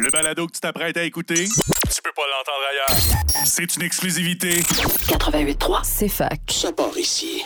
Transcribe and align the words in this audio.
Le 0.00 0.10
balado 0.10 0.46
que 0.46 0.52
tu 0.52 0.60
t'apprêtes 0.60 0.96
à 0.96 1.02
écouter, 1.02 1.44
tu 1.44 2.02
peux 2.02 2.12
pas 2.16 2.22
l'entendre 2.22 2.64
ailleurs. 2.70 3.44
C'est 3.44 3.76
une 3.76 3.82
exclusivité. 3.82 4.60
88.3. 4.60 5.80
C'est 5.82 6.08
fac. 6.08 6.40
Ça 6.48 6.72
part 6.72 6.96
ici. 6.96 7.42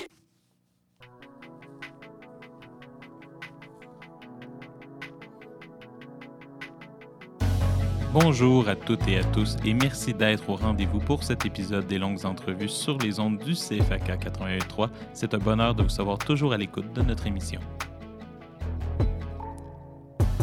Bonjour 8.13 8.69
à 8.69 8.77
toutes 8.77 9.07
et 9.09 9.19
à 9.19 9.25
tous 9.25 9.57
et 9.65 9.75
merci 9.75 10.15
d'être 10.15 10.49
au 10.49 10.57
rendez-vous 10.57 11.01
pour 11.01 11.25
cet 11.25 11.45
épisode 11.45 11.87
des 11.87 11.99
longues 11.99 12.25
entrevues 12.25 12.69
sur 12.69 12.97
les 12.99 13.19
ondes 13.21 13.39
du 13.39 13.55
CFAK 13.55 14.25
88.3. 14.25 14.89
C'est 15.13 15.35
un 15.35 15.39
bonheur 15.39 15.75
de 15.75 15.83
vous 15.83 15.89
savoir 15.89 16.17
toujours 16.19 16.53
à 16.53 16.57
l'écoute 16.57 16.93
de 16.93 17.03
notre 17.03 17.27
émission. 17.27 17.61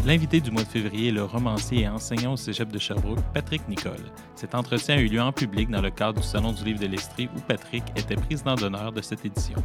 L'invité 0.06 0.42
du 0.42 0.52
mois 0.52 0.64
de 0.64 0.68
février 0.68 1.08
est 1.08 1.14
le 1.14 1.24
romancier 1.24 1.84
et 1.84 1.88
enseignant 1.88 2.34
au 2.34 2.38
cégep 2.38 2.70
de 2.70 2.78
Sherbrooke, 2.78 3.24
Patrick 3.34 3.66
Nicole. 3.70 4.04
Cet 4.36 4.54
entretien 4.54 4.98
a 4.98 5.00
eu 5.00 5.08
lieu 5.08 5.22
en 5.22 5.32
public 5.32 5.70
dans 5.70 5.82
le 5.82 5.92
cadre 5.92 6.20
du 6.20 6.28
Salon 6.28 6.52
du 6.52 6.66
livre 6.66 6.82
de 6.82 6.88
l'Estrie 6.88 7.30
où 7.34 7.40
Patrick 7.40 7.86
était 7.96 8.16
président 8.16 8.56
d'honneur 8.56 8.92
de 8.92 9.02
cette 9.02 9.26
édition. 9.26 9.64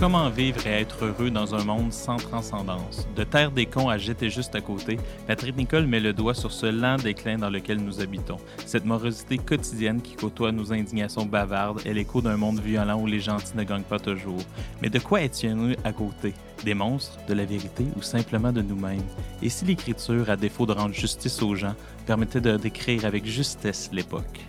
Comment 0.00 0.30
vivre 0.30 0.66
et 0.66 0.80
être 0.80 1.04
heureux 1.04 1.30
dans 1.30 1.54
un 1.54 1.62
monde 1.62 1.92
sans 1.92 2.16
transcendance? 2.16 3.06
De 3.16 3.22
terre 3.22 3.50
des 3.50 3.66
cons 3.66 3.90
à 3.90 3.98
jeter 3.98 4.30
juste 4.30 4.54
à 4.54 4.62
côté, 4.62 4.96
Patrick 5.26 5.54
Nicole 5.58 5.86
met 5.86 6.00
le 6.00 6.14
doigt 6.14 6.32
sur 6.32 6.52
ce 6.52 6.64
lent 6.64 6.96
déclin 6.96 7.36
dans 7.36 7.50
lequel 7.50 7.84
nous 7.84 8.00
habitons. 8.00 8.38
Cette 8.64 8.86
morosité 8.86 9.36
quotidienne 9.36 10.00
qui 10.00 10.14
côtoie 10.14 10.52
nos 10.52 10.72
indignations 10.72 11.26
bavardes 11.26 11.82
est 11.86 11.92
l'écho 11.92 12.22
d'un 12.22 12.38
monde 12.38 12.60
violent 12.60 12.98
où 12.98 13.06
les 13.06 13.20
gentils 13.20 13.54
ne 13.54 13.62
gagnent 13.62 13.82
pas 13.82 13.98
toujours. 13.98 14.40
Mais 14.80 14.88
de 14.88 14.98
quoi 14.98 15.20
est-il 15.20 15.76
à 15.84 15.92
côté? 15.92 16.32
Des 16.64 16.72
monstres, 16.72 17.18
de 17.28 17.34
la 17.34 17.44
vérité 17.44 17.84
ou 17.94 18.00
simplement 18.00 18.52
de 18.52 18.62
nous-mêmes? 18.62 19.04
Et 19.42 19.50
si 19.50 19.66
l'écriture, 19.66 20.30
à 20.30 20.36
défaut 20.36 20.64
de 20.64 20.72
rendre 20.72 20.94
justice 20.94 21.42
aux 21.42 21.54
gens, 21.54 21.74
permettait 22.06 22.40
de 22.40 22.56
décrire 22.56 23.04
avec 23.04 23.26
justesse 23.26 23.90
l'époque? 23.92 24.40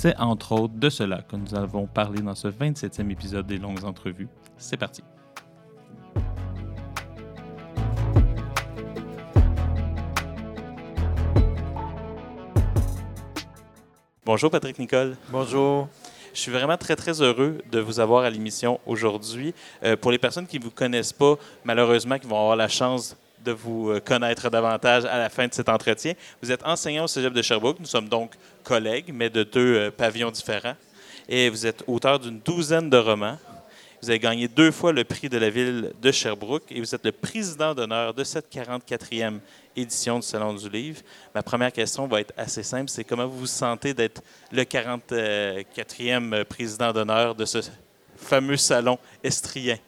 C'est 0.00 0.16
entre 0.18 0.52
autres 0.52 0.74
de 0.76 0.90
cela 0.90 1.22
que 1.22 1.34
nous 1.34 1.56
avons 1.56 1.88
parlé 1.88 2.22
dans 2.22 2.36
ce 2.36 2.46
27e 2.46 3.10
épisode 3.10 3.48
des 3.48 3.58
longues 3.58 3.82
entrevues. 3.82 4.28
C'est 4.56 4.76
parti. 4.76 5.02
Bonjour 14.24 14.52
Patrick 14.52 14.78
Nicole. 14.78 15.16
Bonjour. 15.30 15.88
Je 16.32 16.38
suis 16.38 16.52
vraiment 16.52 16.76
très, 16.76 16.94
très 16.94 17.20
heureux 17.20 17.58
de 17.72 17.80
vous 17.80 17.98
avoir 17.98 18.22
à 18.22 18.30
l'émission 18.30 18.78
aujourd'hui. 18.86 19.52
Euh, 19.82 19.96
pour 19.96 20.12
les 20.12 20.18
personnes 20.18 20.46
qui 20.46 20.60
ne 20.60 20.64
vous 20.64 20.70
connaissent 20.70 21.12
pas, 21.12 21.34
malheureusement, 21.64 22.20
qui 22.20 22.28
vont 22.28 22.38
avoir 22.38 22.54
la 22.54 22.68
chance 22.68 23.16
de 23.48 23.52
vous 23.52 23.90
euh, 23.90 24.00
connaître 24.00 24.50
davantage 24.50 25.06
à 25.06 25.18
la 25.18 25.30
fin 25.30 25.46
de 25.46 25.54
cet 25.54 25.68
entretien. 25.70 26.12
Vous 26.42 26.52
êtes 26.52 26.64
enseignant 26.64 27.04
au 27.04 27.08
Cégep 27.08 27.32
de 27.32 27.42
Sherbrooke. 27.42 27.80
Nous 27.80 27.86
sommes 27.86 28.08
donc 28.08 28.32
collègues, 28.62 29.10
mais 29.12 29.30
de 29.30 29.42
deux 29.42 29.74
euh, 29.74 29.90
pavillons 29.90 30.30
différents. 30.30 30.76
Et 31.28 31.48
vous 31.48 31.66
êtes 31.66 31.82
auteur 31.86 32.18
d'une 32.18 32.40
douzaine 32.40 32.90
de 32.90 32.98
romans. 32.98 33.38
Vous 34.02 34.10
avez 34.10 34.18
gagné 34.18 34.48
deux 34.48 34.70
fois 34.70 34.92
le 34.92 35.02
prix 35.02 35.28
de 35.28 35.38
la 35.38 35.50
ville 35.50 35.92
de 36.00 36.12
Sherbrooke 36.12 36.70
et 36.70 36.78
vous 36.78 36.94
êtes 36.94 37.04
le 37.04 37.10
président 37.10 37.74
d'honneur 37.74 38.14
de 38.14 38.22
cette 38.22 38.52
44e 38.54 39.38
édition 39.74 40.18
du 40.18 40.26
Salon 40.26 40.54
du 40.54 40.68
Livre. 40.68 41.00
Ma 41.34 41.42
première 41.42 41.72
question 41.72 42.06
va 42.06 42.20
être 42.20 42.32
assez 42.36 42.62
simple. 42.62 42.90
C'est 42.90 43.02
comment 43.02 43.26
vous 43.26 43.40
vous 43.40 43.46
sentez 43.46 43.94
d'être 43.94 44.22
le 44.52 44.62
44e 44.62 46.44
président 46.44 46.92
d'honneur 46.92 47.34
de 47.34 47.44
ce 47.44 47.58
fameux 48.16 48.56
salon 48.56 48.98
estrien? 49.24 49.78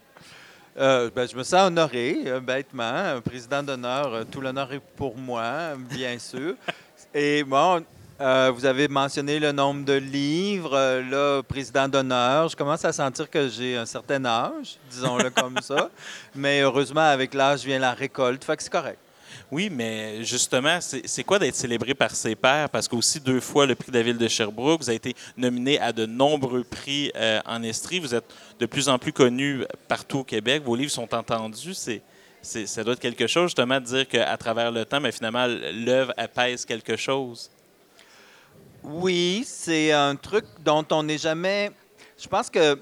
Euh, 0.81 1.11
ben, 1.15 1.27
je 1.29 1.37
me 1.37 1.43
sens 1.43 1.67
honoré, 1.67 2.23
euh, 2.25 2.39
bêtement. 2.39 3.21
Président 3.23 3.61
d'honneur, 3.61 4.11
euh, 4.15 4.23
tout 4.23 4.41
l'honneur 4.41 4.73
est 4.73 4.79
pour 4.79 5.15
moi, 5.15 5.75
bien 5.77 6.17
sûr. 6.17 6.55
Et 7.13 7.43
bon, 7.43 7.85
vous 8.19 8.65
avez 8.65 8.87
mentionné 8.87 9.39
le 9.39 9.51
nombre 9.51 9.85
de 9.85 9.93
livres. 9.93 11.01
Là, 11.01 11.43
président 11.43 11.87
d'honneur, 11.87 12.49
je 12.49 12.55
commence 12.55 12.83
à 12.83 12.91
sentir 12.91 13.29
que 13.29 13.47
j'ai 13.47 13.77
un 13.77 13.85
certain 13.85 14.25
âge, 14.25 14.77
disons-le 14.89 15.29
comme 15.29 15.57
ça. 15.61 15.89
Mais 16.35 16.61
heureusement, 16.61 17.01
avec 17.01 17.35
l'âge 17.35 17.63
vient 17.63 17.79
la 17.79 17.93
récolte, 17.93 18.43
fait 18.43 18.57
que 18.57 18.63
c'est 18.63 18.71
correct. 18.71 18.97
Oui, 19.51 19.69
mais 19.69 20.23
justement, 20.23 20.79
c'est 20.79 21.23
quoi 21.25 21.37
d'être 21.37 21.55
célébré 21.55 21.93
par 21.93 22.15
ses 22.15 22.35
pairs? 22.35 22.69
Parce 22.69 22.87
qu'aussi 22.87 23.19
deux 23.19 23.41
fois 23.41 23.65
le 23.65 23.75
prix 23.75 23.91
de 23.91 23.97
la 23.97 24.03
ville 24.03 24.17
de 24.17 24.27
Sherbrooke, 24.29 24.79
vous 24.79 24.89
avez 24.89 24.95
été 24.95 25.13
nominé 25.35 25.77
à 25.77 25.91
de 25.91 26.05
nombreux 26.05 26.63
prix 26.63 27.11
euh, 27.17 27.41
en 27.45 27.61
Estrie. 27.61 27.99
Vous 27.99 28.15
êtes 28.15 28.23
de 28.59 28.65
plus 28.65 28.87
en 28.87 28.97
plus 28.97 29.11
connu 29.11 29.65
partout 29.89 30.19
au 30.19 30.23
Québec. 30.23 30.63
Vos 30.63 30.75
livres 30.75 30.91
sont 30.91 31.13
entendus. 31.13 31.73
C'est, 31.73 32.01
ça 32.41 32.83
doit 32.85 32.93
être 32.93 33.01
quelque 33.01 33.27
chose, 33.27 33.47
justement, 33.47 33.81
de 33.81 33.85
dire 33.85 34.07
qu'à 34.07 34.37
travers 34.37 34.71
le 34.71 34.85
temps, 34.85 35.01
mais 35.01 35.11
finalement, 35.11 35.45
l'œuvre 35.47 36.13
apaise 36.15 36.63
quelque 36.63 36.95
chose. 36.95 37.51
Oui, 38.83 39.43
c'est 39.45 39.91
un 39.91 40.15
truc 40.15 40.45
dont 40.63 40.85
on 40.91 41.03
n'est 41.03 41.17
jamais. 41.17 41.71
Je 42.17 42.27
pense 42.27 42.49
que 42.49 42.79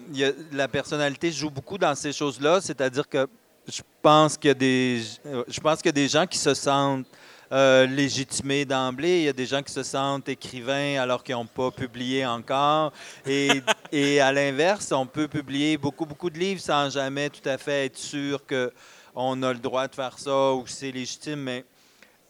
la 0.52 0.68
personnalité 0.68 1.31
joue 1.31 1.50
beaucoup 1.50 1.79
dans 1.79 1.96
ces 1.96 2.13
choses-là, 2.13 2.62
c'est-à-dire 2.62 3.09
que 3.09 3.28
je 3.69 3.81
pense 4.02 4.38
qu'il 4.38 4.50
y 4.50 4.52
a 4.52 4.56
des, 4.56 5.02
euh, 5.25 5.44
je 5.47 5.59
pense 5.59 5.78
qu'il 5.78 5.88
y 5.88 5.90
a 5.90 5.91
des 5.94 6.07
gens 6.07 6.25
qui 6.25 6.38
se 6.38 6.53
sentent 6.53 7.06
euh, 7.52 7.85
légitimés 7.88 8.66
d'emblée. 8.66 9.19
Il 9.19 9.24
y 9.24 9.30
a 9.30 9.34
des 9.34 9.46
gens 9.46 9.63
qui 9.63 9.74
se 9.74 9.84
sentent 9.84 10.30
écrivains 10.30 11.02
alors 11.02 11.24
qu'ils 11.24 11.35
n'ont 11.35 11.46
pas 11.46 11.72
publié 11.72 12.25
encore. 12.25 12.94
Et, 13.25 13.62
et 13.91 14.19
à 14.19 14.31
l'inverse, 14.31 14.91
on 14.91 15.06
peut 15.06 15.28
publier 15.28 15.78
beaucoup, 15.78 16.06
beaucoup 16.06 16.29
de 16.29 16.38
livres 16.38 16.62
sans 16.62 16.90
jamais 16.90 17.29
tout 17.29 17.47
à 17.47 17.58
fait 17.58 17.85
être 17.85 17.97
sûr 17.97 18.41
qu'on 18.46 19.44
a 19.44 19.53
le 19.53 19.59
droit 19.59 19.88
de 19.88 19.96
faire 19.96 20.18
ça 20.18 20.53
ou 20.53 20.63
que 20.63 20.69
c'est 20.69 20.91
légitime. 20.91 21.40
Mais 21.41 21.66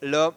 là, 0.01 0.33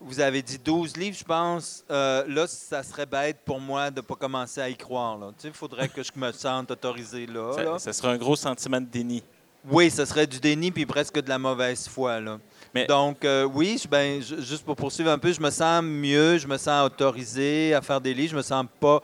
vous 0.00 0.20
avez 0.20 0.42
dit 0.42 0.58
12 0.58 0.96
livres, 0.96 1.16
je 1.18 1.24
pense. 1.24 1.84
Euh, 1.90 2.24
là, 2.28 2.46
ça 2.46 2.82
serait 2.82 3.06
bête 3.06 3.38
pour 3.44 3.60
moi 3.60 3.90
de 3.90 3.96
ne 3.96 4.00
pas 4.00 4.14
commencer 4.14 4.60
à 4.60 4.68
y 4.68 4.76
croire. 4.76 5.18
Il 5.44 5.52
faudrait 5.52 5.88
que 5.88 6.02
je 6.02 6.12
me 6.16 6.32
sente 6.32 6.70
autorisé 6.70 7.26
là. 7.26 7.52
Ça, 7.52 7.62
là. 7.62 7.78
ça 7.78 7.92
serait 7.92 8.08
un 8.08 8.16
gros 8.16 8.36
sentiment 8.36 8.80
de 8.80 8.86
déni. 8.86 9.22
Oui, 9.70 9.90
ce 9.90 10.04
serait 10.04 10.26
du 10.26 10.38
déni 10.40 10.70
puis 10.70 10.86
presque 10.86 11.20
de 11.20 11.28
la 11.28 11.38
mauvaise 11.38 11.88
foi. 11.88 12.20
Là. 12.20 12.38
Mais- 12.74 12.86
Donc, 12.86 13.24
euh, 13.24 13.44
oui, 13.44 13.78
je- 13.82 13.88
ben, 13.88 14.20
ju- 14.22 14.40
juste 14.42 14.64
pour 14.64 14.76
poursuivre 14.76 15.10
un 15.10 15.18
peu, 15.18 15.32
je 15.32 15.40
me 15.40 15.50
sens 15.50 15.82
mieux, 15.82 16.38
je 16.38 16.46
me 16.46 16.56
sens 16.56 16.86
autorisé 16.86 17.74
à 17.74 17.80
faire 17.82 18.00
des 18.00 18.14
livres, 18.14 18.30
je 18.32 18.36
me 18.36 18.42
sens 18.42 18.64
pas 18.80 19.00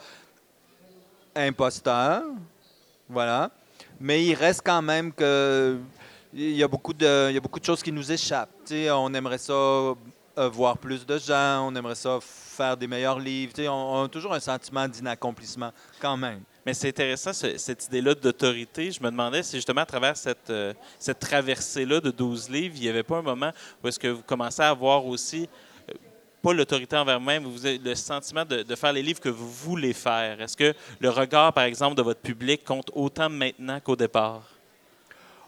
imposteur. 1.34 2.22
Voilà. 3.08 3.50
Mais 4.00 4.24
il 4.24 4.34
reste 4.34 4.62
quand 4.64 4.82
même 4.82 5.12
que 5.12 5.78
il 6.32 6.56
y 6.56 6.62
a 6.62 6.68
beaucoup 6.68 6.92
de, 6.92 7.28
il 7.30 7.34
y 7.34 7.36
a 7.36 7.40
beaucoup 7.40 7.60
de 7.60 7.64
choses 7.64 7.82
qui 7.82 7.92
nous 7.92 8.10
échappent. 8.10 8.50
On 8.92 9.14
aimerait 9.14 9.38
ça 9.38 9.52
euh, 9.52 9.94
voir 10.52 10.76
plus 10.78 11.06
de 11.06 11.16
gens, 11.16 11.68
on 11.68 11.74
aimerait 11.76 11.94
ça 11.94 12.18
faire 12.20 12.76
des 12.76 12.88
meilleurs 12.88 13.20
livres. 13.20 13.52
On 13.68 14.04
a 14.04 14.08
toujours 14.08 14.34
un 14.34 14.40
sentiment 14.40 14.88
d'inaccomplissement 14.88 15.70
quand 16.00 16.16
même. 16.16 16.40
Mais 16.66 16.72
c'est 16.74 16.88
intéressant, 16.88 17.32
ce- 17.32 17.58
cette 17.58 17.84
idée-là 17.86 18.14
d'autorité. 18.14 18.90
Je 18.90 19.02
me 19.02 19.10
demandais 19.10 19.42
si 19.42 19.56
justement 19.56 19.82
à 19.82 19.86
travers 19.86 20.16
cette, 20.16 20.48
euh, 20.50 20.72
cette 20.98 21.18
traversée-là 21.18 22.00
de 22.00 22.10
12 22.10 22.48
livres, 22.48 22.74
il 22.76 22.82
n'y 22.82 22.88
avait 22.88 23.02
pas 23.02 23.18
un 23.18 23.22
moment 23.22 23.50
où 23.82 23.88
est-ce 23.88 23.98
que 23.98 24.08
vous 24.08 24.22
commencez 24.22 24.62
à 24.62 24.70
avoir 24.70 25.04
aussi, 25.04 25.46
euh, 25.90 25.92
pas 26.42 26.54
l'autorité 26.54 26.96
envers 26.96 27.18
vous-même, 27.20 27.42
mais 27.44 27.50
vous 27.50 27.84
le 27.84 27.94
sentiment 27.94 28.44
de 28.46 28.74
faire 28.74 28.92
les 28.94 29.02
livres 29.02 29.20
que 29.20 29.28
vous 29.28 29.50
voulez 29.50 29.92
faire? 29.92 30.40
Est-ce 30.40 30.56
que 30.56 30.72
le 31.00 31.10
regard, 31.10 31.52
par 31.52 31.64
exemple, 31.64 31.96
de 31.96 32.02
votre 32.02 32.20
public 32.20 32.64
compte 32.64 32.90
autant 32.94 33.28
maintenant 33.28 33.78
qu'au 33.80 33.96
départ? 33.96 34.53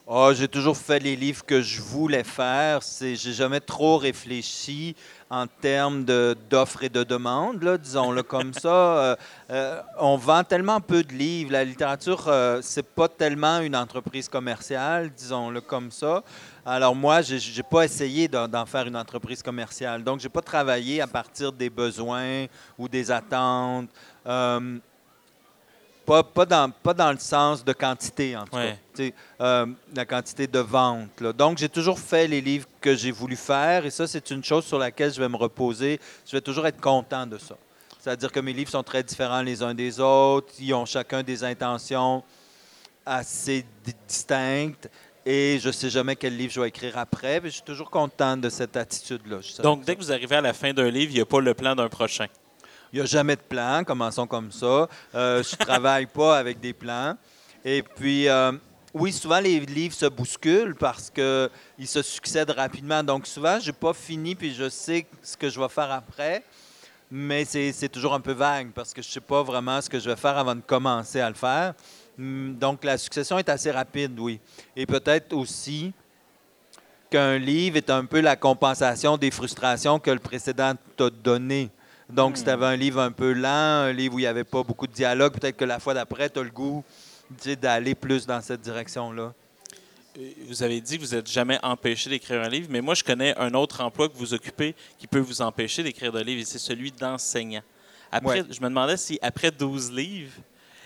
Ah, 0.08 0.30
j'ai 0.32 0.46
toujours 0.46 0.76
fait 0.76 1.00
les 1.00 1.16
livres 1.16 1.44
que 1.44 1.60
je 1.60 1.82
voulais 1.82 2.22
faire. 2.22 2.80
C'est, 2.84 3.16
j'ai 3.16 3.32
jamais 3.32 3.58
trop 3.58 3.98
réfléchi 3.98 4.94
en 5.28 5.48
termes 5.48 6.04
de, 6.04 6.36
d'offres 6.48 6.84
et 6.84 6.88
de 6.88 7.02
demandes, 7.02 7.60
là, 7.64 7.76
disons-le 7.76 8.22
comme 8.22 8.54
ça. 8.54 8.68
Euh, 8.68 9.16
euh, 9.50 9.82
on 9.98 10.16
vend 10.16 10.44
tellement 10.44 10.80
peu 10.80 11.02
de 11.02 11.12
livres. 11.12 11.50
La 11.50 11.64
littérature, 11.64 12.26
euh, 12.28 12.60
c'est 12.62 12.86
pas 12.86 13.08
tellement 13.08 13.58
une 13.58 13.74
entreprise 13.74 14.28
commerciale, 14.28 15.10
disons-le 15.10 15.60
comme 15.60 15.90
ça. 15.90 16.22
Alors 16.64 16.94
moi, 16.94 17.20
j'ai, 17.22 17.40
j'ai 17.40 17.64
pas 17.64 17.82
essayé 17.82 18.28
d'en, 18.28 18.46
d'en 18.46 18.64
faire 18.64 18.86
une 18.86 18.96
entreprise 18.96 19.42
commerciale. 19.42 20.04
Donc, 20.04 20.20
j'ai 20.20 20.28
pas 20.28 20.42
travaillé 20.42 21.00
à 21.00 21.08
partir 21.08 21.50
des 21.50 21.68
besoins 21.68 22.46
ou 22.78 22.88
des 22.88 23.10
attentes. 23.10 23.88
Pas, 26.06 26.22
pas, 26.22 26.46
dans, 26.46 26.70
pas 26.70 26.94
dans 26.94 27.10
le 27.10 27.18
sens 27.18 27.64
de 27.64 27.72
quantité, 27.72 28.36
en 28.36 28.44
tout 28.44 28.54
Ouais. 28.56 28.78
cas. 28.96 29.02
Euh, 29.40 29.66
la 29.94 30.04
quantité 30.06 30.46
de 30.46 30.60
vente. 30.60 31.20
là. 31.20 31.32
Donc, 31.32 31.58
j'ai 31.58 31.68
toujours 31.68 31.98
fait 31.98 32.28
les 32.28 32.40
livres 32.40 32.66
que 32.80 32.94
j'ai 32.94 33.10
voulu 33.10 33.34
faire 33.36 33.84
et 33.84 33.90
ça, 33.90 34.06
c'est 34.06 34.30
une 34.30 34.44
chose 34.44 34.64
sur 34.64 34.78
laquelle 34.78 35.12
je 35.12 35.20
vais 35.20 35.28
me 35.28 35.36
reposer. 35.36 36.00
Je 36.24 36.32
vais 36.32 36.40
toujours 36.40 36.66
être 36.66 36.80
content 36.80 37.26
de 37.26 37.36
ça. 37.38 37.56
C'est-à-dire 37.98 38.30
que 38.30 38.38
mes 38.38 38.52
livres 38.52 38.70
sont 38.70 38.84
très 38.84 39.02
différents 39.02 39.42
les 39.42 39.62
uns 39.64 39.74
des 39.74 39.98
autres. 39.98 40.52
Ils 40.60 40.72
ont 40.74 40.86
chacun 40.86 41.24
des 41.24 41.42
intentions 41.42 42.22
assez 43.04 43.64
di- 43.84 43.92
distinctes 44.06 44.88
et 45.24 45.58
je 45.60 45.66
ne 45.68 45.72
sais 45.72 45.90
jamais 45.90 46.14
quel 46.14 46.36
livre 46.36 46.52
je 46.52 46.60
vais 46.60 46.68
écrire 46.68 46.96
après. 46.98 47.40
Mais 47.40 47.48
je 47.48 47.54
suis 47.54 47.64
toujours 47.64 47.90
content 47.90 48.36
de 48.36 48.48
cette 48.48 48.76
attitude-là. 48.76 49.38
Donc, 49.62 49.84
dès 49.84 49.96
que 49.96 50.00
vous 50.00 50.12
arrivez 50.12 50.36
à 50.36 50.40
la 50.40 50.52
fin 50.52 50.72
d'un 50.72 50.88
livre, 50.88 51.10
il 51.10 51.16
n'y 51.16 51.20
a 51.20 51.26
pas 51.26 51.40
le 51.40 51.52
plan 51.52 51.74
d'un 51.74 51.88
prochain? 51.88 52.26
Il 52.92 52.96
n'y 52.96 53.02
a 53.02 53.06
jamais 53.06 53.36
de 53.36 53.40
plan, 53.40 53.82
commençons 53.84 54.26
comme 54.26 54.52
ça. 54.52 54.88
Euh, 55.14 55.42
je 55.42 55.56
travaille 55.56 56.06
pas 56.06 56.38
avec 56.38 56.60
des 56.60 56.72
plans. 56.72 57.16
Et 57.64 57.82
puis, 57.82 58.28
euh, 58.28 58.52
oui, 58.94 59.12
souvent 59.12 59.40
les 59.40 59.60
livres 59.60 59.94
se 59.94 60.06
bousculent 60.06 60.74
parce 60.74 61.10
qu'ils 61.10 61.50
se 61.86 62.00
succèdent 62.02 62.50
rapidement. 62.50 63.02
Donc 63.02 63.26
souvent, 63.26 63.58
je 63.60 63.66
n'ai 63.66 63.72
pas 63.76 63.92
fini 63.92 64.34
puis 64.34 64.54
je 64.54 64.68
sais 64.68 65.06
ce 65.22 65.36
que 65.36 65.50
je 65.50 65.60
vais 65.60 65.68
faire 65.68 65.90
après. 65.90 66.42
Mais 67.10 67.44
c'est 67.44 67.88
toujours 67.88 68.14
un 68.14 68.20
peu 68.20 68.32
vague 68.32 68.72
parce 68.72 68.92
que 68.92 69.02
je 69.02 69.08
ne 69.08 69.12
sais 69.12 69.20
pas 69.20 69.42
vraiment 69.42 69.80
ce 69.80 69.88
que 69.88 69.98
je 70.00 70.08
vais 70.08 70.16
faire 70.16 70.36
avant 70.38 70.54
de 70.54 70.60
commencer 70.60 71.20
à 71.20 71.28
le 71.28 71.36
faire. 71.36 71.74
Hum, 72.18 72.56
Donc 72.58 72.82
la 72.84 72.98
succession 72.98 73.38
est 73.38 73.48
assez 73.48 73.70
rapide, 73.70 74.18
oui. 74.18 74.40
Et 74.74 74.86
peut-être 74.86 75.32
aussi 75.34 75.92
qu'un 77.10 77.38
livre 77.38 77.76
est 77.76 77.90
un 77.90 78.04
peu 78.04 78.20
la 78.20 78.34
compensation 78.34 79.16
des 79.16 79.30
frustrations 79.30 79.98
que 79.98 80.10
le 80.10 80.18
précédent 80.18 80.72
t'a 80.96 81.10
donné. 81.10 81.70
Donc, 82.08 82.36
si 82.36 82.44
tu 82.44 82.50
avais 82.50 82.66
un 82.66 82.76
livre 82.76 83.00
un 83.00 83.10
peu 83.10 83.32
lent, 83.32 83.48
un 83.48 83.92
livre 83.92 84.14
où 84.14 84.18
il 84.18 84.22
n'y 84.22 84.26
avait 84.28 84.44
pas 84.44 84.62
beaucoup 84.62 84.86
de 84.86 84.92
dialogue, 84.92 85.32
peut-être 85.32 85.56
que 85.56 85.64
la 85.64 85.80
fois 85.80 85.92
d'après, 85.94 86.30
tu 86.30 86.38
as 86.38 86.42
le 86.42 86.50
goût 86.50 86.84
d'aller 87.60 87.94
plus 87.96 88.26
dans 88.26 88.40
cette 88.40 88.60
direction-là. 88.60 89.32
Euh, 90.18 90.30
Vous 90.48 90.62
avez 90.62 90.80
dit 90.80 90.98
que 90.98 91.04
vous 91.04 91.14
n'êtes 91.16 91.28
jamais 91.28 91.58
empêché 91.64 92.08
d'écrire 92.08 92.40
un 92.42 92.48
livre, 92.48 92.68
mais 92.70 92.80
moi, 92.80 92.94
je 92.94 93.02
connais 93.02 93.36
un 93.38 93.52
autre 93.54 93.80
emploi 93.82 94.08
que 94.08 94.16
vous 94.16 94.32
occupez 94.34 94.74
qui 94.98 95.08
peut 95.08 95.18
vous 95.18 95.42
empêcher 95.42 95.82
d'écrire 95.82 96.12
de 96.12 96.20
livres, 96.20 96.42
et 96.42 96.44
c'est 96.44 96.58
celui 96.60 96.92
d'enseignant. 96.92 97.62
Après, 98.12 98.42
Ouais. 98.42 98.46
Je 98.50 98.60
me 98.60 98.68
demandais 98.68 98.96
si, 98.96 99.18
après 99.20 99.50
12 99.50 99.90
livres 99.90 100.32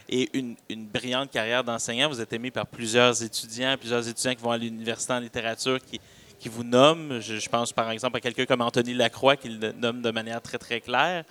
et 0.08 0.30
une, 0.32 0.56
une 0.70 0.86
brillante 0.86 1.30
carrière 1.30 1.62
d'enseignant, 1.62 2.08
vous 2.08 2.20
êtes 2.20 2.32
aimé 2.32 2.50
par 2.50 2.66
plusieurs 2.66 3.22
étudiants, 3.22 3.76
plusieurs 3.78 4.08
étudiants 4.08 4.34
qui 4.34 4.42
vont 4.42 4.50
à 4.52 4.58
l'université 4.58 5.12
en 5.12 5.20
littérature, 5.20 5.78
qui, 5.84 6.00
qui 6.40 6.48
vous 6.48 6.64
nomment. 6.64 7.20
Je, 7.20 7.36
je 7.36 7.48
pense 7.48 7.72
par 7.72 7.90
exemple 7.90 8.16
à 8.16 8.20
quelqu'un 8.20 8.46
comme 8.46 8.62
Anthony 8.62 8.94
Lacroix, 8.94 9.36
qui 9.36 9.50
le 9.50 9.72
nomme 9.72 10.02
de 10.02 10.10
manière 10.10 10.40
très, 10.42 10.58
très 10.58 10.80
claire. 10.80 11.24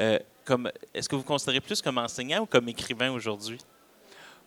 Euh, 0.00 0.18
comme- 0.44 0.70
Est-ce 0.92 1.08
que 1.08 1.14
vous 1.14 1.22
vous 1.22 1.26
considérez 1.26 1.60
plus 1.60 1.80
comme 1.80 1.96
enseignant 1.96 2.42
ou 2.42 2.46
comme 2.46 2.68
écrivain 2.68 3.10
aujourd'hui? 3.12 3.58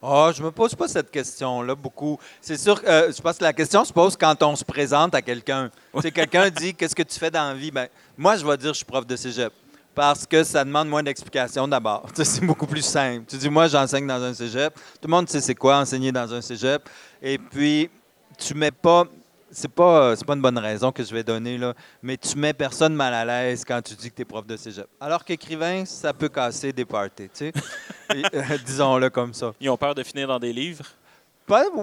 Ah, 0.01 0.31
je 0.33 0.41
me 0.43 0.51
pose 0.51 0.75
pas 0.75 0.87
cette 0.87 1.11
question-là 1.11 1.75
beaucoup. 1.75 2.17
C'est 2.39 2.57
sûr 2.57 2.81
que 2.81 2.87
euh, 2.87 3.11
je 3.11 3.21
pense 3.21 3.37
que 3.37 3.43
la 3.43 3.51
question 3.53 3.83
se 3.83 3.91
pose 3.91 4.15
quand 4.15 4.41
on 4.43 4.55
se 4.55 4.63
présente 4.63 5.13
à 5.15 5.21
quelqu'un. 5.21 5.69
Sais, 6.01 6.11
quelqu'un 6.11 6.49
dit 6.49 6.73
Qu'est-ce 6.73 6.95
que 6.95 7.03
tu 7.03 7.17
fais 7.19 7.31
dans 7.31 7.49
la 7.49 7.53
vie? 7.53 7.71
Ben, 7.71 7.87
moi, 8.17 8.37
je 8.37 8.45
vais 8.45 8.55
dire 8.57 8.69
Je 8.73 8.77
suis 8.77 8.85
prof 8.85 9.05
de 9.05 9.15
cégep. 9.15 9.51
Parce 9.95 10.25
que 10.25 10.45
ça 10.45 10.63
demande 10.63 10.87
moins 10.87 11.03
d'explications 11.03 11.67
d'abord. 11.67 12.05
C'est 12.13 12.45
beaucoup 12.45 12.67
plus 12.67 12.81
simple. 12.83 13.25
Tu 13.27 13.35
dis 13.37 13.49
Moi, 13.49 13.67
j'enseigne 13.67 14.07
dans 14.07 14.21
un 14.21 14.33
cégep. 14.33 14.73
Tout 14.73 15.07
le 15.07 15.09
monde 15.09 15.27
sait 15.27 15.41
c'est 15.41 15.55
quoi 15.55 15.77
enseigner 15.77 16.11
dans 16.13 16.33
un 16.33 16.39
cégep. 16.41 16.87
Et 17.21 17.37
puis, 17.37 17.89
tu 18.37 18.53
mets 18.53 18.71
pas. 18.71 19.03
C'est 19.51 19.71
pas, 19.71 20.15
c'est 20.15 20.25
pas 20.25 20.35
une 20.35 20.41
bonne 20.41 20.57
raison 20.57 20.91
que 20.91 21.03
je 21.03 21.13
vais 21.13 21.23
donner, 21.23 21.57
là, 21.57 21.73
mais 22.03 22.17
tu 22.17 22.37
mets 22.37 22.53
personne 22.53 22.93
mal 22.93 23.13
à 23.13 23.25
l'aise 23.25 23.63
quand 23.65 23.81
tu 23.81 23.95
dis 23.95 24.09
que 24.11 24.15
tu 24.15 24.21
es 24.21 24.25
prof 24.25 24.45
de 24.45 24.55
cégep. 24.55 24.87
Alors 24.99 25.25
qu'écrivain, 25.25 25.85
ça 25.85 26.13
peut 26.13 26.29
casser 26.29 26.71
des 26.71 26.85
parties, 26.85 27.29
tu 27.29 27.51
sais. 27.51 27.53
Et, 28.15 28.23
euh, 28.33 28.57
Disons-le 28.65 29.09
comme 29.09 29.33
ça. 29.33 29.53
Ils 29.59 29.69
ont 29.69 29.77
peur 29.77 29.95
de 29.95 30.03
finir 30.03 30.27
dans 30.27 30.39
des 30.39 30.53
livres? 30.53 30.85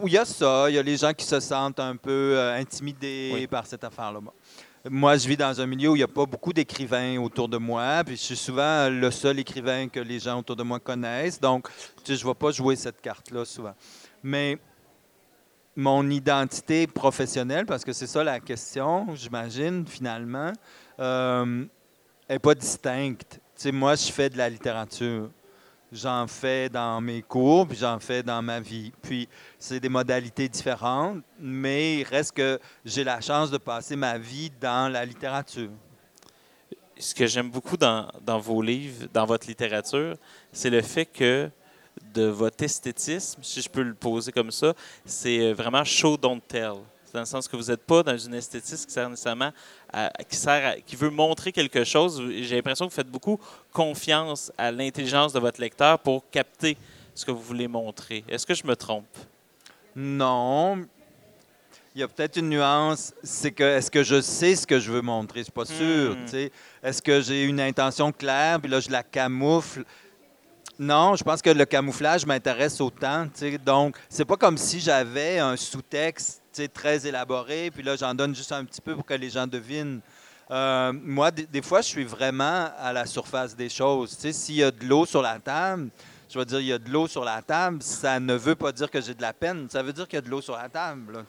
Il 0.05 0.13
y 0.13 0.19
a 0.19 0.25
ça. 0.25 0.67
Il 0.71 0.75
y 0.75 0.79
a 0.79 0.83
les 0.83 0.97
gens 0.97 1.13
qui 1.13 1.25
se 1.25 1.41
sentent 1.41 1.81
un 1.81 1.97
peu 1.97 2.35
euh, 2.37 2.57
intimidés 2.57 3.33
Oui. 3.35 3.47
par 3.47 3.67
cette 3.67 3.83
affaire-là. 3.83 4.21
Moi. 4.21 4.33
Moi, 4.89 5.17
je 5.17 5.27
vis 5.27 5.37
dans 5.37 5.61
un 5.61 5.67
milieu 5.67 5.91
où 5.91 5.97
il 5.97 5.99
n'y 5.99 6.05
a 6.05 6.09
pas 6.09 6.25
beaucoup 6.27 6.53
d'écrivains 6.53 7.19
autour 7.19 7.49
de 7.49 7.57
moi. 7.57 8.03
Puis 8.07 8.17
je 8.17 8.23
suis 8.23 8.37
souvent 8.37 8.89
le 8.89 9.11
seul 9.11 9.41
écrivain 9.41 9.89
que 9.89 9.99
les 9.99 10.21
gens 10.21 10.39
autour 10.39 10.55
de 10.55 10.63
moi 10.63 10.79
connaissent. 10.79 11.41
Donc, 11.41 11.69
tu 12.05 12.13
sais, 12.13 12.17
je 12.21 12.25
ne 12.25 12.31
vais 12.31 12.35
pas 12.35 12.53
jouer 12.53 12.77
cette 12.77 13.01
carte-là 13.01 13.45
souvent. 13.45 13.75
Mais 14.23 14.57
mon 15.77 16.09
identité 16.09 16.87
professionnelle, 16.87 17.67
parce 17.67 17.85
que 17.85 17.93
c'est 17.93 18.07
ça 18.07 18.25
la 18.25 18.41
question, 18.41 19.15
j'imagine, 19.15 19.87
finalement, 19.87 20.53
euh, 20.99 21.65
n'est 22.29 22.39
pas 22.39 22.55
distincte. 22.55 23.35
Tu 23.55 23.63
sais, 23.63 23.73
moi, 23.73 23.95
je 23.95 24.11
fais 24.11 24.31
de 24.31 24.39
la 24.39 24.49
littérature. 24.49 25.31
J'en 25.93 26.27
fais 26.27 26.69
dans 26.69 27.01
mes 27.01 27.23
cours, 27.23 27.69
puis 27.69 27.77
j'en 27.77 28.01
fais 28.01 28.23
dans 28.23 28.43
ma 28.43 28.59
vie. 28.59 28.91
Puis 29.03 29.29
c'est 29.59 29.79
des 29.79 29.89
modalités 29.89 30.49
différentes, 30.49 31.23
mais 31.39 31.99
il 31.99 32.05
reste 32.05 32.33
que 32.33 32.59
j'ai 32.85 33.05
la 33.05 33.21
chance 33.21 33.51
de 33.51 33.59
passer 33.59 33.95
ma 33.95 34.19
vie 34.19 34.51
dans 34.61 34.91
la 34.91 35.05
littérature. 35.05 35.71
ce 36.99 37.15
que 37.15 37.27
j'aime 37.27 37.51
beaucoup 37.51 37.77
dans 37.77 38.39
vos 38.41 38.63
livres, 38.63 39.07
dans 39.13 39.27
votre 39.27 39.47
littérature, 39.47 40.17
c'est 40.51 40.71
le 40.71 40.81
fait 40.81 41.05
que 41.05 41.51
de 42.17 42.25
votre 42.29 42.63
esthétisme, 42.65 43.41
si 43.43 43.61
je 43.61 43.69
peux 43.69 43.83
le 43.83 43.95
poser 43.95 44.33
comme 44.33 44.51
ça, 44.51 44.73
c'est 45.05 45.39
euh, 45.41 45.53
vraiment 45.55 45.85
show 45.85 46.17
don't 46.17 46.41
tell. 46.49 46.77
C'est 47.05 47.13
dans 47.13 47.21
le 47.21 47.27
sens 47.27 47.47
que 47.47 47.57
vous 47.57 47.65
n'êtes 47.71 47.83
pas 47.85 48.03
dans 48.03 48.17
une 48.17 48.35
esthétisme 48.35 48.87
qui 48.87 48.93
sert 48.93 49.09
nécessairement 49.09 49.53
à- 49.93 50.11
qui 50.29 50.37
sert 50.37 50.67
à- 50.73 50.77
qui 50.81 50.97
veut 50.97 51.11
montrer 51.11 51.53
quelque 51.53 51.85
chose. 51.85 52.23
J'ai 52.41 52.57
l'impression 52.57 52.87
que 52.87 52.91
vous 52.91 52.97
faites 52.97 53.11
beaucoup 53.11 53.39
confiance 53.73 54.51
à 54.59 54.73
l'intelligence 54.73 55.33
de 55.33 55.39
votre 55.41 55.61
lecteur 55.61 55.99
pour 55.99 56.25
capter 56.31 56.77
ce 57.15 57.25
que 57.25 57.31
vous 57.31 57.43
voulez 57.43 57.69
montrer. 57.69 58.25
Est-ce 58.29 58.47
que 58.47 58.55
je 58.55 58.67
me 58.67 58.75
trompe? 58.75 59.07
Non. 59.95 60.85
Il 61.95 62.01
y 62.01 62.03
a 62.03 62.09
peut-être 62.09 62.37
une 62.37 62.51
nuance, 62.51 63.15
c'est 63.23 63.53
que 63.53 63.63
est-ce 63.65 63.91
que 63.91 64.03
je 64.03 64.21
sais 64.21 64.55
ce 64.55 64.67
que 64.67 64.79
je 64.79 64.93
veux 64.93 65.01
montrer? 65.01 65.41
Je 65.41 65.45
suis 65.45 65.53
pas 65.53 65.65
sûr. 65.65 66.15
Hmm. 66.15 66.49
Est-ce 66.83 67.01
que 67.01 67.23
j'ai 67.23 67.45
une 67.45 67.61
intention 67.61 68.13
claire, 68.13 68.61
puis 68.61 68.71
là, 68.71 68.81
je 68.81 68.91
la 68.91 69.03
camoufle? 69.03 69.85
Non, 70.79 71.17
je 71.17 71.25
pense 71.25 71.41
que 71.41 71.51
le 71.51 71.65
camouflage 71.65 72.27
m'intéresse 72.27 72.81
autant. 72.81 73.25
tu 73.25 73.51
sais. 73.51 73.59
Donc, 73.59 73.97
c'est 74.11 74.27
pas 74.27 74.37
comme 74.37 74.59
si 74.59 74.79
j'avais 74.79 75.39
un 75.39 75.57
sous-texte 75.57 76.43
très 76.73 77.07
élaboré, 77.07 77.71
puis 77.71 77.83
là, 77.83 77.97
j'en 77.97 78.15
donne 78.15 78.35
juste 78.35 78.53
un 78.53 78.65
petit 78.65 78.81
peu 78.81 78.95
pour 78.95 79.05
que 79.05 79.15
les 79.15 79.31
gens 79.31 79.47
devinent. 79.47 80.01
Euh, 80.51 80.93
moi, 80.93 81.31
des, 81.31 81.63
fois, 81.63 81.81
je 81.81 81.89
suis 81.89 82.05
vraiment 82.05 82.71
à 82.79 82.93
la 82.93 83.07
surface 83.07 83.57
des 83.57 83.69
choses. 83.69 84.11
S'il 84.11 84.57
y 84.57 84.63
a 84.63 84.71
de 84.71 84.85
l'eau 84.85 85.07
sur 85.07 85.23
la 85.23 85.39
table, 85.39 85.89
je 86.29 86.39
vais 86.39 86.45
dire 86.45 86.61
il 86.61 86.67
y 86.67 86.73
a 86.73 86.79
de 86.79 86.91
l'eau 86.91 87.09
sur 87.09 87.25
la 87.25 87.43
table, 87.43 87.83
ça 87.83 88.21
ne 88.21 88.35
veut 88.35 88.55
pas 88.55 88.73
dire 88.73 88.91
que 88.91 89.01
j'ai 89.01 89.15
de 89.15 89.23
la 89.23 89.33
peine. 89.33 89.69
Ça 89.71 89.83
veut 89.83 89.93
dire 89.93 90.07
qu'il 90.07 90.17
y 90.17 90.19
a 90.19 90.23
de 90.23 90.31
l'eau 90.31 90.41
sur 90.41 90.57
la 90.57 90.69
table. 90.69 91.25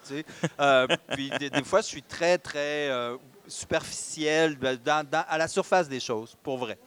Euh, 0.59 0.87
puis 1.13 1.31
des, 1.39 1.63
fois, 1.63 1.81
je 1.81 1.87
suis 1.87 2.03
très, 2.03 2.37
très 2.37 2.89
euh, 2.89 3.15
superficiel 3.47 4.55
ben, 4.55 4.77
à 5.27 5.37
la 5.37 5.47
surface 5.47 5.89
des 5.89 5.99
choses, 5.99 6.35
pour 6.43 6.57
vrai. 6.57 6.77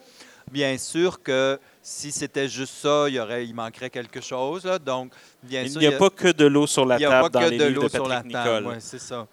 Bien 0.51 0.77
sûr 0.77 1.21
que 1.23 1.57
si 1.81 2.11
c'était 2.11 2.49
juste 2.49 2.73
ça, 2.75 3.05
il, 3.07 3.15
y 3.15 3.19
aurait, 3.19 3.45
il 3.45 3.53
manquerait 3.53 3.89
quelque 3.89 4.19
chose. 4.19 4.65
là. 4.65 4.77
Donc, 4.77 5.13
bien 5.41 5.63
Il 5.63 5.77
n'y 5.77 5.87
a, 5.87 5.93
pas 5.93 6.09
que 6.09 6.27
de 6.27 6.45
l'eau 6.45 6.67
sur 6.67 6.85
la 6.85 6.97
il 6.97 6.99
n'y 6.99 7.05
a 7.05 7.09
table 7.09 7.21
pas 7.23 7.29
dans 7.39 7.45
que 7.45 7.51
les 7.51 7.57
de 7.57 7.63
livres 7.65 7.81
l'eau 7.81 7.87
de 7.87 7.93
sur 7.93 8.07
la 8.07 8.15
Patrick 8.17 8.33
table. 8.33 8.49
Nicole. 8.49 8.67
ouais, 8.73 8.79
c'est 8.79 8.99
ça. 8.99 9.27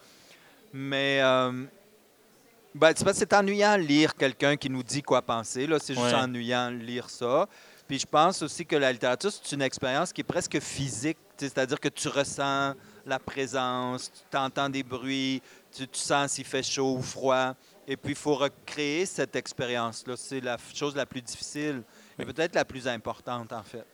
Mais 0.73 1.21
euh, 1.23 1.65
ben, 2.75 2.93
c'est 2.95 3.33
ennuyant 3.33 3.77
lire 3.77 4.15
quelqu'un 4.15 4.57
qui 4.57 4.71
nous 4.71 4.83
dit 4.83 5.03
quoi 5.03 5.21
penser. 5.23 5.67
là. 5.67 5.79
C'est 5.81 5.95
juste 5.95 6.07
Ouais. 6.07 6.15
ennuyant 6.15 6.71
lire 6.71 7.11
ça. 7.11 7.49
Puis 7.89 7.99
je 7.99 8.07
pense 8.07 8.43
aussi 8.43 8.65
que 8.65 8.77
la 8.77 8.93
littérature, 8.93 9.33
c'est 9.33 9.55
une 9.55 9.63
expérience 9.63 10.13
qui 10.13 10.21
est 10.21 10.25
presque 10.25 10.61
physique. 10.61 11.19
C'est-à-dire 11.37 11.81
que 11.81 11.89
tu 11.89 12.09
ressens 12.09 12.75
la 13.07 13.19
présence, 13.19 14.13
tu 14.31 14.37
entends 14.37 14.69
des 14.69 14.83
bruits, 14.83 15.41
tu, 15.75 15.89
tu 15.89 15.99
sens 15.99 16.33
s'il 16.33 16.45
fait 16.45 16.63
chaud 16.63 16.97
ou 16.99 17.03
froid. 17.03 17.55
Et 17.91 17.97
puis, 17.97 18.13
il 18.13 18.17
faut 18.19 18.35
recréer 18.35 19.07
cette 19.07 19.35
expérience-là. 19.35 20.15
C'est 20.19 20.41
la 20.41 20.59
chose 20.75 20.95
la 20.95 21.07
plus 21.07 21.23
difficile 21.23 21.83
et 22.19 22.25
peut-être 22.27 22.55
la 22.55 22.67
plus 22.67 22.87
importante, 22.87 23.51
en 23.53 23.63
fait. 23.63 23.87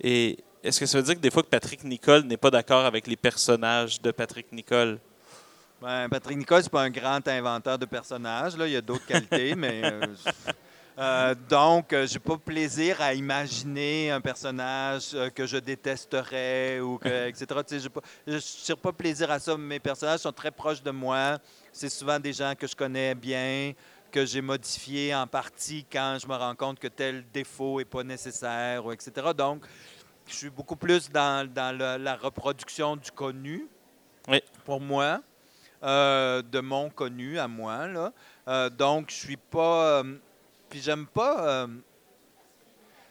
Et 0.00 0.38
est-ce 0.64 0.80
que 0.80 0.86
ça 0.86 0.96
veut 0.96 1.04
dire 1.04 1.14
que 1.16 1.20
des 1.20 1.30
fois 1.30 1.42
que 1.42 1.48
Patrick 1.48 1.84
Nicole 1.84 2.22
n'est 2.22 2.38
pas 2.38 2.50
d'accord 2.50 2.86
avec 2.86 3.06
les 3.06 3.16
personnages 3.16 4.00
de 4.00 4.10
Patrick 4.10 4.50
Nicole? 4.52 4.98
Ben, 5.82 6.08
Patrick 6.08 6.38
Nicole, 6.38 6.62
c'est 6.62 6.72
pas 6.72 6.82
un 6.82 6.90
grand 6.90 7.28
inventeur 7.28 7.78
de 7.78 7.84
personnages. 7.84 8.56
Là. 8.56 8.66
Il 8.66 8.72
y 8.72 8.76
a 8.76 8.80
d'autres 8.80 9.04
qualités, 9.04 9.54
mais. 9.56 9.82
euh, 9.84 10.06
euh, 10.98 11.34
donc, 11.48 11.92
euh, 11.92 12.06
j'ai 12.06 12.18
pas 12.20 12.38
plaisir 12.38 13.00
à 13.02 13.12
imaginer 13.12 14.10
un 14.12 14.20
personnage 14.20 15.10
euh, 15.14 15.28
que 15.28 15.44
je 15.46 15.56
détesterais 15.58 16.80
ou 16.80 16.96
que, 16.98 17.08
etc. 17.28 17.46
Tu 17.46 17.54
sais, 17.66 17.80
j'ai 17.80 17.88
pas- 17.90 18.00
Je 18.26 18.34
ne 18.34 18.38
tire 18.40 18.78
pas 18.78 18.92
plaisir 18.92 19.30
à 19.30 19.38
ça. 19.38 19.56
Mes 19.58 19.80
personnages 19.80 20.20
sont 20.20 20.32
très 20.32 20.50
proches 20.50 20.82
de 20.82 20.90
moi. 20.90 21.38
C'est 21.72 21.88
souvent 21.88 22.18
des 22.18 22.32
gens 22.32 22.54
que 22.54 22.66
je 22.66 22.76
connais 22.76 23.14
bien, 23.14 23.72
que 24.10 24.26
j'ai 24.26 24.42
modifiés 24.42 25.14
en 25.14 25.26
partie 25.26 25.86
quand 25.90 26.18
je 26.20 26.26
me 26.26 26.34
rends 26.34 26.54
compte 26.54 26.78
que 26.78 26.88
tel 26.88 27.24
défaut 27.32 27.78
n'est 27.78 27.86
pas 27.86 28.04
nécessaire, 28.04 28.82
etc. 28.92 29.28
Donc, 29.36 29.64
je 30.26 30.34
suis 30.34 30.50
beaucoup 30.50 30.76
plus 30.76 31.10
dans, 31.10 31.48
la 31.56 32.16
reproduction 32.16 32.96
du 32.96 33.10
connu 33.10 33.66
Oui. 34.28 34.42
pour 34.64 34.80
moi 34.80 35.20
euh, 35.82 36.42
de 36.42 36.60
mon 36.60 36.90
connu 36.90 37.38
à 37.38 37.48
moi. 37.48 37.88
Là. 37.88 38.12
Euh, 38.48 38.70
donc, 38.70 39.10
je 39.10 39.16
suis 39.16 39.36
pas. 39.36 40.00
euh, 40.00 40.14
puis, 40.68 40.80
j'aime 40.80 41.06
pas. 41.06 41.48
euh, 41.48 41.66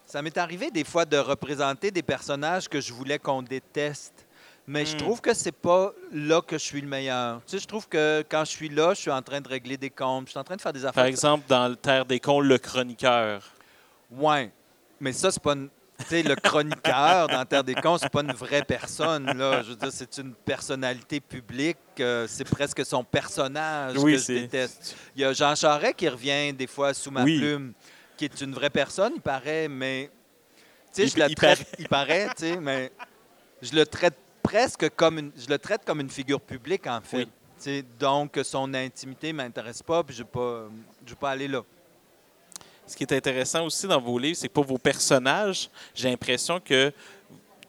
ça 0.06 0.22
m'est 0.22 0.38
arrivé 0.38 0.72
des 0.72 0.84
fois 0.84 1.06
de 1.06 1.18
représenter 1.18 1.90
des 1.90 2.02
personnages 2.04 2.68
que 2.68 2.82
je 2.82 2.92
voulais 2.94 3.18
qu'on 3.18 3.42
déteste. 3.42 4.28
Mais 4.72 4.86
je 4.86 4.94
Hmm. 4.96 5.00
trouve 5.00 5.20
que 5.20 5.34
c'est 5.34 5.52
pas 5.52 5.92
là 6.14 6.42
que 6.42 6.58
je 6.58 6.64
suis 6.64 6.80
le 6.80 6.88
meilleur. 6.88 7.42
Tu 7.46 7.52
sais, 7.52 7.60
je 7.60 7.68
trouve 7.68 7.90
que 7.90 8.24
quand 8.30 8.46
je 8.46 8.52
suis 8.52 8.70
là, 8.70 8.94
je 8.94 9.02
suis 9.02 9.12
en 9.12 9.22
train 9.22 9.42
de 9.42 9.48
régler 9.50 9.76
des 9.76 9.90
comptes, 9.90 10.28
je 10.28 10.32
suis 10.32 10.40
en 10.40 10.46
train 10.46 10.56
de 10.56 10.62
faire 10.62 10.72
des 10.72 10.86
affaires. 10.86 10.94
Par 10.94 11.06
exemple, 11.06 11.44
dans 11.50 11.68
le 11.68 11.76
Terre 11.76 12.06
des 12.06 12.22
cons, 12.22 12.40
le 12.40 12.58
chroniqueur. 12.58 13.44
Ouais. 14.10 14.50
Mais 15.02 15.12
ça, 15.12 15.30
c'est 15.30 15.42
pas 15.44 15.54
une. 15.54 15.68
Tu 16.00 16.06
sais, 16.08 16.24
le 16.24 16.36
chroniqueur 16.36 17.28
dans 17.28 17.46
Terre 17.46 17.64
des 17.64 17.76
Cons, 17.76 17.98
c'est 18.00 18.10
pas 18.10 18.22
une 18.22 18.32
vraie 18.32 18.64
personne. 18.64 19.26
Là. 19.38 19.62
Je 19.62 19.70
veux 19.70 19.76
dire, 19.76 19.92
c'est 19.92 20.18
une 20.18 20.34
personnalité 20.34 21.20
publique. 21.20 21.78
euh, 22.00 22.26
c'est 22.28 22.50
presque 22.50 22.84
son 22.86 23.04
personnage 23.04 23.98
Oui, 23.98 24.14
que 24.14 24.18
je 24.18 24.26
déteste. 24.40 24.96
Il 25.16 25.22
y 25.22 25.26
a 25.26 25.34
Jean 25.34 25.54
Charest 25.54 25.96
qui 25.98 26.08
revient 26.10 26.54
des 26.54 26.66
fois 26.66 26.94
sous 26.96 27.12
ma 27.12 27.24
Oui. 27.24 27.38
plume, 27.38 27.74
qui 28.18 28.26
est 28.26 28.42
une 28.42 28.54
vraie 28.56 28.72
personne, 28.72 29.12
il 29.16 29.22
paraît, 29.22 29.68
mais. 29.68 30.10
Tu 30.94 31.04
sais, 31.04 31.08
je 31.10 31.20
la 31.20 31.30
traite. 31.30 31.68
Il 31.78 31.88
paraît, 31.88 32.30
tu 32.30 32.46
sais, 32.46 32.56
mais 32.56 32.92
je 33.62 33.76
le 33.76 33.86
traite 33.86 34.16
presque 34.52 34.90
comme 34.96 35.18
une, 35.18 35.32
je 35.38 35.48
le 35.48 35.58
traite 35.58 35.82
comme 35.86 36.02
une 36.02 36.10
figure 36.10 36.42
publique 36.42 36.86
en 36.88 37.02
fait. 37.02 37.28
Oui. 37.66 37.86
Donc 38.00 38.40
son 38.44 38.74
intimité 38.74 39.32
m'intéresse 39.32 39.82
pas, 39.82 40.04
puis 40.04 40.16
je 40.16 40.22
ne 40.22 40.26
vais 40.26 40.32
pas, 40.32 40.64
je 41.06 41.10
vais 41.12 41.20
pas 41.20 41.30
aller 41.30 41.48
là. 41.48 41.64
Ce 42.86 42.96
qui 42.96 43.04
est 43.04 43.14
intéressant 43.14 43.66
aussi 43.66 43.88
dans 43.88 44.02
vos 44.02 44.18
livres, 44.20 44.36
c'est 44.36 44.50
que 44.50 44.54
pour 44.54 44.66
vos 44.66 44.78
personnages, 44.78 45.70
j'ai 45.96 46.10
l'impression 46.10 46.60
que, 46.60 46.92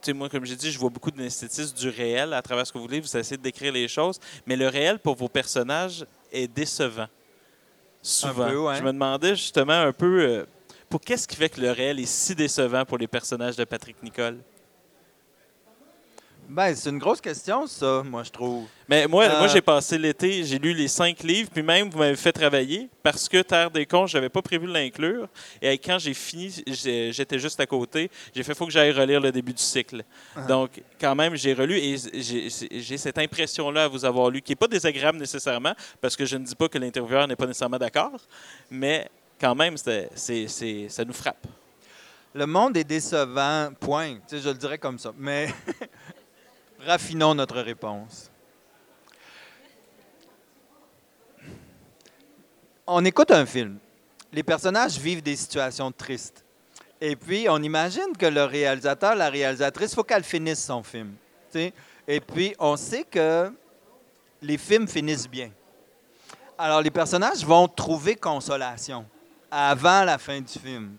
moi, 0.08 0.28
comme 0.28 0.44
j'ai 0.44 0.56
dit, 0.56 0.72
je 0.72 0.78
vois 0.78 0.90
beaucoup 0.90 1.12
d'esthétisme 1.12 1.76
du 1.76 1.88
réel 1.90 2.32
à 2.32 2.42
travers 2.42 2.66
ce 2.66 2.72
que 2.72 2.78
vous 2.78 2.88
livez. 2.88 3.02
Vous 3.02 3.16
essayez 3.16 3.36
de 3.36 3.42
décrire 3.42 3.72
les 3.72 3.86
choses, 3.86 4.18
mais 4.46 4.56
le 4.56 4.66
réel 4.66 4.98
pour 4.98 5.14
vos 5.14 5.28
personnages 5.28 6.04
est 6.32 6.48
décevant. 6.48 7.06
Souvent. 8.00 8.44
Un 8.44 8.50
peu, 8.50 8.58
ouais. 8.58 8.76
Je 8.78 8.82
me 8.82 8.92
demandais 8.92 9.36
justement 9.36 9.80
un 9.80 9.92
peu, 9.92 10.22
euh, 10.22 10.46
pour 10.88 11.00
qu'est-ce 11.00 11.28
qui 11.28 11.36
fait 11.36 11.50
que 11.50 11.60
le 11.60 11.70
réel 11.70 12.00
est 12.00 12.06
si 12.06 12.34
décevant 12.34 12.84
pour 12.84 12.98
les 12.98 13.06
personnages 13.06 13.54
de 13.54 13.64
Patrick 13.64 14.02
Nicole? 14.02 14.38
Ben, 16.52 16.74
c'est 16.76 16.90
une 16.90 16.98
grosse 16.98 17.22
question, 17.22 17.66
ça, 17.66 18.02
moi, 18.04 18.24
je 18.24 18.30
trouve. 18.30 18.66
Mais 18.86 19.06
moi, 19.06 19.24
Euh, 19.24 19.38
moi 19.38 19.48
j'ai 19.48 19.62
passé 19.62 19.96
l'été, 19.96 20.44
j'ai 20.44 20.58
lu 20.58 20.74
les 20.74 20.86
cinq 20.86 21.22
livres, 21.22 21.48
puis 21.50 21.62
même 21.62 21.88
vous 21.88 21.98
m'avez 21.98 22.14
fait 22.14 22.30
travailler 22.30 22.90
parce 23.02 23.26
que 23.26 23.40
Terre 23.40 23.70
des 23.70 23.86
cons, 23.86 24.06
j'avais 24.06 24.28
pas 24.28 24.42
prévu 24.42 24.66
de 24.66 24.72
l'inclure. 24.72 25.28
Et 25.62 25.78
quand 25.78 25.98
j'ai 25.98 26.12
fini, 26.12 26.54
j'étais 26.66 27.38
juste 27.38 27.58
à 27.58 27.64
côté. 27.64 28.10
J'ai 28.34 28.42
fait 28.42 28.54
faut 28.54 28.66
que 28.66 28.72
j'aille 28.72 28.92
relire 28.92 29.18
le 29.18 29.32
début 29.32 29.54
du 29.54 29.62
cycle. 29.62 30.04
Donc, 30.46 30.82
quand 31.00 31.14
même, 31.14 31.36
j'ai 31.36 31.54
relu 31.54 31.78
et 31.78 31.96
j'ai 32.82 32.98
cette 32.98 33.16
impression-là 33.16 33.84
à 33.84 33.88
vous 33.88 34.04
avoir 34.04 34.28
lu, 34.28 34.42
qui 34.42 34.52
n'est 34.52 34.56
pas 34.56 34.68
désagréable 34.68 35.16
nécessairement, 35.16 35.72
parce 36.02 36.14
que 36.16 36.26
je 36.26 36.36
ne 36.36 36.44
dis 36.44 36.54
pas 36.54 36.68
que 36.68 36.76
l'intervieweur 36.76 37.26
n'est 37.26 37.36
pas 37.36 37.46
nécessairement 37.46 37.78
d'accord, 37.78 38.20
mais 38.70 39.08
quand 39.40 39.54
même, 39.54 39.78
ça 39.78 41.04
nous 41.06 41.14
frappe. 41.14 41.46
Le 42.34 42.46
monde 42.46 42.76
est 42.78 42.84
décevant, 42.84 43.70
point. 43.78 44.14
Tu 44.14 44.36
sais, 44.36 44.40
je 44.40 44.48
le 44.48 44.54
dirais 44.54 44.78
comme 44.78 44.98
ça. 44.98 45.12
Mais 45.18 45.48
raffinons 46.86 47.34
notre 47.34 47.60
réponse. 47.60 48.30
On 52.86 53.04
écoute 53.04 53.30
un 53.30 53.46
film. 53.46 53.78
Les 54.32 54.42
personnages 54.42 54.98
vivent 54.98 55.22
des 55.22 55.36
situations 55.36 55.92
tristes. 55.92 56.44
Et 57.00 57.16
puis, 57.16 57.46
on 57.48 57.62
imagine 57.62 58.16
que 58.18 58.26
le 58.26 58.44
réalisateur, 58.44 59.14
la 59.14 59.28
réalisatrice, 59.28 59.92
il 59.92 59.94
faut 59.94 60.04
qu'elle 60.04 60.24
finisse 60.24 60.64
son 60.64 60.82
film. 60.82 61.14
Et 62.06 62.20
puis, 62.20 62.54
on 62.58 62.76
sait 62.76 63.04
que 63.04 63.52
les 64.40 64.58
films 64.58 64.88
finissent 64.88 65.28
bien. 65.28 65.50
Alors, 66.56 66.80
les 66.80 66.90
personnages 66.90 67.44
vont 67.44 67.68
trouver 67.68 68.16
consolation 68.16 69.04
avant 69.50 70.04
la 70.04 70.18
fin 70.18 70.40
du 70.40 70.52
film. 70.58 70.96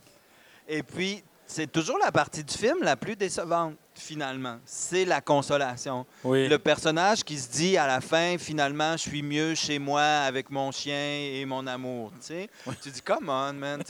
Et 0.68 0.84
puis, 0.84 1.24
c'est 1.54 1.72
toujours 1.72 2.00
la 2.00 2.12
partie 2.12 2.44
du 2.44 2.54
film 2.54 2.80
la 2.82 2.96
plus 2.96 3.16
décevante, 3.16 3.76
finalement. 3.94 4.58
C'est 4.66 5.06
la 5.06 5.22
consolation. 5.22 6.04
Oui. 6.24 6.48
Le 6.48 6.58
personnage 6.58 7.24
qui 7.24 7.38
se 7.38 7.48
dit 7.48 7.78
à 7.78 7.86
la 7.86 8.02
fin, 8.02 8.38
finalement, 8.40 8.94
je 8.94 9.04
suis 9.10 9.22
mieux 9.22 9.54
chez 9.54 9.78
moi 9.78 10.02
avec 10.02 10.50
mon 10.50 10.72
chien 10.72 10.96
et 10.96 11.46
mon 11.46 11.68
amour. 11.68 12.12
Tu 12.28 12.90
dis, 12.90 13.02
come 13.04 13.30
on, 13.30 13.54
man. 13.54 13.84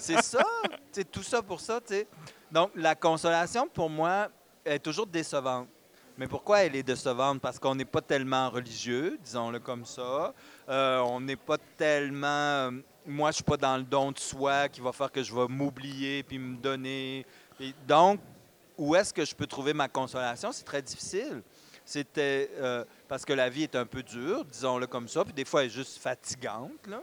C'est 0.00 0.22
ça. 0.22 0.42
Tout 1.12 1.22
ça 1.22 1.42
pour 1.42 1.60
ça. 1.60 1.80
Donc, 2.50 2.70
la 2.74 2.94
consolation, 2.94 3.68
pour 3.68 3.90
moi, 3.90 4.28
est 4.64 4.78
toujours 4.78 5.06
décevante. 5.06 5.68
Mais 6.16 6.26
pourquoi 6.26 6.60
elle 6.60 6.76
est 6.76 6.82
décevante? 6.82 7.42
Parce 7.42 7.58
qu'on 7.58 7.74
n'est 7.74 7.84
pas 7.84 8.00
tellement 8.00 8.48
religieux, 8.48 9.18
disons-le 9.22 9.58
comme 9.58 9.84
ça. 9.84 10.32
Euh, 10.66 11.00
on 11.00 11.20
n'est 11.20 11.36
pas 11.36 11.58
tellement. 11.76 12.70
Moi, 13.06 13.30
je 13.30 13.36
suis 13.36 13.44
pas 13.44 13.56
dans 13.56 13.76
le 13.76 13.84
don 13.84 14.10
de 14.10 14.18
soi 14.18 14.68
qui 14.68 14.80
va 14.80 14.92
faire 14.92 15.12
que 15.12 15.22
je 15.22 15.34
vais 15.34 15.46
m'oublier 15.48 16.22
puis 16.22 16.38
me 16.38 16.56
donner. 16.56 17.24
Donc, 17.86 18.20
où 18.76 18.94
est-ce 18.94 19.14
que 19.14 19.24
je 19.24 19.34
peux 19.34 19.46
trouver 19.46 19.72
ma 19.72 19.88
consolation? 19.88 20.50
C'est 20.52 20.64
très 20.64 20.82
difficile. 20.82 21.42
C'était 21.84 22.50
euh, 22.56 22.84
parce 23.08 23.24
que 23.24 23.32
la 23.32 23.48
vie 23.48 23.62
est 23.62 23.76
un 23.76 23.86
peu 23.86 24.02
dure, 24.02 24.44
disons-le 24.44 24.88
comme 24.88 25.06
ça, 25.06 25.24
puis 25.24 25.32
des 25.32 25.44
fois 25.44 25.62
elle 25.62 25.68
est 25.68 25.72
juste 25.72 25.98
fatigante. 25.98 26.84
Là. 26.88 27.00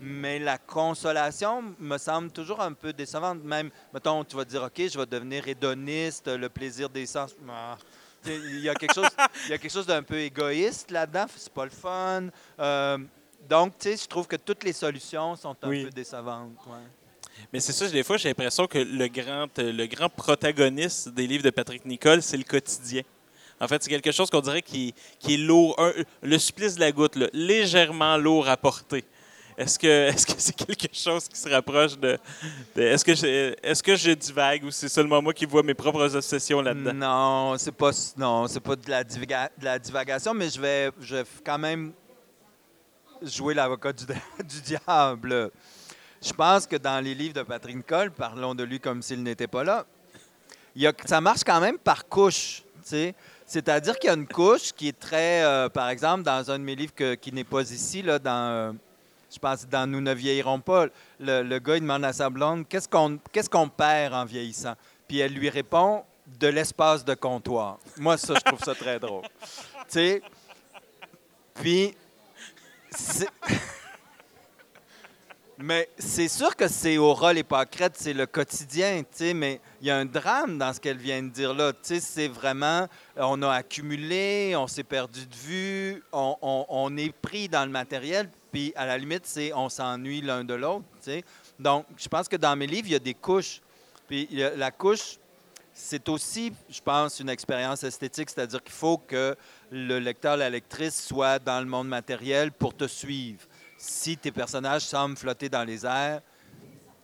Mais 0.00 0.38
la 0.38 0.56
consolation 0.58 1.74
me 1.80 1.98
semble 1.98 2.30
toujours 2.30 2.60
un 2.60 2.72
peu 2.72 2.92
décevante. 2.92 3.42
Même, 3.42 3.70
mettons, 3.92 4.24
tu 4.24 4.36
vas 4.36 4.44
dire, 4.44 4.62
OK, 4.62 4.76
je 4.76 4.98
vais 4.98 5.06
devenir 5.06 5.46
hédoniste, 5.48 6.28
le 6.28 6.48
plaisir 6.48 6.88
des 6.88 7.06
sens. 7.06 7.34
Ah. 7.48 7.76
Il 8.24 8.60
y 8.60 8.68
a 8.68 8.74
quelque 8.74 8.94
chose, 8.94 9.08
chose 9.68 9.86
d'un 9.86 10.02
peu 10.02 10.18
égoïste 10.18 10.92
là-dedans, 10.92 11.26
c'est 11.36 11.52
pas 11.52 11.64
le 11.64 11.70
fun. 11.70 12.28
Euh, 12.60 12.98
donc, 13.48 13.78
tu 13.78 13.90
sais, 13.90 13.96
je 14.02 14.06
trouve 14.08 14.26
que 14.26 14.36
toutes 14.36 14.64
les 14.64 14.72
solutions 14.72 15.36
sont 15.36 15.56
un 15.62 15.68
Oui. 15.68 15.84
peu 15.84 15.90
décevantes. 15.90 16.52
ouais. 16.66 16.72
Mais 17.52 17.60
c'est 17.60 17.72
ça, 17.72 17.88
des 17.88 18.02
fois, 18.02 18.16
j'ai 18.18 18.28
l'impression 18.28 18.66
que 18.66 18.78
le 18.78 19.08
grand, 19.08 19.46
euh, 19.58 19.72
le 19.72 19.86
grand 19.86 20.08
protagoniste 20.08 21.08
des 21.10 21.26
livres 21.26 21.42
de 21.44 21.50
Patrick 21.50 21.84
Nicole, 21.86 22.22
c'est 22.22 22.36
le 22.36 22.44
quotidien. 22.44 23.02
En 23.60 23.68
fait, 23.68 23.82
c'est 23.82 23.90
quelque 23.90 24.12
chose 24.12 24.28
qu'on 24.28 24.40
dirait 24.40 24.62
qui, 24.62 24.94
qui 25.18 25.34
est 25.34 25.38
lourd, 25.38 25.74
un- 25.78 25.92
le 26.22 26.38
supplice 26.38 26.74
de 26.74 26.80
la 26.80 26.92
goutte, 26.92 27.16
là, 27.16 27.28
légèrement 27.32 28.16
lourd 28.16 28.48
à 28.48 28.56
porter. 28.56 29.04
Est-ce 29.56 29.78
que 29.78 29.86
est-ce 30.08 30.26
que 30.26 30.32
c'est 30.38 30.56
quelque 30.56 30.88
chose 30.94 31.28
qui 31.28 31.38
se 31.38 31.48
rapproche 31.48 31.98
de. 31.98 32.18
de- 32.74 32.82
est-ce 32.82 33.04
que 33.04 33.14
j'ai- 33.14 33.54
est-ce 33.62 33.82
que 33.82 33.96
je 33.96 34.10
divague 34.12 34.64
ou 34.64 34.70
c'est 34.70 34.88
seulement 34.88 35.20
moi 35.22 35.32
qui 35.34 35.44
vois 35.46 35.62
mes 35.62 35.74
propres 35.74 36.14
obsessions 36.16 36.60
là-dedans? 36.62 36.92
Non, 36.94 37.58
c'est 37.58 37.72
pas 37.72 37.90
non, 38.16 38.46
c'est 38.46 38.60
pas 38.60 38.76
de 38.76 38.88
la, 38.90 39.04
divaga- 39.04 39.50
de 39.58 39.64
la 39.64 39.78
divagation, 39.78 40.32
mais 40.34 40.48
je 40.48 40.60
vais, 40.60 40.90
je 41.00 41.16
vais 41.16 41.24
quand 41.44 41.58
même 41.58 41.92
jouer 43.24 43.54
l'avocat 43.54 43.92
du, 44.44 44.60
diable. 44.60 45.50
Je 46.22 46.32
pense 46.32 46.66
que 46.66 46.76
dans 46.76 47.02
les 47.02 47.14
livres 47.14 47.34
de 47.34 47.42
Patrick 47.42 47.76
Nicole, 47.76 48.10
parlons 48.10 48.54
de 48.54 48.64
lui 48.64 48.80
comme 48.80 49.02
s'il 49.02 49.22
n'était 49.22 49.46
pas 49.46 49.64
là, 49.64 49.86
il 50.74 50.90
ça 51.04 51.20
marche 51.20 51.44
quand 51.44 51.60
même 51.60 51.78
par 51.78 52.08
couche. 52.08 52.62
C'est-à-dire 53.46 53.98
qu'il 53.98 54.08
y 54.08 54.10
a 54.10 54.16
une 54.16 54.26
couche 54.26 54.72
qui 54.72 54.88
est 54.88 54.98
très, 54.98 55.42
euh, 55.44 55.68
par 55.68 55.88
exemple, 55.88 56.22
dans 56.22 56.50
un 56.50 56.58
de 56.58 56.64
mes 56.64 56.74
livres 56.74 57.14
qui 57.14 57.32
n'est 57.32 57.44
pas 57.44 57.62
ici, 57.62 58.02
là, 58.02 58.18
dans, 58.18 58.50
euh, 58.50 58.72
je 59.32 59.38
pense 59.38 59.66
dans 59.68 59.88
Nous 59.88 60.00
ne 60.00 60.12
vieillirons 60.12 60.60
pas, 60.60 60.86
le, 61.20 61.58
gars 61.58 61.76
il 61.76 61.82
demande 61.82 62.04
à 62.04 62.12
sa 62.12 62.28
blonde 62.28 62.66
qu'est-ce 62.68 62.88
qu'on 62.88 63.18
qu'est-ce 63.30 63.48
qu'on 63.48 63.68
perd 63.68 64.14
en 64.14 64.24
vieillissant? 64.24 64.74
Puis 65.08 65.18
elle 65.18 65.32
lui 65.32 65.48
répond 65.48 66.04
de 66.26 66.48
l'espace 66.48 67.04
de 67.04 67.14
comptoir. 67.14 67.78
Moi, 67.98 68.16
ça, 68.16 68.34
je 68.34 68.40
trouve 68.40 68.60
ça 68.60 68.74
très 68.74 68.98
drôle. 68.98 69.24
Puis, 71.54 71.94
mais 75.58 75.88
c'est 75.98 76.28
sûr 76.28 76.56
que 76.56 76.68
c'est 76.68 76.98
au 76.98 77.14
rôle 77.14 77.42
c'est 77.94 78.12
le 78.12 78.26
quotidien, 78.26 79.02
mais 79.34 79.60
il 79.80 79.86
y 79.86 79.90
a 79.90 79.96
un 79.96 80.04
drame 80.04 80.58
dans 80.58 80.72
ce 80.72 80.80
qu'elle 80.80 80.96
vient 80.96 81.22
de 81.22 81.28
dire 81.28 81.54
là. 81.54 81.72
C'est 81.82 82.28
vraiment, 82.28 82.88
on 83.16 83.40
a 83.42 83.52
accumulé, 83.52 84.54
on 84.56 84.66
s'est 84.66 84.82
perdu 84.82 85.26
de 85.26 85.34
vue, 85.34 86.02
on, 86.12 86.96
est 86.96 87.12
pris 87.12 87.48
dans 87.48 87.64
le 87.64 87.70
matériel, 87.70 88.28
puis 88.50 88.72
à 88.76 88.86
la 88.86 88.98
limite, 88.98 89.26
c'est 89.26 89.52
on 89.52 89.68
s'ennuie 89.68 90.20
l'un 90.20 90.44
de 90.44 90.54
l'autre. 90.54 90.84
Donc, 91.58 91.86
je 91.96 92.08
pense 92.08 92.28
que 92.28 92.36
dans 92.36 92.56
mes 92.56 92.66
livres, 92.66 92.88
il 92.88 92.92
y 92.92 92.96
a 92.96 93.00
des 93.00 93.14
couches. 93.14 93.60
Puis 94.08 94.28
la 94.32 94.70
couche, 94.70 95.18
c'est 95.72 96.08
aussi, 96.08 96.52
je 96.68 96.80
pense, 96.80 97.20
une 97.20 97.30
expérience 97.30 97.82
esthétique, 97.82 98.30
c'est-à-dire 98.30 98.62
qu'il 98.62 98.74
faut 98.74 98.98
que 98.98 99.36
le 99.72 99.98
lecteur, 99.98 100.36
la 100.36 100.50
lectrice 100.50 101.02
soit 101.02 101.38
dans 101.38 101.58
le 101.58 101.66
monde 101.66 101.88
matériel 101.88 102.52
pour 102.52 102.76
te 102.76 102.86
suivre. 102.86 103.40
Si 103.78 104.18
tes 104.18 104.30
personnages 104.30 104.82
semblent 104.82 105.16
flotter 105.16 105.48
dans 105.48 105.64
les 105.64 105.86
airs, 105.86 106.20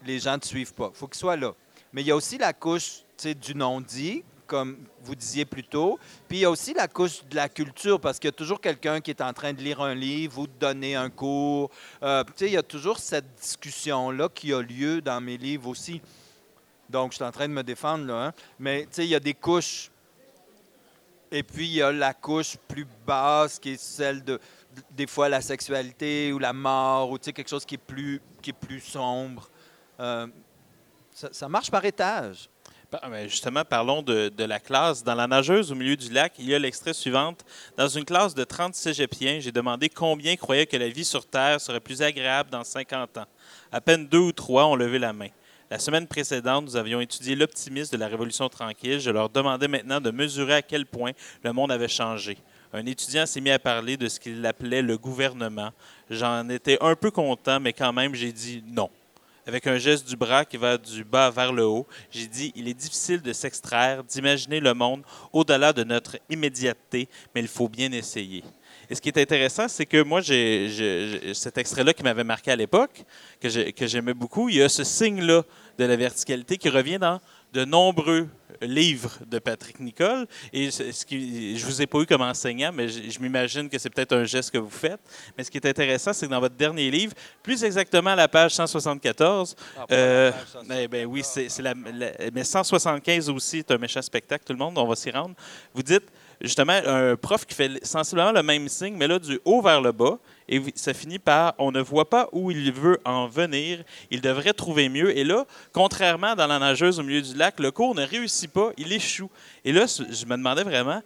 les 0.04 0.18
gens 0.18 0.34
ne 0.34 0.38
te 0.38 0.46
suivent 0.46 0.74
pas. 0.74 0.90
Il 0.94 0.98
faut 0.98 1.08
qu'ils 1.08 1.18
soient 1.18 1.36
là. 1.36 1.54
Mais 1.94 2.02
il 2.02 2.06
y 2.06 2.10
a 2.10 2.16
aussi 2.16 2.36
la 2.36 2.52
couche 2.52 3.04
du 3.40 3.54
non-dit, 3.54 4.22
comme 4.46 4.78
vous 5.02 5.14
disiez 5.14 5.46
plus 5.46 5.64
tôt. 5.64 5.98
Puis 6.28 6.38
il 6.38 6.40
y 6.42 6.44
a 6.44 6.50
aussi 6.50 6.74
la 6.74 6.88
couche 6.88 7.24
de 7.24 7.36
la 7.36 7.48
culture, 7.48 7.98
parce 7.98 8.18
qu'il 8.18 8.28
y 8.28 8.34
a 8.34 8.36
toujours 8.36 8.60
quelqu'un 8.60 9.00
qui 9.00 9.10
est 9.10 9.22
en 9.22 9.32
train 9.32 9.54
de 9.54 9.62
lire 9.62 9.80
un 9.80 9.94
livre 9.94 10.40
ou 10.40 10.46
de 10.46 10.52
donner 10.60 10.94
un 10.94 11.08
cours. 11.08 11.70
Euh, 12.02 12.22
il 12.42 12.50
y 12.50 12.56
a 12.58 12.62
toujours 12.62 12.98
cette 12.98 13.34
discussion-là 13.40 14.28
qui 14.28 14.52
a 14.52 14.60
lieu 14.60 15.00
dans 15.00 15.22
mes 15.22 15.38
livres 15.38 15.68
aussi. 15.68 16.02
Donc, 16.90 17.12
je 17.12 17.16
suis 17.16 17.24
en 17.24 17.32
train 17.32 17.48
de 17.48 17.52
me 17.54 17.62
défendre, 17.62 18.04
là. 18.06 18.26
hein. 18.26 18.32
Mais, 18.58 18.86
il 18.98 19.04
y 19.04 19.14
a 19.14 19.20
des 19.20 19.34
couches. 19.34 19.90
Et 21.30 21.42
puis, 21.42 21.66
il 21.66 21.74
y 21.74 21.82
a 21.82 21.92
la 21.92 22.14
couche 22.14 22.56
plus 22.68 22.86
basse, 23.06 23.58
qui 23.58 23.70
est 23.70 23.80
celle 23.80 24.24
de, 24.24 24.34
de- 24.74 24.82
des 24.92 25.06
fois, 25.06 25.28
la 25.28 25.40
sexualité 25.40 26.32
ou 26.32 26.38
la 26.38 26.52
mort, 26.52 27.10
ou, 27.10 27.18
quelque 27.18 27.48
chose 27.48 27.64
qui 27.64 27.74
est 27.74 27.78
plus, 27.78 28.20
qui 28.40 28.50
est 28.50 28.54
plus 28.54 28.80
sombre. 28.80 29.48
Euh, 30.00 30.26
ça, 31.12 31.48
marche 31.48 31.70
par 31.70 31.84
étage. 31.84 32.48
Ben, 32.90 33.28
Justement, 33.28 33.64
parlons 33.64 34.00
de, 34.00 34.28
de 34.30 34.44
la 34.44 34.60
classe. 34.60 35.04
Dans 35.04 35.14
La 35.14 35.26
nageuse 35.26 35.70
au 35.72 35.74
milieu 35.74 35.96
du 35.96 36.10
lac, 36.10 36.32
il 36.38 36.46
y 36.46 36.54
a 36.54 36.58
l'extrait 36.58 36.94
suivant. 36.94 37.34
Dans 37.76 37.88
une 37.88 38.04
classe 38.04 38.34
de 38.34 38.44
30 38.44 38.74
cégepiens, 38.74 39.40
j'ai 39.40 39.52
demandé 39.52 39.88
combien 39.90 40.36
croyaient 40.36 40.66
que 40.66 40.76
la 40.76 40.88
vie 40.88 41.04
sur 41.04 41.26
Terre 41.26 41.60
serait 41.60 41.80
plus 41.80 42.00
agréable 42.00 42.48
dans 42.50 42.64
50 42.64 43.18
ans. 43.18 43.26
À 43.70 43.80
peine 43.82 44.06
deux 44.06 44.18
ou 44.18 44.32
trois 44.32 44.64
ont 44.66 44.76
levé 44.76 44.98
la 44.98 45.12
main. 45.12 45.28
La 45.70 45.78
semaine 45.78 46.06
précédente, 46.06 46.64
nous 46.64 46.76
avions 46.76 46.98
étudié 46.98 47.34
l'optimisme 47.34 47.92
de 47.92 48.00
la 48.00 48.08
Révolution 48.08 48.48
tranquille. 48.48 49.00
Je 49.00 49.10
leur 49.10 49.28
demandais 49.28 49.68
maintenant 49.68 50.00
de 50.00 50.10
mesurer 50.10 50.54
à 50.54 50.62
quel 50.62 50.86
point 50.86 51.12
le 51.44 51.52
monde 51.52 51.70
avait 51.70 51.88
changé. 51.88 52.38
Un 52.72 52.86
étudiant 52.86 53.26
s'est 53.26 53.42
mis 53.42 53.50
à 53.50 53.58
parler 53.58 53.98
de 53.98 54.08
ce 54.08 54.18
qu'il 54.18 54.44
appelait 54.46 54.80
le 54.80 54.96
gouvernement. 54.96 55.70
J'en 56.08 56.48
étais 56.48 56.78
un 56.80 56.94
peu 56.94 57.10
content, 57.10 57.60
mais 57.60 57.74
quand 57.74 57.92
même, 57.92 58.14
j'ai 58.14 58.32
dit 58.32 58.64
non. 58.66 58.88
avec 59.46 59.66
un 59.66 59.76
geste 59.76 60.08
du 60.08 60.16
bras 60.16 60.46
qui 60.46 60.56
va 60.56 60.78
du 60.78 61.04
bas 61.04 61.30
vers 61.30 61.52
le 61.52 61.64
haut. 61.64 61.86
J'ai 62.10 62.26
dit, 62.26 62.50
il 62.56 62.66
est 62.66 62.74
difficile 62.74 63.20
de 63.20 63.34
s'extraire, 63.34 64.04
d'imaginer 64.04 64.60
le 64.60 64.72
monde 64.72 65.02
au-delà 65.34 65.74
de 65.74 65.84
notre 65.84 66.18
immédiateté, 66.30 67.08
mais 67.34 67.42
il 67.42 67.48
faut 67.48 67.68
bien 67.68 67.92
essayer. 67.92 68.42
Et 68.90 68.94
ce 68.94 69.00
qui 69.00 69.08
est 69.10 69.18
intéressant, 69.18 69.68
c'est 69.68 69.86
que 69.86 70.02
moi, 70.02 70.20
j'ai, 70.20 71.32
cet 71.34 71.58
extrait-là 71.58 71.92
qui 71.92 72.02
m'avait 72.02 72.24
marqué 72.24 72.50
à 72.50 72.56
l'époque, 72.56 73.04
que, 73.40 73.48
j'ai- 73.48 73.72
que 73.72 73.86
j'aimais 73.86 74.14
beaucoup, 74.14 74.48
il 74.48 74.56
y 74.56 74.62
a 74.62 74.68
ce 74.68 74.82
signe-là 74.84 75.42
de 75.78 75.84
la 75.84 75.96
verticalité 75.96 76.56
qui 76.56 76.68
revient 76.70 76.98
dans 76.98 77.20
de 77.52 77.64
nombreux 77.64 78.28
livres 78.60 79.18
de 79.26 79.38
Patrick 79.38 79.80
Nicole. 79.80 80.26
Et 80.52 80.70
ce 80.70 81.04
qui, 81.06 81.56
je 81.58 81.64
vous 81.64 81.80
ai 81.80 81.86
pas 81.86 81.98
eu 82.00 82.06
comme 82.06 82.20
enseignant, 82.20 82.70
mais 82.74 82.88
je, 82.88 83.08
je 83.10 83.18
m'imagine 83.20 83.68
que 83.70 83.78
c'est 83.78 83.88
peut-être 83.88 84.14
un 84.14 84.24
geste 84.24 84.50
que 84.50 84.58
vous 84.58 84.68
faites. 84.70 85.00
Mais 85.36 85.44
ce 85.44 85.50
qui 85.50 85.56
est 85.56 85.66
intéressant, 85.66 86.12
c'est 86.12 86.26
que 86.26 86.30
dans 86.30 86.40
votre 86.40 86.56
dernier 86.56 86.90
livre, 86.90 87.14
plus 87.42 87.64
exactement 87.64 88.10
à 88.10 88.16
la 88.16 88.28
page 88.28 88.54
174, 88.54 89.54
euh, 89.92 90.32
eh 90.78 90.88
ben 90.88 91.06
oui, 91.06 91.22
c'est 91.24 91.48
c'est 91.48 91.62
la, 91.62 91.74
la- 91.94 92.12
mais 92.34 92.44
175 92.44 93.30
aussi 93.30 93.58
est 93.58 93.70
un 93.70 93.78
méchant 93.78 94.02
spectacle, 94.02 94.44
tout 94.44 94.52
le 94.52 94.58
monde, 94.58 94.76
on 94.76 94.86
va 94.86 94.96
s'y 94.96 95.10
rendre. 95.10 95.34
Vous 95.74 95.82
dites 95.82 96.04
justement 96.40 96.78
un 96.84 97.16
prof 97.16 97.44
qui 97.46 97.54
fait 97.54 97.84
sensiblement 97.84 98.32
le 98.32 98.42
même 98.42 98.68
signe, 98.68 98.94
mais 98.96 99.06
là 99.06 99.18
du 99.18 99.40
haut 99.44 99.60
vers 99.60 99.80
le 99.80 99.92
bas, 99.92 100.18
et 100.48 100.62
ça 100.74 100.94
finit 100.94 101.18
par 101.18 101.54
on 101.58 101.70
ne 101.70 101.80
voit 101.80 102.08
pas 102.08 102.28
où 102.32 102.50
il 102.50 102.72
veut 102.72 102.98
en 103.04 103.26
venir, 103.26 103.82
il 104.10 104.20
devrait 104.20 104.52
trouver 104.52 104.88
mieux. 104.88 105.16
Et 105.16 105.24
là, 105.24 105.46
contrairement 105.72 106.34
dans 106.34 106.46
la 106.46 106.58
nageuse 106.58 106.98
au 106.98 107.02
milieu 107.02 107.20
du 107.20 107.34
lac, 107.34 107.60
le 107.60 107.70
cours 107.70 107.94
ne 107.94 108.04
réussit 108.04 108.50
pas, 108.50 108.70
il 108.78 108.92
échoue. 108.92 109.30
Et 109.64 109.72
là, 109.72 109.84
je 109.86 110.24
me 110.24 110.36
demandais 110.36 110.64
vraiment 110.64 111.02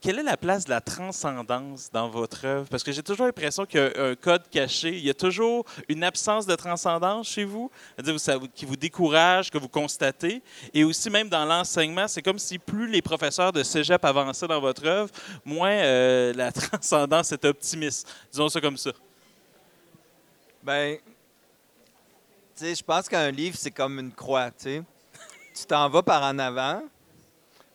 quelle 0.00 0.18
est 0.18 0.22
la 0.22 0.38
place 0.38 0.64
de 0.64 0.70
la 0.70 0.80
transcendance 0.80 1.90
dans 1.92 2.08
votre 2.08 2.46
œuvre? 2.46 2.66
Parce 2.70 2.82
que 2.82 2.90
j'ai 2.90 3.02
toujours 3.02 3.26
l'impression 3.26 3.66
qu'il 3.66 3.80
y 3.80 3.82
a 3.82 4.02
un 4.02 4.14
code 4.14 4.48
caché. 4.48 4.96
Il 4.96 5.04
y 5.04 5.10
a 5.10 5.14
toujours 5.14 5.66
une 5.88 6.02
absence 6.04 6.46
de 6.46 6.54
transcendance 6.54 7.28
chez 7.28 7.44
vous, 7.44 7.70
qui 8.54 8.64
vous 8.64 8.76
décourage, 8.76 9.50
que 9.50 9.58
vous 9.58 9.68
constatez. 9.68 10.42
Et 10.72 10.84
aussi, 10.84 11.10
même 11.10 11.28
dans 11.28 11.44
l'enseignement, 11.44 12.08
c'est 12.08 12.22
comme 12.22 12.38
si 12.38 12.58
plus 12.58 12.86
les 12.86 13.02
professeurs 13.02 13.52
de 13.52 13.62
cégep 13.62 14.02
avançaient 14.02 14.48
dans 14.48 14.60
votre 14.60 14.86
œuvre, 14.86 15.10
moins 15.44 15.70
euh, 15.70 16.32
la 16.32 16.50
transcendance 16.52 17.32
est 17.32 17.44
optimiste. 17.44 18.08
Disons 18.30 18.48
ça 18.48 18.60
comme 18.60 18.78
ça. 18.78 18.92
Ben, 20.62 20.96
tu 22.56 22.64
sais, 22.64 22.74
je 22.74 22.82
pense 22.82 23.06
qu'un 23.06 23.30
livre, 23.30 23.56
c'est 23.58 23.70
comme 23.70 23.98
une 23.98 24.12
croix, 24.12 24.50
tu 24.50 24.64
sais. 24.64 24.82
Tu 25.54 25.66
t'en 25.66 25.90
vas 25.90 26.02
par 26.02 26.22
en 26.22 26.38
avant, 26.38 26.82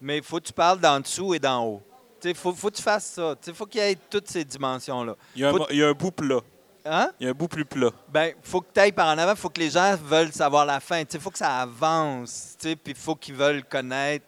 mais 0.02 0.18
il 0.18 0.24
faut 0.24 0.40
que 0.40 0.46
tu 0.46 0.54
parles 0.54 0.80
d'en 0.80 1.00
dessous 1.00 1.36
et 1.36 1.40
d'en 1.40 1.64
haut. 1.64 1.84
Il 2.30 2.36
faut, 2.36 2.54
faut 2.54 2.70
que 2.70 2.76
tu 2.76 2.82
fasses 2.84 3.06
ça. 3.06 3.36
Tu 3.42 3.46
sais, 3.50 3.54
faut 3.54 3.66
qu'il 3.66 3.82
y 3.82 3.84
ait 3.84 3.98
toutes 4.10 4.28
ces 4.30 4.44
dimensions-là. 4.44 5.16
Il 5.36 5.42
y 5.42 5.46
a 5.46 5.50
un, 5.50 5.52
Faut- 5.52 5.58
mo- 5.60 5.68
il 5.70 5.78
y 5.78 5.84
a 5.84 5.88
un 5.90 5.94
bout 5.94 6.12
plat. 6.12 6.40
Hein? 6.88 7.10
Il 7.20 7.24
y 7.24 7.28
a 7.28 7.32
un 7.32 7.34
bout 7.34 7.48
plus 7.48 7.66
plat. 7.66 7.90
Ben, 8.10 8.34
faut 8.44 8.62
que 8.62 8.68
tu 8.74 8.80
ailles 8.80 8.92
par 8.92 9.08
en 9.08 9.18
avant, 9.18 9.36
faut 9.36 9.50
que 9.50 9.60
les 9.60 9.72
gens 9.72 9.96
veulent 10.04 10.32
savoir 10.32 10.66
la 10.68 10.80
fin. 10.80 11.02
Il 11.12 11.20
faut 11.20 11.32
que 11.32 11.38
ça 11.40 11.62
avance, 11.62 12.56
puis 12.62 12.78
il 12.86 12.96
faut 12.96 13.16
qu'ils 13.16 13.34
veulent 13.36 13.64
connaître 13.64 14.26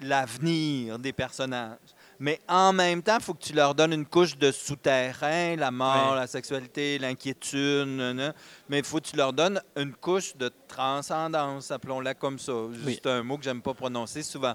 l'avenir 0.00 0.98
des 0.98 1.12
personnages. 1.12 1.76
Mais 2.20 2.40
en 2.48 2.72
même 2.72 3.00
temps, 3.02 3.16
il 3.18 3.22
faut 3.24 3.34
que 3.34 3.42
tu 3.44 3.52
leur 3.52 3.74
donnes 3.76 3.92
une 3.92 4.06
couche 4.06 4.36
de 4.36 4.50
souterrain, 4.50 5.54
la 5.56 5.70
mort, 5.70 6.16
la 6.16 6.26
sexualité, 6.26 6.98
l'inquiétude, 6.98 8.34
mais 8.68 8.78
il 8.78 8.84
faut 8.84 8.98
que 8.98 9.06
tu 9.08 9.16
leur 9.16 9.32
donnes 9.32 9.60
une 9.76 9.92
couche 9.94 10.36
de 10.36 10.50
transcendance, 10.66 11.70
appelons-la 11.70 12.14
comme 12.14 12.38
ça. 12.40 12.52
Oui. 12.54 12.98
C'est 13.02 13.08
un 13.08 13.22
mot 13.22 13.38
que 13.38 13.44
j'aime 13.44 13.62
pas 13.62 13.72
prononcer 13.74 14.24
souvent. 14.24 14.54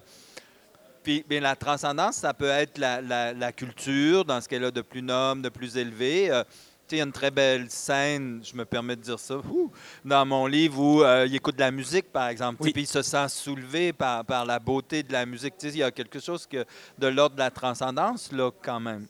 Puis 1.04 1.24
bien, 1.28 1.42
la 1.42 1.56
transcendance, 1.56 2.16
ça 2.18 2.34
peut 2.34 2.48
être 2.50 2.78
la, 2.78 3.02
la- 3.02 3.34
la 3.34 3.52
culture, 3.52 4.24
dans 4.26 4.40
ce 4.40 4.48
qu'elle 4.48 4.64
a 4.64 4.72
de 4.72 4.82
plus 4.82 5.02
noble, 5.02 5.42
de 5.42 5.50
plus 5.50 5.76
élevé. 5.78 6.32
Euh, 6.32 6.44
tu 6.44 6.50
sais, 6.88 6.96
il 6.96 6.98
y 7.00 7.02
a 7.02 7.06
une 7.06 7.12
très 7.12 7.32
belle 7.32 7.70
scène, 7.70 8.42
je 8.44 8.56
me 8.56 8.66
permets 8.66 8.96
de 8.96 9.02
dire 9.02 9.20
ça, 9.20 9.38
ouh, 9.38 9.72
dans 10.04 10.26
mon 10.26 10.46
livre 10.48 10.80
où 10.80 11.04
euh, 11.04 11.26
il 11.28 11.36
écoute 11.36 11.56
de 11.56 11.62
la 11.62 11.72
musique, 11.72 12.12
par 12.12 12.28
exemple. 12.30 12.62
Oui. 12.62 12.72
Puis 12.74 12.84
il 12.84 12.88
se 12.88 13.02
sent 13.02 13.28
soulevé 13.30 13.92
par, 13.94 14.24
par 14.26 14.46
la 14.46 14.60
beauté 14.60 15.02
de 15.04 15.12
la 15.14 15.26
musique. 15.26 15.58
Tu 15.58 15.68
sais, 15.68 15.74
il 15.74 15.80
y 15.80 15.84
a 15.84 15.92
quelque 15.92 16.20
chose 16.20 16.46
que, 16.46 16.66
de 16.98 17.08
l'ordre 17.08 17.36
de 17.36 17.40
la 17.42 17.52
transcendance, 17.52 18.32
là, 18.32 18.52
quand 18.62 18.80
même. 18.80 19.08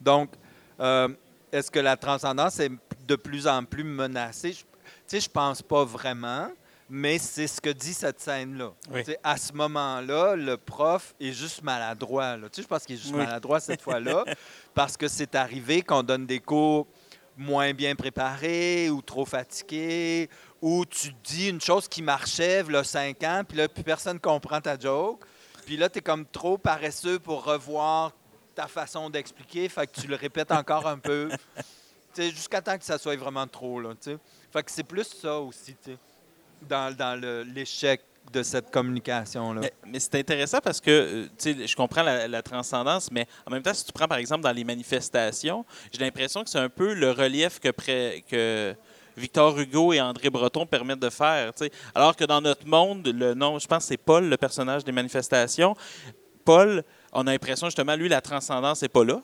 Donc, 0.00 0.30
euh, 0.80 1.08
est-ce 1.52 1.70
que 1.70 1.78
la 1.80 1.96
transcendance 1.96 2.58
est 2.60 2.70
de 3.06 3.16
plus 3.16 3.46
en 3.46 3.64
plus 3.64 3.84
menacée? 3.84 4.52
Je- 4.52 4.58
Tu 4.60 4.66
sais, 5.06 5.20
je 5.20 5.30
pense 5.30 5.60
pas 5.62 5.84
vraiment, 5.84 6.48
mais 6.88 7.18
c'est 7.18 7.46
ce 7.46 7.60
que 7.60 7.70
dit 7.70 7.94
cette 7.94 8.20
scène-là. 8.20 8.72
Oui. 8.90 9.02
À 9.22 9.36
ce 9.36 9.52
moment-là, 9.52 10.36
le 10.36 10.56
prof 10.56 11.14
est 11.20 11.32
juste 11.32 11.62
maladroit. 11.62 12.36
là. 12.36 12.48
Je 12.56 12.62
pense 12.62 12.84
qu'il 12.84 12.96
est 12.96 12.98
juste 12.98 13.12
Oui. 13.14 13.18
maladroit 13.24 13.60
cette 13.60 13.82
fois-là, 13.82 14.24
parce 14.74 14.96
que 14.96 15.08
c'est 15.08 15.34
arrivé 15.34 15.82
qu'on 15.82 16.02
donne 16.02 16.26
des 16.26 16.40
cours 16.40 16.86
moins 17.36 17.72
bien 17.72 17.96
préparés 17.96 18.90
ou 18.90 19.02
trop 19.02 19.24
fatigués, 19.24 20.28
ou 20.62 20.84
tu 20.84 21.12
dis 21.24 21.48
une 21.48 21.60
chose 21.60 21.88
qui 21.88 22.00
marchait, 22.02 22.62
là, 22.64 22.84
cinq 22.84 23.22
ans, 23.24 23.42
puis 23.48 23.58
là, 23.58 23.68
plus 23.68 23.82
personne 23.82 24.20
comprend 24.20 24.60
ta 24.60 24.78
joke. 24.78 25.24
Puis 25.66 25.76
là, 25.76 25.88
tu 25.88 25.98
es 25.98 26.02
comme 26.02 26.26
trop 26.26 26.58
paresseux 26.58 27.18
pour 27.18 27.42
revoir 27.44 28.12
ta 28.54 28.68
façon 28.68 29.10
d'expliquer, 29.10 29.68
fait 29.68 29.86
que 29.88 30.00
tu 30.00 30.06
le 30.06 30.14
répètes 30.14 30.52
encore 30.52 30.86
un 30.86 30.98
peu. 30.98 31.28
Jusqu'à 32.16 32.62
temps 32.62 32.78
que 32.78 32.84
ça 32.84 32.96
soit 32.98 33.16
vraiment 33.16 33.46
trop, 33.48 33.80
là. 33.80 33.90
Fait 34.52 34.62
que 34.62 34.70
c'est 34.70 34.84
plus 34.84 35.02
ça 35.20 35.40
aussi, 35.40 35.74
dans, 36.68 37.20
l'échec 37.54 38.00
de 38.32 38.42
cette 38.42 38.70
communication-là? 38.70 39.62
Mais, 39.86 40.00
c'est 40.00 40.16
intéressant 40.16 40.58
parce 40.62 40.80
que, 40.80 40.90
euh, 40.90 41.26
tu 41.38 41.54
sais, 41.54 41.66
je 41.66 41.76
comprends 41.76 42.02
la, 42.02 42.42
transcendance, 42.42 43.10
mais 43.10 43.26
en 43.46 43.50
même 43.50 43.62
temps, 43.62 43.74
si 43.74 43.84
tu 43.84 43.92
prends 43.92 44.08
par 44.08 44.18
exemple 44.18 44.42
dans 44.42 44.52
les 44.52 44.64
manifestations, 44.64 45.64
j'ai 45.92 46.00
l'impression 46.00 46.42
que 46.42 46.50
c'est 46.50 46.58
un 46.58 46.68
peu 46.68 46.94
le 46.94 47.10
relief 47.10 47.60
que, 47.60 47.70
pré- 47.70 48.24
que 48.28 48.74
Victor 49.16 49.58
Hugo 49.58 49.92
et 49.92 50.00
André 50.00 50.30
Breton 50.30 50.66
permettent 50.66 51.00
de 51.00 51.10
faire. 51.10 51.52
tu 51.54 51.64
sais. 51.64 51.72
Alors 51.94 52.16
que 52.16 52.24
dans 52.24 52.40
notre 52.40 52.66
monde, 52.66 53.06
le 53.06 53.34
nom, 53.34 53.58
je 53.58 53.66
pense 53.66 53.84
que 53.84 53.88
c'est 53.88 53.96
Paul, 53.96 54.28
le 54.28 54.36
personnage 54.36 54.84
des 54.84 54.92
manifestations. 54.92 55.76
Paul, 56.44 56.82
on 57.12 57.26
a 57.26 57.32
l'impression 57.32 57.68
justement, 57.68 57.94
lui, 57.96 58.08
la 58.08 58.20
transcendance 58.20 58.82
n'est 58.82 58.88
pas 58.88 59.04
là. 59.04 59.20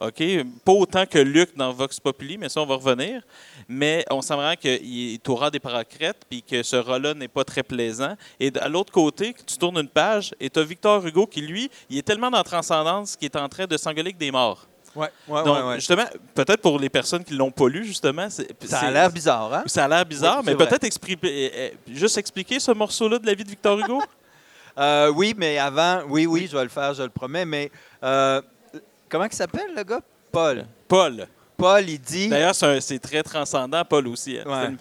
OK? 0.00 0.22
Pas 0.64 0.72
autant 0.72 1.06
que 1.06 1.18
Luc 1.18 1.56
dans 1.56 1.72
Vox 1.72 1.98
Populi, 2.00 2.36
mais 2.38 2.48
ça, 2.48 2.60
on 2.60 2.66
va 2.66 2.74
revenir. 2.76 3.22
Mais 3.68 4.04
on 4.10 4.20
sent 4.22 4.34
vraiment 4.34 4.56
qu'il 4.56 5.14
est 5.14 5.28
au 5.28 5.34
ras 5.36 5.50
des 5.50 5.60
paracrètes, 5.60 6.22
puis 6.28 6.42
que 6.42 6.62
ce 6.62 6.76
ras-là 6.76 7.14
n'est 7.14 7.28
pas 7.28 7.44
très 7.44 7.62
plaisant. 7.62 8.16
Et 8.40 8.50
de- 8.50 8.60
à 8.60 8.68
l'autre 8.68 8.92
côté, 8.92 9.34
tu 9.46 9.56
tournes 9.56 9.78
une 9.78 9.88
page 9.88 10.34
et 10.40 10.50
tu 10.50 10.58
as 10.58 10.64
Victor 10.64 11.04
Hugo 11.06 11.26
qui, 11.26 11.40
lui, 11.40 11.70
il 11.88 11.98
est 11.98 12.02
tellement 12.02 12.30
dans 12.30 12.38
la 12.38 12.44
transcendance 12.44 13.16
qu'il 13.16 13.26
est 13.26 13.36
en 13.36 13.48
train 13.48 13.66
de 13.66 13.76
s'engueuler 13.76 14.08
avec 14.08 14.18
des 14.18 14.30
morts. 14.30 14.66
Ouais, 14.94 15.08
ouais, 15.26 15.42
Donc, 15.44 15.56
ouais, 15.58 15.62
ouais. 15.70 15.74
justement, 15.76 16.04
peut-être 16.34 16.60
pour 16.60 16.78
les 16.78 16.88
personnes 16.88 17.24
qui 17.24 17.32
ne 17.32 17.38
l'ont 17.38 17.50
pas 17.50 17.68
lu, 17.68 17.84
justement, 17.84 18.28
c'est, 18.30 18.46
Ça 18.68 18.78
a 18.80 18.90
l'air 18.92 19.10
bizarre, 19.10 19.52
hein? 19.52 19.62
ça 19.66 19.86
a 19.86 19.88
l'air 19.88 20.06
bizarre, 20.06 20.38
Oui, 20.38 20.44
mais 20.46 20.54
peut-être 20.56 20.84
euh, 20.84 21.24
euh, 21.24 21.70
juste 21.88 22.16
expliquer 22.16 22.60
ce 22.60 22.70
morceau-là 22.70 23.18
de 23.18 23.26
la 23.26 23.34
vie 23.34 23.42
de 23.44 23.50
Victor 23.50 23.78
Hugo? 23.78 24.00
Euh, 24.76 25.08
oui, 25.14 25.34
mais 25.36 25.56
avant, 25.56 26.02
oui, 26.08 26.26
oui, 26.26 26.48
je 26.50 26.56
vais 26.56 26.64
le 26.64 26.68
faire, 26.68 26.92
je 26.94 27.04
le 27.04 27.08
promets, 27.08 27.44
mais 27.44 27.70
euh, 28.02 28.42
comment 29.14 29.26
il 29.26 29.32
s'appelle, 29.32 29.72
le 29.76 29.84
gars? 29.84 30.00
Paul. 30.32 30.66
Paul. 30.88 31.28
Paul, 31.56 31.88
il 31.88 32.00
dit, 32.00 32.28
D'ailleurs, 32.28 32.54
c'est, 32.56 32.98
très 32.98 33.22
transcendant, 33.22 33.84
Paul 33.84 34.08
aussi. 34.08 34.36
hein. 34.38 34.70
Ouais. 34.70 34.76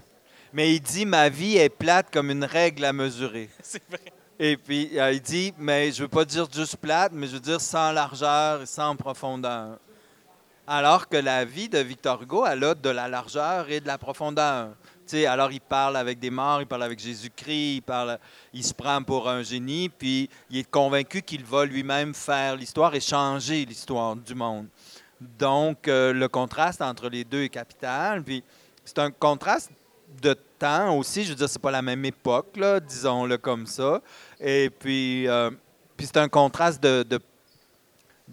mais 0.51 0.73
il 0.73 0.79
dit, 0.79 1.05
ma 1.05 1.29
vie 1.29 1.57
est 1.57 1.69
plate 1.69 2.07
comme 2.11 2.31
une 2.31 2.43
règle 2.43 2.83
à 2.83 2.91
mesurer. 2.93 3.47
C'est 3.61 3.83
vrai. 3.87 3.99
Et 4.39 4.57
puis, 4.57 4.89
euh, 4.99 5.11
il 5.11 5.21
dit, 5.21 5.53
mais 5.59 5.91
je 5.91 6.01
veux 6.01 6.07
pas 6.07 6.25
dire 6.25 6.47
juste 6.51 6.77
plate, 6.77 7.11
mais 7.13 7.27
je 7.27 7.33
veux 7.33 7.39
dire 7.39 7.61
sans 7.61 7.91
largeur 7.91 8.63
et 8.63 8.65
sans 8.65 8.95
profondeur. 8.95 9.77
Alors 10.65 11.07
que 11.07 11.17
la 11.17 11.45
vie 11.45 11.69
de 11.69 11.77
Victor 11.77 12.19
Hugo, 12.23 12.43
elle 12.47 12.63
a 12.63 12.73
de 12.73 12.89
la 12.89 13.07
largeur 13.07 13.69
et 13.69 13.81
de 13.81 13.85
la 13.85 13.99
profondeur. 13.99 14.69
Alors, 15.13 15.51
il 15.51 15.61
parle 15.61 15.97
avec 15.97 16.19
des 16.19 16.29
morts, 16.29 16.61
il 16.61 16.67
parle 16.67 16.83
avec 16.83 16.99
Jésus-Christ, 16.99 17.75
il, 17.77 17.81
parle, 17.81 18.17
il 18.53 18.63
se 18.63 18.73
prend 18.73 19.01
pour 19.03 19.29
un 19.29 19.43
génie, 19.43 19.89
puis 19.89 20.29
il 20.49 20.59
est 20.59 20.69
convaincu 20.69 21.21
qu'il 21.21 21.43
va 21.43 21.65
lui-même 21.65 22.13
faire 22.13 22.55
l'histoire 22.55 22.93
et 22.95 22.99
changer 22.99 23.65
l'histoire 23.65 24.15
du 24.15 24.35
monde. 24.35 24.67
Donc, 25.39 25.87
euh, 25.87 26.11
le 26.11 26.27
contraste 26.27 26.81
entre 26.81 27.07
les 27.09 27.23
deux 27.23 27.43
est 27.43 27.49
capital. 27.49 28.23
Puis, 28.23 28.43
c'est 28.83 28.99
un 28.99 29.11
contraste 29.11 29.71
de 30.21 30.35
temps 30.59 30.97
aussi. 30.97 31.23
Je 31.23 31.29
veux 31.29 31.35
dire, 31.35 31.47
c'est 31.49 31.61
pas 31.61 31.71
la 31.71 31.81
même 31.81 32.03
époque, 32.05 32.59
disons-le 32.87 33.37
comme 33.37 33.65
ça. 33.65 34.01
Et 34.39 34.69
puis, 34.69 35.27
euh, 35.27 35.49
puis 35.95 36.05
c'est 36.07 36.17
un 36.17 36.27
contraste 36.27 36.81
de, 36.83 37.03
de- 37.03 37.19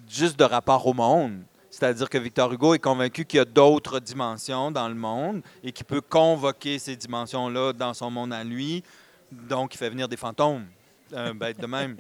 juste 0.08 0.38
de 0.38 0.44
rapport 0.44 0.84
au 0.86 0.94
monde. 0.94 1.42
C'est-à-dire 1.80 2.10
que 2.10 2.18
Victor 2.18 2.52
Hugo 2.52 2.74
est 2.74 2.78
convaincu 2.78 3.24
qu'il 3.24 3.38
y 3.38 3.40
a 3.40 3.46
d'autres 3.46 4.00
dimensions 4.00 4.70
dans 4.70 4.86
le 4.86 4.94
monde 4.94 5.40
et 5.64 5.72
qu'il 5.72 5.86
peut 5.86 6.02
convoquer 6.02 6.78
ces 6.78 6.94
dimensions-là 6.94 7.72
dans 7.72 7.94
son 7.94 8.10
monde 8.10 8.34
à 8.34 8.44
lui. 8.44 8.84
Donc, 9.32 9.74
il 9.74 9.78
fait 9.78 9.88
venir 9.88 10.06
des 10.06 10.18
fantômes, 10.18 10.66
euh, 11.14 11.32
bête 11.34 11.58
de 11.58 11.66
même. 11.66 11.96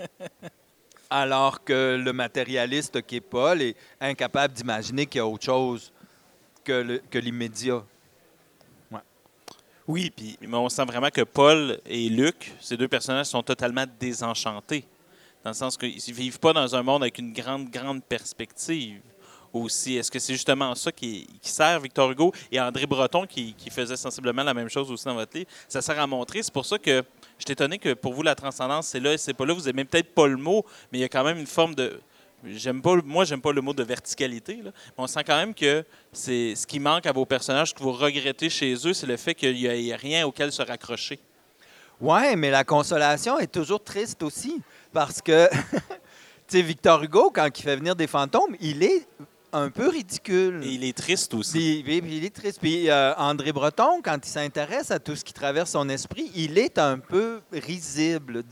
Alors 1.08 1.64
que 1.64 1.98
le 1.98 2.12
matérialiste 2.12 3.00
qui 3.06 3.16
est 3.16 3.20
Paul 3.22 3.62
est 3.62 3.74
incapable 4.02 4.52
d'imaginer 4.52 5.06
qu'il 5.06 5.20
y 5.20 5.22
a 5.22 5.26
autre 5.26 5.46
chose 5.46 5.90
que 6.62 7.18
l'immédiat. 7.18 7.82
Oui, 9.88 10.12
puis 10.14 10.38
on 10.52 10.68
sent 10.68 10.84
vraiment 10.84 11.08
que 11.08 11.22
Paul 11.22 11.80
et 11.86 12.10
Luc, 12.10 12.52
ces 12.60 12.76
deux 12.76 12.86
personnages, 12.86 13.26
sont 13.26 13.42
totalement 13.42 13.86
désenchantés. 13.98 14.84
Dans 15.42 15.50
le 15.50 15.54
sens 15.54 15.78
qu'ils 15.78 15.96
ne 15.96 16.14
vivent 16.14 16.38
pas 16.38 16.52
dans 16.52 16.76
un 16.76 16.82
monde 16.82 17.02
avec 17.02 17.16
une 17.16 17.32
grande, 17.32 17.70
grande 17.70 18.04
perspective. 18.04 19.00
Est-ce 19.52 20.10
que 20.10 20.18
c'est 20.18 20.32
justement 20.32 20.74
ça 20.74 20.92
qui, 20.92 21.26
sert 21.42 21.80
Victor 21.80 22.10
Hugo 22.10 22.32
et 22.52 22.60
André 22.60 22.86
Breton 22.86 23.26
qui, 23.26 23.54
faisait 23.70 23.96
sensiblement 23.96 24.44
la 24.44 24.54
même 24.54 24.68
chose 24.68 24.90
aussi 24.90 25.04
dans 25.04 25.14
votre 25.14 25.36
livre? 25.36 25.50
Ça 25.68 25.82
sert 25.82 25.98
à 25.98 26.06
montrer. 26.06 26.42
C'est 26.42 26.52
pour 26.52 26.66
ça 26.66 26.78
que 26.78 27.02
je 27.38 27.44
suis 27.44 27.52
étonné 27.52 27.78
que 27.78 27.94
pour 27.94 28.14
vous, 28.14 28.22
la 28.22 28.34
transcendance, 28.34 28.88
c'est 28.88 29.00
là 29.00 29.14
et 29.14 29.18
c'est 29.18 29.34
pas 29.34 29.44
là. 29.44 29.54
Vous 29.54 29.62
n'aimez 29.62 29.84
peut-être 29.84 30.14
pas 30.14 30.28
le 30.28 30.36
mot, 30.36 30.64
mais 30.92 30.98
il 30.98 31.00
y 31.00 31.04
a 31.04 31.08
quand 31.08 31.24
même 31.24 31.38
une 31.38 31.46
forme 31.46 31.74
de. 31.74 32.00
J'aime 32.44 32.80
pas, 32.80 32.96
moi, 33.04 33.24
j'aime 33.24 33.42
pas 33.42 33.52
le 33.52 33.60
mot 33.60 33.74
de 33.74 33.82
verticalité. 33.82 34.56
là. 34.62 34.70
Mais 34.96 35.04
on 35.04 35.06
sent 35.06 35.24
quand 35.24 35.36
même 35.36 35.52
que 35.52 35.84
c'est 36.12 36.54
ce 36.54 36.66
qui 36.66 36.78
manque 36.78 37.06
à 37.06 37.12
vos 37.12 37.26
personnages, 37.26 37.74
que 37.74 37.82
vous 37.82 37.92
regrettez 37.92 38.48
chez 38.48 38.74
eux, 38.86 38.94
c'est 38.94 39.06
le 39.06 39.16
fait 39.16 39.34
qu'il 39.34 39.54
n'y 39.54 39.66
ait 39.66 39.96
rien 39.96 40.26
auquel 40.26 40.50
se 40.52 40.62
raccrocher. 40.62 41.18
Ouais, 42.00 42.34
mais 42.36 42.50
la 42.50 42.64
consolation 42.64 43.38
est 43.38 43.52
toujours 43.52 43.82
triste 43.82 44.22
aussi. 44.22 44.62
Parce 44.92 45.20
que, 45.20 45.48
tu 45.52 45.78
sais, 46.48 46.62
Victor 46.62 47.02
Hugo, 47.02 47.30
quand 47.30 47.46
il 47.46 47.62
fait 47.62 47.76
venir 47.76 47.94
des 47.94 48.06
fantômes, 48.06 48.56
il 48.60 48.82
est 48.82 49.06
un 49.52 49.70
peu 49.70 49.88
ridicule. 49.88 50.60
Et 50.64 50.68
il 50.74 50.84
est 50.84 50.96
triste 50.96 51.34
aussi. 51.34 51.80
Il 51.86 52.24
est 52.24 52.34
triste. 52.34 52.58
Puis 52.60 52.88
euh, 52.90 53.14
André 53.16 53.52
Breton, 53.52 54.00
quand 54.02 54.16
il 54.24 54.28
s'intéresse 54.30 54.90
à 54.90 54.98
tout 54.98 55.16
ce 55.16 55.24
qui 55.24 55.32
traverse 55.32 55.70
son 55.70 55.88
esprit, 55.88 56.30
il 56.34 56.58
est 56.58 56.78
un 56.78 56.98
peu 56.98 57.40
risible. 57.52 58.42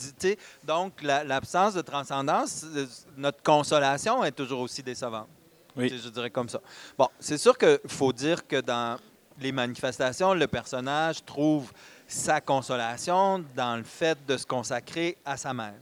Donc, 0.65 1.03
la- 1.03 1.25
l'absence 1.25 1.75
de 1.75 1.83
transcendance, 1.83 2.65
euh, 2.75 2.87
notre 3.17 3.43
consolation 3.43 4.25
est 4.25 4.33
toujours 4.33 4.61
aussi 4.61 4.83
décevante. 4.83 5.29
Oui. 5.77 5.89
Je 5.89 6.09
dirais 6.09 6.31
comme 6.31 6.49
ça. 6.49 6.61
Bon, 6.97 7.09
c'est 7.21 7.39
sûr 7.39 7.57
qu'il 7.57 7.79
faut 7.87 8.13
dire 8.13 8.47
que 8.47 8.61
dans 8.61 8.99
les 9.41 9.53
manifestations, 9.53 10.35
le 10.35 10.47
personnage 10.49 11.25
trouve 11.25 11.73
sa 12.09 12.41
consolation 12.41 13.45
dans 13.55 13.77
le 13.77 13.85
fait 13.85 14.19
de 14.27 14.37
se 14.37 14.45
consacrer 14.47 15.17
à 15.25 15.37
sa 15.37 15.55
mère. 15.55 15.75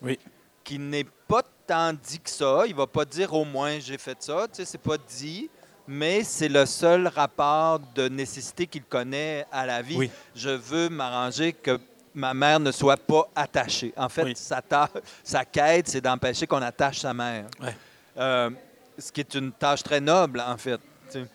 Oui. 0.00 0.18
Qui 0.66 0.78
n'est 0.80 1.06
pas 1.28 1.42
tant 1.66 1.92
dit 1.92 2.18
que 2.18 2.28
ça. 2.30 2.64
Il 2.66 2.74
va 2.74 2.86
pas 2.88 3.04
dire 3.04 3.32
au 3.32 3.44
moins 3.44 3.78
j'ai 3.78 3.96
fait 3.98 4.20
ça. 4.20 4.46
Tu 4.48 4.56
sais, 4.56 4.64
c'est 4.64 4.78
pas 4.78 4.98
dit. 4.98 5.48
Mais 5.88 6.24
c'est 6.24 6.48
le 6.48 6.66
seul 6.66 7.06
rapport 7.06 7.78
de 7.94 8.08
nécessité 8.08 8.66
qu'il 8.66 8.82
connaît 8.82 9.46
à 9.52 9.64
la 9.64 9.80
vie. 9.82 9.96
Oui. 9.96 10.10
Je 10.34 10.50
veux 10.50 10.88
m'arranger 10.88 11.52
que 11.52 11.78
ma 12.12 12.34
mère 12.34 12.58
ne 12.58 12.72
soit 12.72 12.96
pas 12.96 13.28
attachée. 13.36 13.92
En 13.96 14.08
fait, 14.08 14.24
Oui. 14.24 14.32
sa, 14.36 14.60
ta- 14.60 14.90
sa 15.22 15.44
quête, 15.44 15.86
c'est 15.86 16.00
d'empêcher 16.00 16.44
qu'on 16.48 16.62
attache 16.62 16.98
sa 16.98 17.14
mère. 17.14 17.46
Ouais. 17.60 17.76
Euh, 18.18 18.50
ce 18.98 19.12
qui 19.12 19.20
est 19.20 19.34
une 19.36 19.52
tâche 19.52 19.84
très 19.84 20.00
noble, 20.00 20.40
en 20.40 20.56
fait. 20.56 20.80
tu 21.10 21.20
sais. 21.20 21.26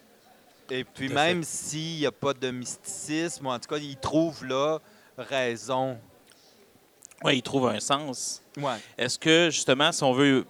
Et 0.70 0.84
puis 0.84 1.08
même 1.08 1.44
s'il 1.44 2.00
n'y 2.00 2.06
a 2.06 2.12
pas 2.12 2.34
de 2.34 2.52
mysticisme, 2.52 3.46
ou 3.46 3.50
en 3.52 3.60
tout 3.60 3.70
cas, 3.70 3.78
il 3.78 3.96
trouve 3.98 4.44
là 4.46 4.80
raison. 5.17 5.98
Oui, 7.24 7.38
il 7.38 7.42
trouve 7.42 7.68
un 7.68 7.80
sens. 7.80 8.42
Ouais. 8.58 8.74
Est-ce 8.98 9.18
que, 9.20 9.50
justement, 9.52 9.92
si 9.92 10.04
on 10.04 10.14
veut 10.14 10.46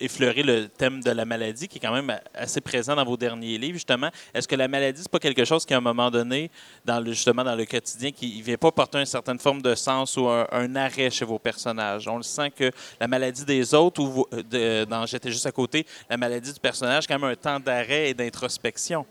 effleurer 0.00 0.44
le 0.44 0.68
thème 0.68 1.02
de 1.02 1.10
la 1.10 1.24
maladie, 1.24 1.66
qui 1.66 1.78
est 1.78 1.80
quand 1.80 1.92
même 1.92 2.16
assez 2.32 2.60
présent 2.60 2.94
dans 2.94 3.04
vos 3.04 3.16
derniers 3.16 3.58
livres, 3.58 3.74
justement, 3.74 4.08
est-ce 4.32 4.46
que 4.46 4.54
la 4.54 4.68
maladie, 4.68 5.02
c'est 5.02 5.10
pas 5.10 5.18
quelque 5.18 5.44
chose 5.44 5.66
qui, 5.66 5.74
à 5.74 5.78
un 5.78 5.80
moment 5.80 6.10
donné, 6.12 6.48
dans 6.84 7.00
le, 7.00 7.12
justement 7.12 7.42
dans 7.42 7.56
le 7.56 7.64
quotidien, 7.66 8.12
qui 8.12 8.38
ne 8.38 8.42
vient 8.44 8.56
pas 8.56 8.70
porter 8.70 9.00
une 9.00 9.04
certaine 9.06 9.38
forme 9.40 9.60
de 9.60 9.74
sens 9.74 10.16
ou 10.16 10.28
un, 10.28 10.46
un 10.52 10.76
arrêt 10.76 11.10
chez 11.10 11.24
vos 11.24 11.40
personnages? 11.40 12.06
On 12.06 12.18
le 12.18 12.22
sent 12.22 12.50
que 12.52 12.70
la 13.00 13.08
maladie 13.08 13.44
des 13.44 13.74
autres, 13.74 14.00
ou 14.00 14.26
de- 14.30 14.84
dans 14.84 15.06
J'étais 15.06 15.32
juste 15.32 15.46
à 15.46 15.52
côté, 15.52 15.84
la 16.08 16.16
maladie 16.16 16.52
du 16.52 16.60
personnage, 16.60 17.06
quand 17.08 17.18
même 17.18 17.30
un 17.30 17.34
temps 17.34 17.58
d'arrêt 17.58 18.10
et 18.10 18.14
d'introspection. 18.14 19.04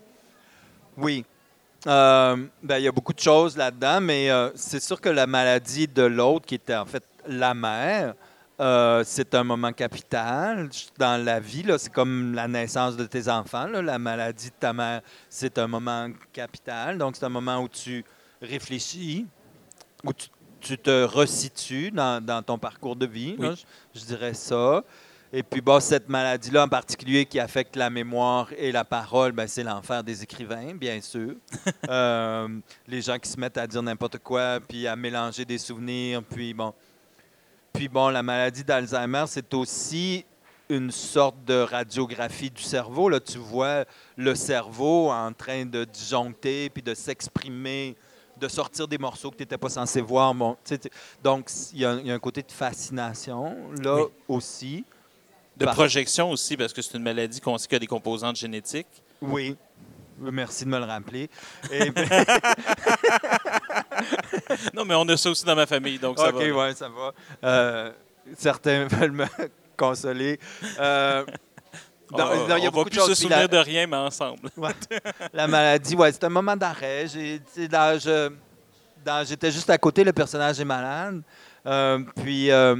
Oui. 0.96 1.26
Euh, 1.86 2.36
ben, 2.62 2.78
il 2.78 2.84
y 2.84 2.88
a 2.88 2.92
beaucoup 2.92 3.12
de 3.12 3.20
choses 3.20 3.56
là-dedans, 3.56 4.00
mais 4.00 4.30
euh, 4.30 4.50
c'est 4.54 4.80
sûr 4.80 5.00
que 5.00 5.08
la 5.08 5.26
maladie 5.26 5.88
de 5.88 6.02
l'autre, 6.02 6.46
qui 6.46 6.56
était 6.56 6.76
en 6.76 6.84
fait 6.84 7.02
la 7.26 7.54
mère, 7.54 8.14
euh, 8.60 9.02
c'est 9.06 9.34
un 9.34 9.44
moment 9.44 9.72
capital 9.72 10.68
dans 10.98 11.22
la 11.24 11.40
vie. 11.40 11.64
C'est 11.78 11.92
comme 11.92 12.34
la 12.34 12.46
naissance 12.46 12.96
de 12.96 13.06
tes 13.06 13.28
enfants. 13.28 13.66
là. 13.66 13.80
La 13.80 13.98
maladie 13.98 14.48
de 14.50 14.54
ta 14.60 14.74
mère, 14.74 15.00
c'est 15.30 15.58
un 15.58 15.66
moment 15.66 16.08
capital. 16.32 16.98
Donc, 16.98 17.16
c'est 17.16 17.24
un 17.24 17.30
moment 17.30 17.62
où 17.62 17.68
tu 17.68 18.04
réfléchis, 18.42 19.26
où 20.04 20.12
tu, 20.12 20.28
tu 20.60 20.76
te 20.76 21.04
resitues 21.04 21.90
dans, 21.90 22.22
dans 22.22 22.42
ton 22.42 22.58
parcours 22.58 22.96
de 22.96 23.06
vie. 23.06 23.36
là. 23.38 23.50
Oui. 23.50 23.64
Je, 23.94 24.00
je 24.00 24.04
dirais 24.04 24.34
ça. 24.34 24.84
Et 25.32 25.44
puis, 25.44 25.60
bon, 25.60 25.78
cette 25.78 26.08
maladie-là 26.08 26.64
en 26.64 26.68
particulier 26.68 27.24
qui 27.24 27.38
affecte 27.38 27.76
la 27.76 27.88
mémoire 27.88 28.48
et 28.56 28.72
la 28.72 28.84
parole, 28.84 29.30
ben, 29.30 29.46
c'est 29.46 29.62
l'enfer 29.62 30.02
des 30.02 30.22
écrivains, 30.24 30.74
bien 30.74 31.00
sûr. 31.00 31.34
Euh, 31.88 32.48
les 32.86 33.00
gens 33.02 33.18
qui 33.18 33.28
se 33.28 33.38
mettent 33.38 33.56
à 33.58 33.66
dire 33.66 33.82
n'importe 33.82 34.18
quoi, 34.18 34.58
puis 34.60 34.86
à 34.86 34.94
mélanger 34.96 35.44
des 35.44 35.58
souvenirs, 35.58 36.22
puis 36.22 36.52
bon. 36.54 36.72
Puis 37.72 37.88
bon, 37.88 38.08
la 38.10 38.22
maladie 38.22 38.62
d'Alzheimer, 38.64 39.24
c'est 39.26 39.52
aussi 39.54 40.24
une 40.68 40.90
sorte 40.90 41.44
de 41.44 41.60
radiographie 41.62 42.50
du 42.50 42.62
cerveau. 42.62 43.08
Là, 43.08 43.18
tu 43.20 43.38
vois 43.38 43.84
le 44.16 44.34
cerveau 44.36 45.10
en 45.10 45.32
train 45.32 45.64
de 45.64 45.84
disjoncter, 45.84 46.70
puis 46.70 46.82
de 46.82 46.94
s'exprimer, 46.94 47.96
de 48.38 48.46
sortir 48.48 48.86
des 48.86 48.98
morceaux 48.98 49.30
que 49.30 49.36
tu 49.36 49.42
n'étais 49.42 49.58
pas 49.58 49.68
censé 49.68 50.00
voir. 50.00 50.32
Bon, 50.34 50.56
donc, 51.22 51.50
il 51.72 51.80
y, 51.80 51.84
a 51.84 51.90
un- 51.92 51.98
il 52.00 52.06
y 52.06 52.10
a 52.10 52.14
un 52.14 52.18
côté 52.20 52.42
de 52.42 52.52
fascination 52.52 53.56
là 53.82 53.96
Oui. 53.96 54.02
aussi. 54.28 54.84
De 55.60 55.66
Par- 55.66 55.74
projection 55.74 56.30
aussi, 56.30 56.56
parce 56.56 56.72
que 56.72 56.80
c'est 56.82 56.96
une 56.96 57.02
maladie 57.04 57.40
qu'on 57.40 57.56
sait 57.58 57.66
qu'il 57.68 57.74
y 57.74 57.76
a 57.76 57.80
des 57.80 57.86
composantes 57.86 58.36
génétiques. 58.36 58.86
Oui. 59.20 59.56
Merci 60.18 60.64
de 60.64 60.70
me 60.70 60.78
le 60.78 60.84
rappeler. 60.84 61.28
Et 61.70 61.90
Non, 64.74 64.84
mais 64.84 64.94
on 64.94 65.08
a 65.08 65.16
ça 65.16 65.30
aussi 65.30 65.44
dans 65.44 65.54
ma 65.56 65.66
famille, 65.66 65.98
donc 65.98 66.18
ça 66.18 66.28
OK, 66.30 66.42
va. 66.42 66.52
ouais, 66.52 66.74
ça 66.74 66.88
va. 66.88 67.12
Euh, 67.44 67.92
certains 68.36 68.86
veulent 68.90 69.12
me 69.12 69.26
consoler. 69.76 70.38
Euh, 70.78 71.24
On, 72.12 72.16
dans- 72.16 72.26
a 72.30 72.70
va 72.70 72.84
plus 72.84 72.98
se 73.00 73.14
souvenir 73.14 73.38
la, 73.38 73.46
de 73.48 73.56
rien, 73.58 73.86
mais 73.86 73.96
ensemble. 73.96 74.50
la 75.32 75.46
maladie, 75.46 75.94
ouais, 75.94 76.10
c'est 76.10 76.24
un 76.24 76.28
moment 76.28 76.56
d'arrêt. 76.56 77.06
J'étais 77.06 78.00
juste 79.52 79.70
à 79.70 79.78
côté, 79.78 80.02
le 80.02 80.12
personnage 80.12 80.58
est 80.58 80.64
malade. 80.64 81.22
Euh, 81.66 82.00
puis, 82.20 82.50
euh, 82.50 82.74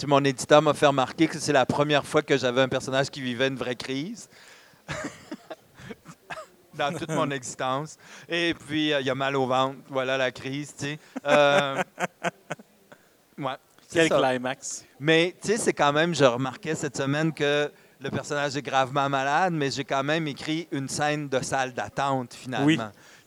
tu 0.00 0.06
sais, 0.06 0.10
mon 0.10 0.24
éditeur 0.24 0.62
m'a 0.62 0.72
fait 0.72 0.86
remarquer 0.86 1.28
que 1.28 1.38
c'est 1.38 1.52
la 1.52 1.66
première 1.66 2.06
fois 2.06 2.22
que 2.22 2.38
j'avais 2.38 2.62
un 2.62 2.70
personnage 2.70 3.10
qui 3.10 3.20
vivait 3.20 3.48
une 3.48 3.56
vraie 3.56 3.76
crise. 3.76 4.30
dans 6.74 6.90
toute 6.96 7.10
mon 7.10 7.30
existence. 7.30 7.98
Et 8.26 8.54
puis, 8.54 8.94
euh, 8.94 9.00
il 9.00 9.06
y 9.06 9.10
a 9.10 9.14
mal 9.14 9.36
au 9.36 9.46
ventre. 9.46 9.76
Voilà 9.90 10.16
la 10.16 10.30
crise, 10.30 10.74
tu 10.74 10.86
sais. 10.86 10.98
Euh, 11.26 11.82
ouais, 13.38 13.52
c'est 13.86 13.98
Quel 13.98 14.08
ça. 14.08 14.30
climax. 14.30 14.86
Mais 14.98 15.34
tu 15.38 15.48
sais, 15.48 15.58
c'est 15.58 15.74
quand 15.74 15.92
même, 15.92 16.14
je 16.14 16.24
remarquais 16.24 16.74
cette 16.74 16.96
semaine 16.96 17.34
que 17.34 17.70
le 18.00 18.10
personnage 18.10 18.56
est 18.56 18.62
gravement 18.62 19.10
malade, 19.10 19.52
mais 19.52 19.70
j'ai 19.70 19.84
quand 19.84 20.02
même 20.02 20.26
écrit 20.28 20.66
une 20.72 20.88
scène 20.88 21.28
de 21.28 21.42
salle 21.42 21.74
d'attente 21.74 22.32
finalement. 22.32 22.64
Oui. 22.64 22.78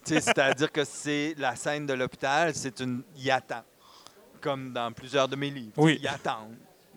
C'est-à-dire 0.02 0.72
que 0.72 0.82
c'est 0.84 1.36
la 1.38 1.54
scène 1.54 1.86
de 1.86 1.94
l'hôpital, 1.94 2.52
c'est 2.52 2.80
une. 2.80 3.04
Il 3.16 3.30
attend. 3.30 3.62
Comme 4.44 4.74
dans 4.74 4.92
plusieurs 4.92 5.26
de 5.26 5.36
mes 5.36 5.48
livres. 5.48 5.72
Oui. 5.78 5.98
Il 6.02 6.06
attend. 6.06 6.50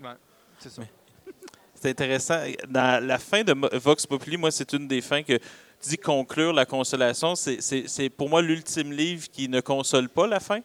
Ouais, 0.03 0.09
c'est 0.59 0.69
ça. 0.69 0.81
C'est 1.73 1.91
intéressant. 1.91 2.43
Dans 2.67 3.01
la 3.01 3.17
fin 3.17 3.41
de 3.41 3.55
Vox 3.77 4.05
Populi, 4.05 4.35
moi, 4.35 4.51
c'est 4.51 4.73
une 4.73 4.85
des 4.85 4.99
fins 4.99 5.23
que 5.23 5.37
tu 5.37 5.89
dis 5.89 5.97
conclure 5.97 6.51
la 6.51 6.65
consolation. 6.65 7.35
C'est 7.35 8.09
pour 8.09 8.27
moi 8.27 8.41
l'ultime 8.41 8.91
livre 8.91 9.29
qui 9.31 9.47
ne 9.47 9.61
console 9.61 10.09
pas 10.09 10.27
la 10.27 10.41
fin. 10.41 10.59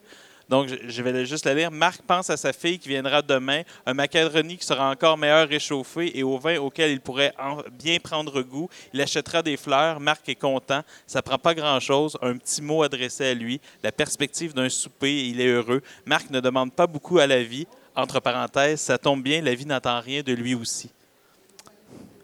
Donc, 0.49 0.69
je, 0.69 1.03
vais 1.03 1.25
juste 1.25 1.47
la 1.47 1.55
lire. 1.55 1.71
Marc 1.71 2.03
pense 2.03 2.31
à 2.31 2.37
sa 2.37 2.53
fille 2.53 2.79
qui 2.79 2.89
viendra 2.89 3.23
demain, 3.23 3.63
un 3.87 3.95
macaroni 3.95 4.57
qui 4.57 4.67
sera 4.67 4.91
encore 4.91 5.17
meilleur 5.17 5.49
réchauffé 5.49 6.17
et 6.19 6.23
au 6.23 6.39
vin 6.39 6.59
auquel 6.59 6.91
il 6.91 7.01
pourrait 7.01 7.33
en- 7.39 7.63
bien 7.73 7.99
prendre 7.99 8.43
goût. 8.43 8.69
Il 8.93 9.01
achètera 9.01 9.43
des 9.43 9.57
fleurs. 9.57 10.01
Marc 10.01 10.29
est 10.29 10.35
content. 10.35 10.83
Ça 11.07 11.23
prend 11.23 11.39
pas 11.39 11.55
grand-chose. 11.55 12.17
Un 12.23 12.37
petit 12.37 12.63
mot 12.63 12.83
adressé 12.83 13.27
à 13.27 13.35
lui. 13.35 13.61
La 13.83 13.93
perspective 13.93 14.53
d'un 14.55 14.69
souper. 14.69 15.29
Il 15.29 15.41
est 15.41 15.49
heureux. 15.49 15.83
Marc 16.05 16.31
ne 16.31 16.41
demande 16.41 16.73
pas 16.73 16.87
beaucoup 16.87 17.19
à 17.19 17.27
la 17.27 17.43
vie. 17.43 17.67
Entre 17.95 18.21
parenthèses, 18.21 18.81
ça 18.81 18.97
tombe 18.97 19.23
bien, 19.23 19.43
la 19.43 19.55
vie 19.55 19.67
n'attend 19.67 20.01
rien 20.01 20.23
de 20.23 20.33
lui 20.33 20.55
aussi. 20.55 20.91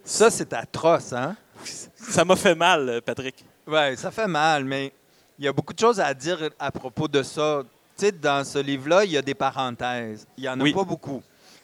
Ça, 0.02 0.30
c'est 0.30 0.50
atroce, 0.54 1.12
hein? 1.12 1.36
Ça 1.94 2.24
m'a 2.24 2.36
fait 2.36 2.54
mal, 2.54 3.02
Patrick. 3.04 3.34
Oui, 3.66 3.96
ça 3.98 4.10
fait 4.10 4.26
mal, 4.26 4.64
mais 4.64 4.90
il 5.38 5.44
y 5.44 5.48
a 5.48 5.52
beaucoup 5.52 5.74
de 5.74 5.78
choses 5.78 6.00
à 6.00 6.14
dire 6.14 6.48
à 6.58 6.70
propos 6.70 7.06
de 7.06 7.22
ça. 7.22 7.62
Dans 8.22 8.44
ce 8.44 8.58
livre-là, 8.58 9.04
il 9.04 9.10
y 9.12 9.16
a 9.16 9.22
des 9.22 9.34
parenthèses. 9.34 10.26
Il 10.36 10.42
n'y 10.42 10.48
en 10.48 10.60
a 10.60 10.62
Oui. 10.62 10.72
pas 10.72 10.84
beaucoup, 10.84 11.20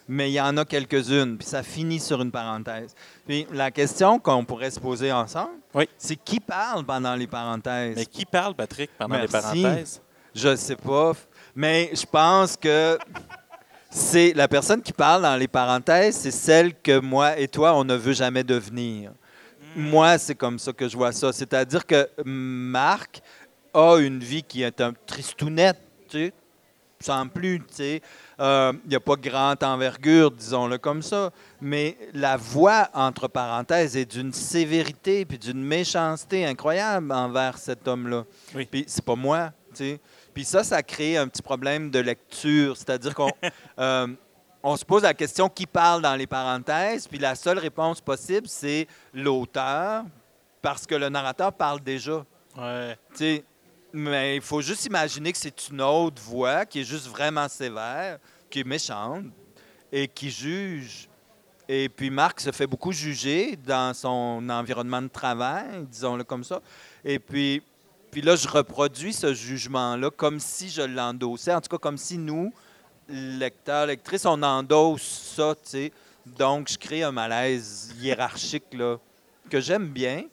mais 0.07 0.29
il 0.29 0.33
y 0.33 0.41
en 0.41 0.55
a 0.57 0.65
quelques-unes, 0.65 1.37
puis 1.37 1.47
ça 1.47 1.63
finit 1.63 1.99
sur 1.99 2.21
une 2.21 2.31
parenthèse. 2.31 2.93
Puis 3.25 3.47
la 3.53 3.71
question 3.71 4.19
qu'on 4.19 4.43
pourrait 4.43 4.71
se 4.71 4.79
poser 4.79 5.11
ensemble, 5.11 5.53
Oui. 5.73 5.87
c'est 5.97 6.17
qui 6.17 6.39
parle 6.41 6.85
pendant 6.85 7.15
les 7.15 7.27
parenthèses? 7.27 7.95
Mais 7.95 8.05
qui 8.05 8.25
parle, 8.25 8.53
Patrick, 8.53 8.91
pendant 8.97 9.17
les 9.17 9.27
parenthèses? 9.27 10.01
Je 10.33 10.49
ne 10.49 10.55
sais 10.57 10.75
pas, 10.75 11.13
mais 11.55 11.91
je 11.93 12.05
pense 12.05 12.57
que 12.57 12.97
c'est 13.89 14.33
la 14.33 14.49
personne 14.49 14.81
qui 14.81 14.91
parle 14.91 15.21
dans 15.21 15.37
les 15.37 15.47
parenthèses, 15.47 16.17
c'est 16.17 16.31
celle 16.31 16.73
que 16.75 16.99
moi 16.99 17.39
et 17.39 17.47
toi, 17.47 17.73
on 17.75 17.85
ne 17.85 17.95
veut 17.95 18.11
jamais 18.11 18.43
devenir. 18.43 19.11
Moi, 19.77 20.17
c'est 20.17 20.35
comme 20.35 20.59
ça 20.59 20.73
que 20.73 20.87
je 20.89 20.97
vois 20.97 21.13
ça. 21.13 21.31
C'est-à-dire 21.31 21.85
que 21.85 22.09
Marc 22.25 23.21
a 23.73 23.97
une 23.99 24.19
vie 24.19 24.43
qui 24.43 24.63
est 24.63 24.79
un 24.81 24.93
tristounette, 25.05 25.79
tu 26.15 26.25
sais. 26.25 26.33
sans 27.01 27.27
plus, 27.27 27.59
tu 27.59 27.73
sais. 27.73 28.01
Euh, 28.39 28.71
Il 28.85 28.89
n'y 28.89 28.95
a 28.95 28.99
pas 28.99 29.15
grande 29.15 29.63
envergure, 29.63 30.31
disons-le 30.31 30.77
comme 30.77 31.01
ça. 31.01 31.31
Mais 31.59 31.97
la 32.13 32.37
voix, 32.37 32.89
entre 32.93 33.27
parenthèses, 33.27 33.97
est 33.97 34.05
d'une 34.05 34.31
sévérité 34.31 35.25
puis 35.25 35.37
d'une 35.37 35.63
méchanceté 35.63 36.45
incroyable 36.45 37.11
envers 37.11 37.57
cet 37.57 37.87
homme-là. 37.87 38.23
Oui. 38.53 38.65
Puis 38.65 38.85
c'est 38.87 39.03
pas 39.03 39.15
moi, 39.15 39.51
tu 39.71 39.77
sais. 39.77 39.99
Puis 40.33 40.45
ça, 40.45 40.63
ça 40.63 40.81
crée 40.83 41.17
un 41.17 41.27
petit 41.27 41.41
problème 41.41 41.91
de 41.91 41.99
lecture. 41.99 42.77
C'est-à-dire 42.77 43.13
qu'on 43.13 43.31
euh, 43.79 44.07
on 44.63 44.75
se 44.77 44.85
pose 44.85 45.03
la 45.03 45.13
question 45.13 45.47
qui 45.47 45.67
parle 45.67 46.01
dans 46.01 46.15
les 46.15 46.27
parenthèses, 46.27 47.07
puis 47.07 47.19
la 47.19 47.35
seule 47.35 47.59
réponse 47.59 48.01
possible, 48.01 48.47
c'est 48.47 48.87
l'auteur, 49.13 50.03
parce 50.61 50.87
que 50.87 50.95
le 50.95 51.07
narrateur 51.09 51.53
parle 51.53 51.81
déjà. 51.81 52.25
Ouais. 52.57 52.97
Tu 53.11 53.17
sais, 53.17 53.43
mais 53.95 54.35
il 54.35 54.41
faut 54.41 54.59
juste 54.59 54.85
imaginer 54.85 55.31
que 55.31 55.37
c'est 55.37 55.69
une 55.69 55.81
autre 55.81 56.21
voix 56.21 56.65
qui 56.65 56.81
est 56.81 56.83
juste 56.83 57.07
vraiment 57.07 57.47
sévère, 57.47 58.19
qui 58.49 58.59
est 58.59 58.65
méchante 58.65 59.27
et 59.89 60.09
qui 60.09 60.29
juge. 60.29 61.07
Et 61.69 61.87
puis 61.87 62.09
Marc 62.09 62.41
se 62.41 62.51
fait 62.51 62.67
beaucoup 62.67 62.91
juger 62.91 63.55
dans 63.55 63.93
son 63.93 64.45
environnement 64.49 65.01
de 65.01 65.07
travail, 65.07 65.85
disons-le 65.89 66.25
comme 66.25 66.43
ça. 66.43 66.61
Et 67.05 67.19
puis, 67.19 67.63
puis 68.11 68.21
là, 68.21 68.35
je 68.35 68.49
reproduis 68.49 69.13
ce 69.13 69.33
jugement-là 69.33 70.11
comme 70.11 70.41
si 70.41 70.69
je 70.69 70.81
l'endossais, 70.81 71.53
en 71.53 71.61
tout 71.61 71.69
cas 71.69 71.77
comme 71.77 71.97
si 71.97 72.17
nous, 72.17 72.53
lecteurs, 73.07 73.85
lectrices, 73.85 74.25
on 74.25 74.43
endosse 74.43 75.33
ça, 75.37 75.55
tu 75.55 75.69
sais. 75.69 75.91
Donc, 76.25 76.69
je 76.69 76.77
crée 76.77 77.03
un 77.03 77.13
malaise 77.13 77.95
hiérarchique 77.99 78.73
là, 78.73 78.97
que 79.49 79.61
j'aime 79.61 79.87
bien, 79.87 80.23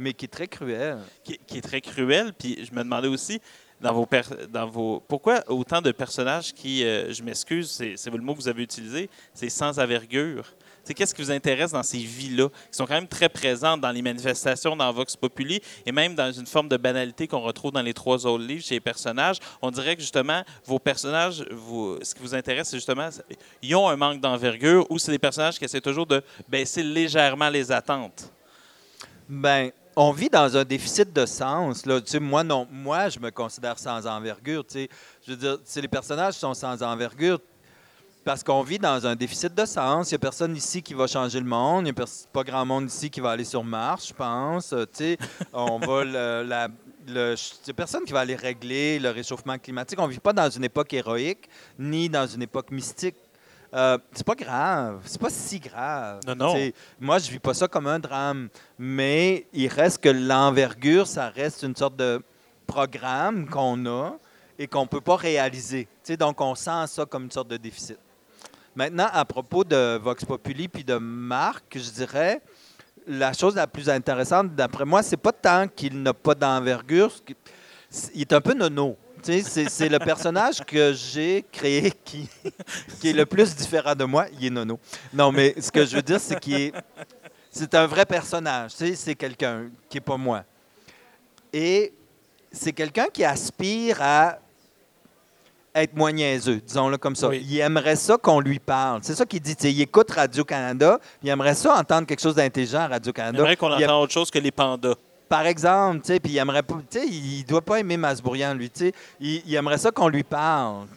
mais 0.00 0.14
qui 0.14 0.24
est 0.24 0.28
très 0.28 0.48
cruel. 0.48 0.98
qui, 1.22 1.38
qui 1.46 1.58
est 1.58 1.62
très 1.62 1.80
cruel. 1.80 2.32
Puis 2.32 2.64
je 2.64 2.74
me 2.74 2.82
demandais 2.82 3.08
aussi, 3.08 3.40
dans 3.80 3.92
vos, 3.92 4.08
dans 4.50 4.66
vos 4.66 5.02
pourquoi 5.06 5.42
autant 5.46 5.80
de 5.80 5.92
personnages 5.92 6.52
qui, 6.52 6.84
euh, 6.84 7.12
je 7.12 7.22
m'excuse, 7.22 7.70
c'est 7.70 8.10
le 8.10 8.18
mot 8.18 8.34
que 8.34 8.40
vous 8.40 8.48
avez 8.48 8.62
utilisé, 8.62 9.08
c'est 9.34 9.50
sans 9.50 9.78
avergure. 9.78 10.44
C'est 10.82 10.94
qu'est-ce 10.94 11.14
qui 11.14 11.20
vous 11.20 11.30
intéresse 11.30 11.72
dans 11.72 11.82
ces 11.82 11.98
vies-là, 11.98 12.48
qui 12.48 12.76
sont 12.76 12.86
quand 12.86 12.94
même 12.94 13.06
très 13.06 13.28
présentes 13.28 13.82
dans 13.82 13.90
les 13.90 14.00
manifestations, 14.00 14.74
dans 14.74 14.90
Vox 14.92 15.14
Populi, 15.14 15.60
et 15.84 15.92
même 15.92 16.14
dans 16.14 16.32
une 16.32 16.46
forme 16.46 16.68
de 16.68 16.78
banalité 16.78 17.28
qu'on 17.28 17.40
retrouve 17.40 17.70
dans 17.70 17.82
les 17.82 17.92
trois 17.92 18.26
autres 18.26 18.42
livres 18.42 18.64
chez 18.64 18.76
les 18.76 18.80
personnages? 18.80 19.36
On 19.60 19.70
dirait 19.70 19.94
que 19.94 20.00
justement, 20.00 20.42
vos 20.64 20.78
personnages, 20.78 21.44
vous, 21.50 21.98
ce 22.02 22.14
qui 22.14 22.22
vous 22.22 22.34
intéresse, 22.34 22.68
c'est 22.68 22.78
justement, 22.78 23.10
ils 23.62 23.74
ont 23.76 23.88
un 23.88 23.96
manque 23.96 24.20
d'envergure, 24.20 24.86
ou 24.90 24.98
c'est 24.98 25.12
des 25.12 25.18
personnages 25.18 25.58
qui 25.58 25.66
essaient 25.66 25.82
toujours 25.82 26.06
de 26.06 26.22
baisser 26.48 26.82
légèrement 26.82 27.50
les 27.50 27.70
attentes? 27.70 28.32
Ben, 29.28 29.70
on 29.96 30.12
vit 30.12 30.28
dans 30.30 30.56
un 30.56 30.64
déficit 30.64 31.12
de 31.12 31.26
sens. 31.26 31.84
Là. 31.86 32.00
Tu 32.00 32.10
sais, 32.12 32.20
moi, 32.20 32.42
non, 32.44 32.66
moi, 32.70 33.08
je 33.08 33.18
me 33.18 33.30
considère 33.30 33.78
sans 33.78 34.06
envergure. 34.06 34.64
tu 34.66 34.74
sais. 34.74 34.88
Je 35.26 35.32
veux 35.32 35.36
dire, 35.36 35.58
c'est 35.64 35.80
les 35.80 35.88
personnages 35.88 36.34
sont 36.34 36.54
sans 36.54 36.82
envergure 36.82 37.38
parce 38.24 38.42
qu'on 38.44 38.62
vit 38.62 38.78
dans 38.78 39.06
un 39.06 39.16
déficit 39.16 39.54
de 39.54 39.64
sens. 39.64 40.10
Il 40.10 40.14
n'y 40.14 40.16
a 40.16 40.18
personne 40.20 40.54
ici 40.56 40.82
qui 40.82 40.94
va 40.94 41.06
changer 41.06 41.40
le 41.40 41.46
monde. 41.46 41.86
Il 41.86 41.94
n'y 41.94 42.00
a 42.02 42.04
pas 42.32 42.44
grand 42.44 42.64
monde 42.66 42.86
ici 42.88 43.10
qui 43.10 43.20
va 43.20 43.30
aller 43.30 43.44
sur 43.44 43.64
Mars, 43.64 44.08
je 44.08 44.14
pense. 44.14 44.72
Euh, 44.72 44.84
tu 44.84 44.98
sais, 44.98 45.18
on 45.52 45.78
va 45.78 46.04
le, 46.04 46.42
la- 46.46 46.68
le- 47.08 47.34
il 47.34 47.64
n'y 47.66 47.70
a 47.70 47.74
personne 47.74 48.04
qui 48.04 48.12
va 48.12 48.20
aller 48.20 48.36
régler 48.36 48.98
le 48.98 49.10
réchauffement 49.10 49.58
climatique. 49.58 49.98
On 49.98 50.06
ne 50.06 50.12
vit 50.12 50.18
pas 50.20 50.32
dans 50.34 50.48
une 50.50 50.64
époque 50.64 50.92
héroïque 50.92 51.48
ni 51.78 52.08
dans 52.08 52.26
une 52.26 52.42
époque 52.42 52.70
mystique. 52.70 53.16
Euh, 53.72 53.98
c'est 54.12 54.26
pas 54.26 54.34
grave, 54.34 55.00
c'est 55.04 55.20
pas 55.20 55.30
si 55.30 55.60
grave. 55.60 56.20
Non, 56.26 56.34
non. 56.34 56.70
Moi, 56.98 57.18
je 57.18 57.30
vis 57.30 57.38
pas 57.38 57.54
ça 57.54 57.68
comme 57.68 57.86
un 57.86 57.98
drame, 57.98 58.48
mais 58.78 59.46
il 59.52 59.68
reste 59.68 60.02
que 60.02 60.08
l'envergure, 60.08 61.06
ça 61.06 61.28
reste 61.28 61.62
une 61.62 61.76
sorte 61.76 61.96
de 61.96 62.20
programme 62.66 63.48
qu'on 63.48 63.86
a 63.86 64.16
et 64.58 64.66
qu'on 64.66 64.82
ne 64.82 64.88
peut 64.88 65.00
pas 65.00 65.16
réaliser. 65.16 65.84
Tu 65.84 65.90
sais, 66.02 66.16
donc, 66.16 66.40
on 66.40 66.54
sent 66.54 66.86
ça 66.88 67.06
comme 67.06 67.24
une 67.24 67.30
sorte 67.30 67.48
de 67.48 67.56
déficit. 67.56 67.98
Maintenant, 68.74 69.08
à 69.12 69.24
propos 69.24 69.64
de 69.64 69.98
Vox 69.98 70.24
Populi 70.24 70.68
puis 70.68 70.84
de 70.84 70.96
Marc, 70.96 71.64
je 71.74 71.90
dirais, 71.90 72.40
la 73.06 73.32
chose 73.32 73.54
la 73.54 73.66
plus 73.66 73.88
intéressante, 73.88 74.54
d'après 74.54 74.84
moi, 74.84 75.02
c'est 75.02 75.16
pas 75.16 75.32
tant 75.32 75.66
qu'il 75.68 76.02
n'a 76.02 76.14
pas 76.14 76.34
d'envergure, 76.34 77.12
il 78.14 78.20
est 78.20 78.32
un 78.32 78.40
peu 78.40 78.54
nono. 78.54 78.96
C'est, 79.22 79.88
le 79.88 79.98
personnage 79.98 80.60
que 80.64 80.92
j'ai 80.92 81.44
créé 81.52 81.92
qui, 82.04 82.28
qui 83.00 83.10
est 83.10 83.12
le 83.12 83.26
plus 83.26 83.54
différent 83.54 83.94
de 83.94 84.04
moi. 84.04 84.26
Il 84.38 84.46
est 84.46 84.50
nono. 84.50 84.78
Non, 85.12 85.30
mais 85.32 85.54
ce 85.60 85.70
que 85.70 85.84
je 85.84 85.96
veux 85.96 86.02
dire, 86.02 86.20
c'est 86.20 86.38
qu'il 86.38 86.54
est, 86.54 86.72
c'est 87.50 87.74
un 87.74 87.86
vrai 87.86 88.04
personnage. 88.06 88.72
C'est 88.72 89.14
quelqu'un 89.14 89.70
qui 89.88 89.96
n'est 89.96 90.00
pas 90.02 90.16
moi. 90.16 90.44
Et 91.52 91.92
c'est 92.52 92.72
quelqu'un 92.72 93.06
qui 93.12 93.24
aspire 93.24 93.98
à 94.00 94.38
être 95.74 95.94
moins 95.94 96.10
niaiseux, 96.10 96.60
disons-le 96.66 96.98
comme 96.98 97.14
ça. 97.14 97.28
Oui. 97.28 97.46
Il 97.48 97.58
aimerait 97.60 97.94
ça 97.96 98.16
qu'on 98.16 98.40
lui 98.40 98.58
parle. 98.58 99.00
C'est 99.04 99.14
ça 99.14 99.24
qu'il 99.24 99.40
dit. 99.40 99.52
Il 99.62 99.80
écoute 99.80 100.10
Radio-Canada, 100.10 100.98
il 101.22 101.28
aimerait 101.28 101.54
ça 101.54 101.76
entendre 101.78 102.06
quelque 102.08 102.20
chose 102.20 102.34
d'intelligent 102.34 102.80
à 102.80 102.88
Radio-Canada. 102.88 103.56
Qu'on 103.56 103.76
Il 103.78 103.84
a- 103.84 103.86
entende 103.86 104.02
autre 104.04 104.12
chose 104.12 104.30
que 104.32 104.38
les 104.40 104.50
pandas. 104.50 104.94
Par 105.30 105.46
exemple, 105.46 106.00
tu 106.00 106.08
sais, 106.08 106.18
puis 106.18 106.32
il 106.32 106.38
aimerait 106.38 106.64
tu 106.64 106.74
sais, 106.90 107.06
il 107.06 107.44
doit 107.44 107.62
pas 107.62 107.78
aimer 107.78 107.96
Masbourian, 107.96 108.52
lui, 108.52 108.68
tu 108.68 108.86
sais. 108.86 108.92
Il, 109.20 109.54
aimerait 109.54 109.78
ça 109.78 109.92
qu'on 109.92 110.08
lui 110.08 110.24
parle. 110.24 110.88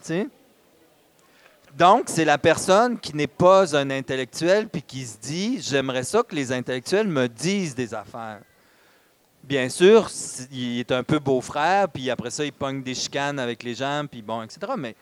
Donc, 1.78 2.06
c'est 2.06 2.24
la 2.24 2.36
personne 2.36 2.98
qui 2.98 3.14
n'est 3.14 3.28
pas 3.28 3.76
un 3.76 3.90
intellectuel 3.90 4.68
puis 4.68 4.82
qui 4.82 5.06
se 5.06 5.18
dit, 5.18 5.60
j'aimerais 5.62 6.02
ça 6.02 6.24
que 6.24 6.34
les 6.34 6.50
intellectuels 6.50 7.06
me 7.06 7.28
disent 7.28 7.76
des 7.76 7.94
affaires. 7.94 8.40
Bien 9.44 9.68
sûr, 9.68 10.10
il 10.50 10.80
est 10.80 10.90
un 10.90 11.04
peu 11.04 11.20
beau-frère, 11.20 11.88
puis 11.88 12.10
après 12.10 12.30
ça, 12.30 12.44
il 12.44 12.52
pogne 12.52 12.82
des 12.82 12.94
chicanes 12.96 13.38
avec 13.38 13.62
les 13.62 13.76
gens, 13.76 14.04
puis 14.10 14.20
bon, 14.20 14.42
etc. 14.42 14.72
Mais 14.76 14.96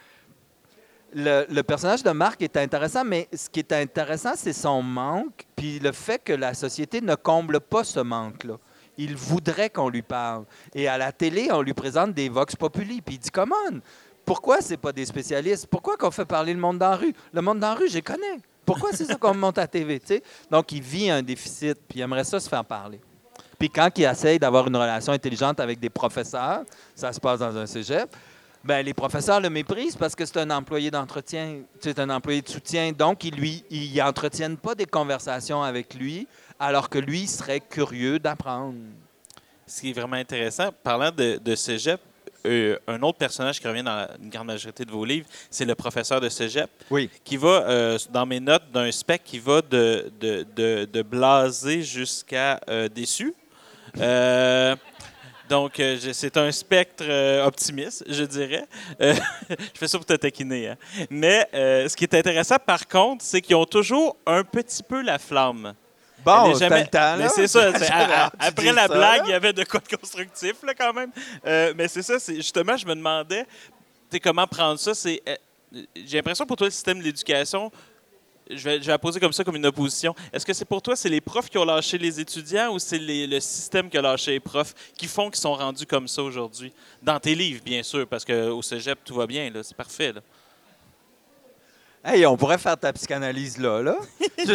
le, 1.14 1.46
le 1.48 1.62
personnage 1.62 2.02
de 2.02 2.10
Marc 2.10 2.42
est 2.42 2.58
intéressant, 2.58 3.02
mais 3.02 3.30
ce 3.34 3.48
qui 3.48 3.60
est 3.60 3.72
intéressant, 3.72 4.32
c'est 4.36 4.52
son 4.52 4.82
manque, 4.82 5.46
puis 5.56 5.78
le 5.78 5.92
fait 5.92 6.18
que 6.22 6.34
la 6.34 6.52
société 6.52 7.00
ne 7.00 7.14
comble 7.14 7.60
pas 7.60 7.82
ce 7.82 8.00
manque-là. 8.00 8.58
Il 8.98 9.16
voudrait 9.16 9.70
qu'on 9.70 9.88
lui 9.88 10.02
parle. 10.02 10.44
Et 10.74 10.88
à 10.88 10.98
la 10.98 11.12
télé, 11.12 11.48
on 11.50 11.62
lui 11.62 11.74
présente 11.74 12.12
des 12.12 12.28
vox 12.28 12.55
populi, 12.57 13.00
puis 13.00 13.16
il 13.16 13.18
dit 13.18 13.31
Come 13.31 13.55
on, 13.68 13.81
pourquoi 14.24 14.61
c'est 14.61 14.76
pas 14.76 14.92
des 14.92 15.07
spécialistes? 15.07 15.66
Pourquoi 15.66 15.96
qu'on 15.96 16.11
fait 16.11 16.24
parler 16.24 16.52
le 16.52 16.61
monde 16.61 16.78
dans 16.78 16.90
la 16.90 16.96
rue? 16.96 17.14
Le 17.33 17.42
monde 17.42 17.61
dans 17.61 17.68
la 17.68 17.74
rue, 17.74 17.88
je 17.88 17.98
connais. 18.00 18.38
Pourquoi 18.64 18.90
c'est 18.92 19.05
ça 19.05 19.16
qu'on 19.16 19.35
monte 19.35 19.59
à 19.59 19.66
TV? 19.66 20.00
Donc, 20.50 20.70
il 20.72 20.83
vit 20.83 21.11
un 21.11 21.22
déficit, 21.22 21.78
puis 21.88 21.98
il 21.98 22.02
aimerait 22.02 22.24
ça 22.24 22.38
se 22.38 22.48
faire 22.48 22.64
parler. 22.64 23.00
Puis 23.59 23.70
quand 23.70 23.90
il 23.96 24.05
essaye 24.05 24.38
d'avoir 24.38 24.66
une 24.66 24.76
relation 24.76 25.12
intelligente 25.12 25.61
avec 25.61 25.78
des 25.78 25.90
professeurs, 25.90 26.62
ça 26.94 27.12
se 27.12 27.20
passe 27.20 27.40
dans 27.40 27.57
un 27.57 27.66
cégep, 27.66 28.09
ben, 28.64 28.85
les 28.85 28.94
professeurs 28.94 29.40
le 29.40 29.50
méprisent 29.50 29.96
parce 29.96 30.14
que 30.14 30.24
c'est 30.24 30.38
un 30.38 30.50
employé 30.50 30.90
d'entretien, 30.90 31.62
c'est 31.81 31.98
un 31.98 32.11
employé 32.11 32.42
de 32.42 32.48
soutien. 32.48 32.92
Donc, 32.92 33.24
ils 33.24 33.35
lui, 33.35 33.64
pas 34.62 34.74
des 34.76 34.87
conversations 34.87 35.62
avec 35.62 35.94
lui, 35.94 36.28
alors 36.58 36.88
que 36.88 36.98
lui 36.98 37.26
serait 37.26 37.60
curieux 37.60 38.18
d'apprendre. 38.18 38.74
Ce 39.66 39.80
qui 39.80 39.90
est 39.90 39.92
vraiment 39.92 40.16
intéressant, 40.16 40.70
parlant 40.82 41.10
de, 41.10 41.38
de 41.42 41.54
cégep, 41.54 42.00
euh, 42.44 42.76
un 42.88 43.00
autre 43.02 43.18
personnage 43.18 43.60
qui 43.60 43.68
revient 43.68 43.84
dans 43.84 43.94
la- 43.94 44.10
une 44.20 44.28
grande 44.28 44.48
majorité 44.48 44.84
de 44.84 44.90
vos 44.90 45.04
livres, 45.04 45.26
c'est 45.48 45.64
le 45.64 45.74
professeur 45.76 46.20
de 46.20 46.28
cégep, 46.28 46.68
Oui. 46.90 47.08
qui 47.24 47.36
va, 47.36 47.48
euh, 47.68 47.98
dans 48.10 48.26
mes 48.26 48.40
notes, 48.40 48.70
d'un 48.72 48.90
spec 48.90 49.22
qui 49.24 49.38
va 49.38 49.62
de, 49.62 50.10
de, 50.20 50.44
de, 50.56 50.84
de 50.92 51.02
blasé 51.02 51.82
jusqu'à 51.82 52.60
euh, 52.68 52.88
déçu. 52.88 53.32
Donc, 55.48 55.82
c'est 56.12 56.36
un 56.38 56.50
spectre 56.50 57.04
optimiste, 57.46 58.04
je 58.08 58.24
dirais. 58.24 58.64
Je 59.00 59.14
fais 59.78 59.86
ça 59.88 59.98
pour 59.98 60.06
te 60.06 60.14
taquiner. 60.14 60.68
hein. 60.68 60.76
Mais 61.10 61.46
ce 61.52 61.94
qui 61.94 62.04
est 62.04 62.14
intéressant, 62.14 62.56
par 62.64 62.88
contre, 62.88 63.22
c'est 63.24 63.40
qu'ils 63.42 63.56
ont 63.56 63.66
toujours 63.66 64.16
un 64.26 64.44
petit 64.44 64.82
peu 64.82 65.02
la 65.02 65.18
flamme. 65.18 65.74
Bon, 66.24 66.54
jamais- 66.54 66.80
le 66.82 66.87
temps, 66.87 67.16
Mais 67.18 67.28
c'est 67.28 67.46
ça. 67.48 67.70
à- 67.90 68.24
à- 68.26 68.32
après 68.38 68.72
la 68.72 68.87
ça, 68.87 68.94
blague, 68.94 69.22
il 69.26 69.30
y 69.30 69.35
avait 69.35 69.52
de 69.52 69.64
quoi 69.64 69.80
de 69.80 69.96
constructif, 69.96 70.54
là, 70.62 70.74
quand 70.74 70.92
même. 70.92 71.11
Euh, 71.46 71.72
mais 71.76 71.88
c'est 71.88 72.02
ça. 72.02 72.18
c'est 72.18 72.37
Justement, 72.37 72.76
je 72.76 72.87
me 72.87 72.94
demandais, 72.94 73.46
comment 74.22 74.46
prendre 74.46 74.78
ça. 74.78 74.94
C'est, 74.94 75.22
euh, 75.28 75.37
j'ai 76.04 76.18
l'impression 76.18 76.44
pour 76.46 76.56
toi, 76.56 76.66
le 76.66 76.70
système 76.70 76.98
de 76.98 77.04
l'éducation, 77.04 77.70
je 78.50 78.56
vais, 78.62 78.76
je 78.80 78.85
vais 78.87 78.92
la 78.92 78.98
poser 78.98 79.18
comme 79.20 79.32
ça, 79.32 79.42
comme 79.44 79.56
une 79.56 79.64
opposition. 79.66 80.14
Est-ce 80.32 80.44
que 80.44 80.52
c'est 80.52 80.64
pour 80.66 80.82
toi, 80.82 80.94
c'est 80.96 81.08
les 81.08 81.20
profs 81.22 81.48
qui 81.48 81.56
ont 81.58 81.64
lâché 81.64 81.96
les 81.96 82.20
étudiants 82.20 82.72
ou 82.74 82.78
c'est 82.78 82.98
les- 82.98 83.26
le 83.26 83.40
système 83.40 83.88
qui 83.88 83.96
a 83.96 84.02
lâché 84.02 84.32
les 84.32 84.40
profs 84.40 84.74
qui 84.98 85.06
font 85.06 85.30
qu'ils 85.30 85.40
sont 85.40 85.54
rendus 85.54 85.87
comme 85.87 86.08
ça 86.08 86.22
aujourd'hui? 86.22 86.72
Dans 87.02 87.18
tes 87.18 87.35
livres, 87.35 87.62
bien 87.64 87.82
sûr, 87.82 88.06
parce 88.06 88.24
qu'au 88.24 88.61
cégep, 88.61 88.98
tout 89.04 89.14
va 89.14 89.26
bien. 89.26 89.48
Là, 89.50 89.62
c'est 89.62 89.76
parfait. 89.76 90.12
Là. 90.12 90.20
Hey, 92.04 92.26
on 92.26 92.36
pourrait 92.36 92.58
faire 92.58 92.76
ta 92.76 92.92
psychanalyse 92.92 93.58
là, 93.58 93.80
là. 93.82 93.96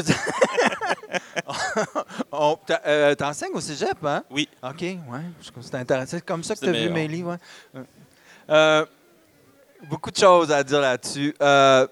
Euh, 2.85 3.15
T'enseignes 3.15 3.53
au 3.53 3.61
cégep, 3.61 3.97
hein? 4.03 4.23
Oui. 4.29 4.47
OK, 4.61 4.81
ouais. 4.81 4.97
je- 5.41 5.49
C'est 5.61 5.75
intéressant. 5.75 6.17
C'est 6.17 6.25
comme 6.25 6.43
ça 6.43 6.55
que 6.55 6.59
tu 6.59 6.67
as 6.67 6.71
vu 6.71 6.89
mes 6.89 7.07
livres. 7.07 7.37
ouais. 7.73 7.81
Euh, 8.49 8.85
beaucoup 9.89 10.11
de 10.11 10.17
choses 10.17 10.51
à 10.51 10.63
dire 10.63 10.81
là-dessus. 10.81 11.33
Euh, 11.41 11.87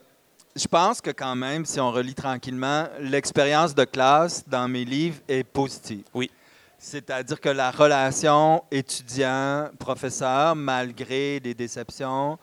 je 0.56 0.68
pense 0.68 1.02
que 1.02 1.12
quand 1.12 1.36
même, 1.36 1.66
si 1.66 1.80
on 1.80 1.92
relit 1.92 2.16
tranquillement, 2.16 2.88
l'expérience 3.00 3.74
de 3.76 3.84
classe 3.86 4.44
dans 4.48 4.68
mes 4.68 4.86
livres 4.86 5.20
est 5.28 5.44
positive. 5.44 6.04
Oui. 6.14 6.30
C'est-à-dire 6.78 7.40
que 7.42 7.50
la 7.50 7.72
relation 7.72 8.64
étudiant-professeur, 8.72 10.56
malgré 10.56 11.40
les 11.40 11.54
déceptions, 11.54 12.38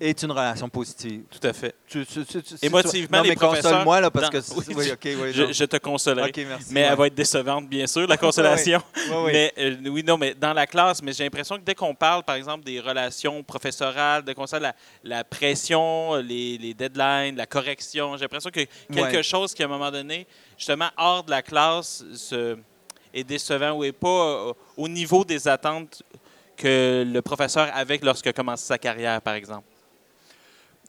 est 0.00 0.22
une 0.22 0.30
relation 0.32 0.68
positive. 0.68 1.22
Tout 1.30 1.46
à 1.46 1.52
fait. 1.52 1.74
Tu- 1.86 2.04
tu- 2.06 2.24
tu- 2.24 2.42
Émotivement, 2.62 3.18
non, 3.18 3.22
les 3.24 3.30
mais 3.30 3.34
professeurs 3.36 3.70
console-moi, 3.72 4.00
là, 4.00 4.10
parce 4.10 4.30
que... 4.30 4.40
c'est- 4.40 4.54
Oui, 4.56 4.64
Oui, 4.76 4.90
OK, 4.92 5.00
oui, 5.04 5.32
Je, 5.52 5.64
te 5.64 5.76
consolerai. 5.78 6.32
Merci. 6.36 6.66
Mais 6.70 6.82
ouais. 6.82 6.88
elle 6.90 6.96
va 6.96 7.06
être 7.08 7.14
décevante, 7.14 7.68
bien 7.68 7.86
sûr, 7.86 8.06
la 8.06 8.16
consolation. 8.18 8.80
Oui, 8.96 9.02
oui. 9.24 9.32
Mais 9.32 9.52
euh, 9.58 9.76
oui, 9.88 10.02
non, 10.04 10.16
mais 10.16 10.34
dans 10.34 10.52
la 10.52 10.66
classe, 10.66 11.02
mais 11.02 11.12
j'ai 11.12 11.24
l'impression 11.24 11.56
que 11.56 11.62
dès 11.62 11.74
qu'on 11.74 11.94
parle, 11.94 12.22
par 12.22 12.36
exemple, 12.36 12.64
des 12.64 12.80
relations 12.80 13.42
professorales, 13.42 14.22
dès 14.24 14.34
qu'on 14.34 14.46
sait 14.46 14.60
la, 14.60 14.74
la 15.04 15.24
pression, 15.24 16.14
les, 16.16 16.58
les 16.58 16.74
deadlines, 16.74 17.36
la 17.36 17.46
correction, 17.46 18.16
j'ai 18.16 18.22
l'impression 18.22 18.50
que 18.50 18.60
quelque 18.92 19.16
Ouais. 19.16 19.22
chose 19.22 19.54
qui, 19.54 19.62
à 19.62 19.66
un 19.66 19.68
moment 19.68 19.90
donné, 19.90 20.26
justement, 20.56 20.88
hors 20.96 21.24
de 21.24 21.30
la 21.30 21.42
classe, 21.42 22.04
se- 22.14 22.56
est 23.14 23.24
décevant 23.24 23.72
ou 23.72 23.82
n'est 23.82 23.92
pas 23.92 24.08
euh, 24.48 24.52
au 24.76 24.86
niveau 24.86 25.24
des 25.24 25.48
attentes 25.48 26.02
que 26.56 27.04
le 27.06 27.22
professeur 27.22 27.68
avait 27.74 27.98
lorsqu'il 28.02 28.28
a 28.30 28.32
commencé 28.32 28.66
sa 28.66 28.78
carrière, 28.78 29.20
par 29.22 29.34
exemple. 29.34 29.64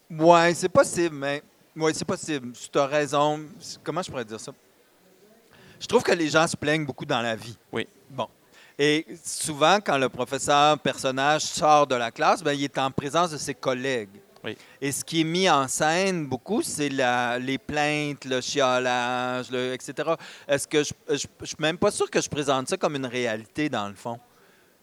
Ouais, 0.10 0.54
c'est 0.54 0.70
possible, 0.70 1.16
mais. 1.16 1.44
Oui, 1.76 1.92
c'est 1.96 2.06
possible. 2.06 2.52
Tu 2.72 2.78
as 2.80 2.86
raison. 2.88 3.40
Comment 3.84 4.02
je 4.02 4.10
pourrais 4.10 4.26
dire 4.26 4.40
ça? 4.40 4.52
Je 5.80 5.86
trouve 5.88 6.04
que 6.04 6.12
les 6.12 6.28
gens 6.30 6.46
se 6.48 6.58
plaignent 6.58 6.86
beaucoup 6.86 7.06
dans 7.06 7.22
la 7.22 7.36
vie. 7.36 7.58
Oui. 7.72 7.88
Bon. 8.10 8.28
Et 8.78 9.06
souvent, 9.24 9.80
quand 9.80 9.98
le 9.98 10.10
professeur 10.10 10.78
personnage 10.80 11.44
sort 11.44 11.86
de 11.88 11.96
la 11.96 12.12
classe, 12.12 12.42
ben, 12.44 12.54
il 12.54 12.64
est 12.64 12.78
en 12.78 12.92
présence 12.92 13.32
de 13.32 13.38
ses 13.38 13.54
collègues. 13.54 14.10
Oui. 14.44 14.58
Et 14.82 14.92
ce 14.92 15.04
qui 15.04 15.22
est 15.22 15.26
mis 15.26 15.50
en 15.50 15.68
scène 15.68 16.26
beaucoup, 16.26 16.62
c'est 16.62 16.88
la- 16.90 17.38
les 17.40 17.58
plaintes, 17.58 18.24
le 18.26 18.40
chiolage, 18.40 19.52
le, 19.52 19.74
etc. 19.74 20.12
Est-ce 20.48 20.66
que 20.68 20.82
je, 20.84 20.94
je, 21.10 21.28
je 21.42 21.46
suis 21.46 21.56
même 21.60 21.78
pas 21.78 21.92
sûr 21.92 22.10
que 22.10 22.22
je 22.22 22.30
présente 22.30 22.70
ça 22.70 22.78
comme 22.78 22.96
une 22.96 23.06
réalité 23.06 23.68
dans 23.70 23.88
le 23.90 23.96
fond. 23.96 24.18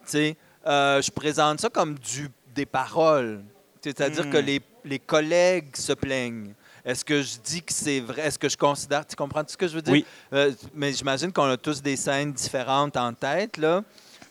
Tu 0.05 0.11
sais, 0.11 0.37
euh, 0.67 1.01
je 1.01 1.11
présente 1.11 1.61
ça 1.61 1.71
comme 1.71 1.95
du, 1.99 2.29
des 2.55 2.67
paroles. 2.67 3.43
C'est-à-dire 3.83 4.27
Hmm. 4.27 4.31
que 4.33 4.37
les, 4.39 4.61
les 4.87 4.99
collègues 4.99 5.77
se 5.77 5.93
plaignent. 5.93 6.55
Est-ce 6.85 7.05
que 7.05 7.21
je 7.21 7.37
dis 7.43 7.63
que 7.63 7.73
c'est 7.73 8.01
vrai? 8.01 8.23
Est-ce 8.23 8.39
que 8.39 8.49
je 8.49 8.57
considère... 8.57 9.05
Tu 9.05 9.17
comprends 9.17 9.43
ce 9.47 9.57
que 9.57 9.67
je 9.67 9.75
veux 9.75 9.83
dire? 9.83 9.93
Oui. 9.93 10.07
Euh, 10.33 10.53
mais 10.73 10.93
j'imagine 10.93 11.33
qu'on 11.33 11.51
a 11.51 11.57
tous 11.57 11.83
des 11.83 11.97
scènes 11.97 12.33
différentes 12.33 12.97
en 12.97 13.13
tête, 13.13 13.57
là. 13.57 13.83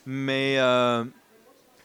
Mais, 0.06 0.56
euh, 0.58 1.04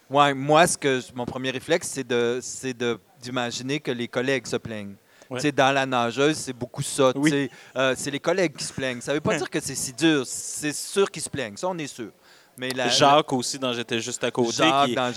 ouais, 0.10 0.34
moi, 0.34 0.66
ce 0.68 0.78
que, 0.78 1.02
mon 1.14 1.26
premier 1.26 1.52
réflexe, 1.52 1.90
c'est 1.90 2.08
de, 2.08 2.40
c'est 2.42 2.74
de, 2.74 2.98
d'imaginer 3.22 3.82
que 3.82 3.92
les 3.92 4.08
collègues 4.08 4.48
se 4.48 4.56
plaignent. 4.56 4.96
Ouais. 5.30 5.52
Dans 5.52 5.74
la 5.74 5.86
nageuse, 5.86 6.38
c'est 6.38 6.54
beaucoup 6.54 6.84
ça. 6.84 7.12
Oui. 7.16 7.50
Euh, 7.76 7.94
c'est 7.98 8.12
les 8.12 8.20
collègues 8.20 8.56
qui 8.56 8.66
se 8.66 8.74
plaignent. 8.74 9.02
Ça 9.02 9.12
ne 9.12 9.18
veut 9.18 9.22
pas 9.22 9.38
dire 9.38 9.50
que 9.50 9.60
c'est 9.62 9.76
si 9.76 9.94
dur. 9.94 10.24
C'est 10.26 10.74
sûr 10.74 11.10
qu'ils 11.10 11.22
se 11.22 11.30
plaignent. 11.30 11.56
Ça, 11.56 11.68
on 11.70 11.78
est 11.78 11.88
sûr. 11.88 12.12
Mais 12.58 12.70
la, 12.72 12.90
Jacques 12.90 13.32
aussi, 13.34 13.58
dans 13.58 13.74
J'étais 13.74 14.00
juste 14.00 14.24
à 14.24 14.30
côté, 14.32 14.64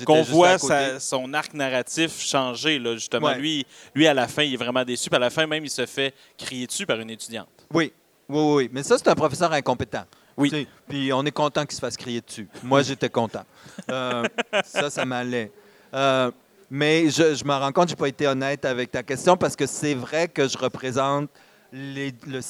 qu'on 0.06 0.22
voit 0.22 0.56
sa- 0.58 0.98
son 1.00 1.32
arc 1.34 1.52
narratif 1.52 2.20
changer, 2.20 2.78
là, 2.78 2.94
justement. 2.94 3.26
Ouais. 3.28 3.38
Lui, 3.38 3.66
lui, 3.94 4.06
à 4.06 4.14
la 4.14 4.28
fin, 4.28 4.42
il 4.42 4.54
est 4.54 4.58
vraiment 4.58 4.84
déçu. 4.84 5.10
Puis 5.10 5.16
à 5.16 5.20
la 5.20 5.30
fin, 5.30 5.46
même, 5.46 5.64
il 5.64 5.70
se 5.70 5.84
fait 5.84 6.14
crier 6.38 6.66
dessus 6.66 6.86
par 6.86 6.98
une 7.00 7.10
étudiante. 7.10 7.48
Oui, 7.72 7.92
oui, 8.28 8.54
oui. 8.54 8.70
Mais 8.72 8.82
ça, 8.82 8.96
c'est 8.96 9.08
un 9.08 9.14
professeur 9.14 9.52
incompétent. 9.52 10.04
Oui. 10.36 10.50
Tu 10.50 10.56
sais, 10.62 10.66
Puis 10.88 11.12
on 11.12 11.24
est 11.24 11.30
content 11.32 11.64
qu'il 11.66 11.74
se 11.74 11.80
fasse 11.80 11.96
crier 11.96 12.20
dessus. 12.20 12.48
Moi, 12.62 12.82
j'étais 12.82 13.08
content. 13.10 13.44
Euh, 13.90 14.24
ça, 14.64 14.88
ça 14.90 15.04
m'allait. 15.04 15.50
Euh, 15.92 16.30
mais 16.70 17.10
je, 17.10 17.34
je 17.34 17.44
me 17.44 17.52
rends 17.52 17.70
compte 17.72 17.84
que 17.84 17.90
je 17.90 17.94
n'ai 17.94 17.98
pas 18.00 18.08
été 18.08 18.26
honnête 18.26 18.64
avec 18.64 18.90
ta 18.90 19.02
question 19.02 19.36
parce 19.36 19.54
que 19.54 19.66
c'est 19.66 19.94
vrai 19.94 20.28
que 20.28 20.48
je 20.48 20.56
représente 20.58 21.28
les- 21.72 22.14
le, 22.26 22.40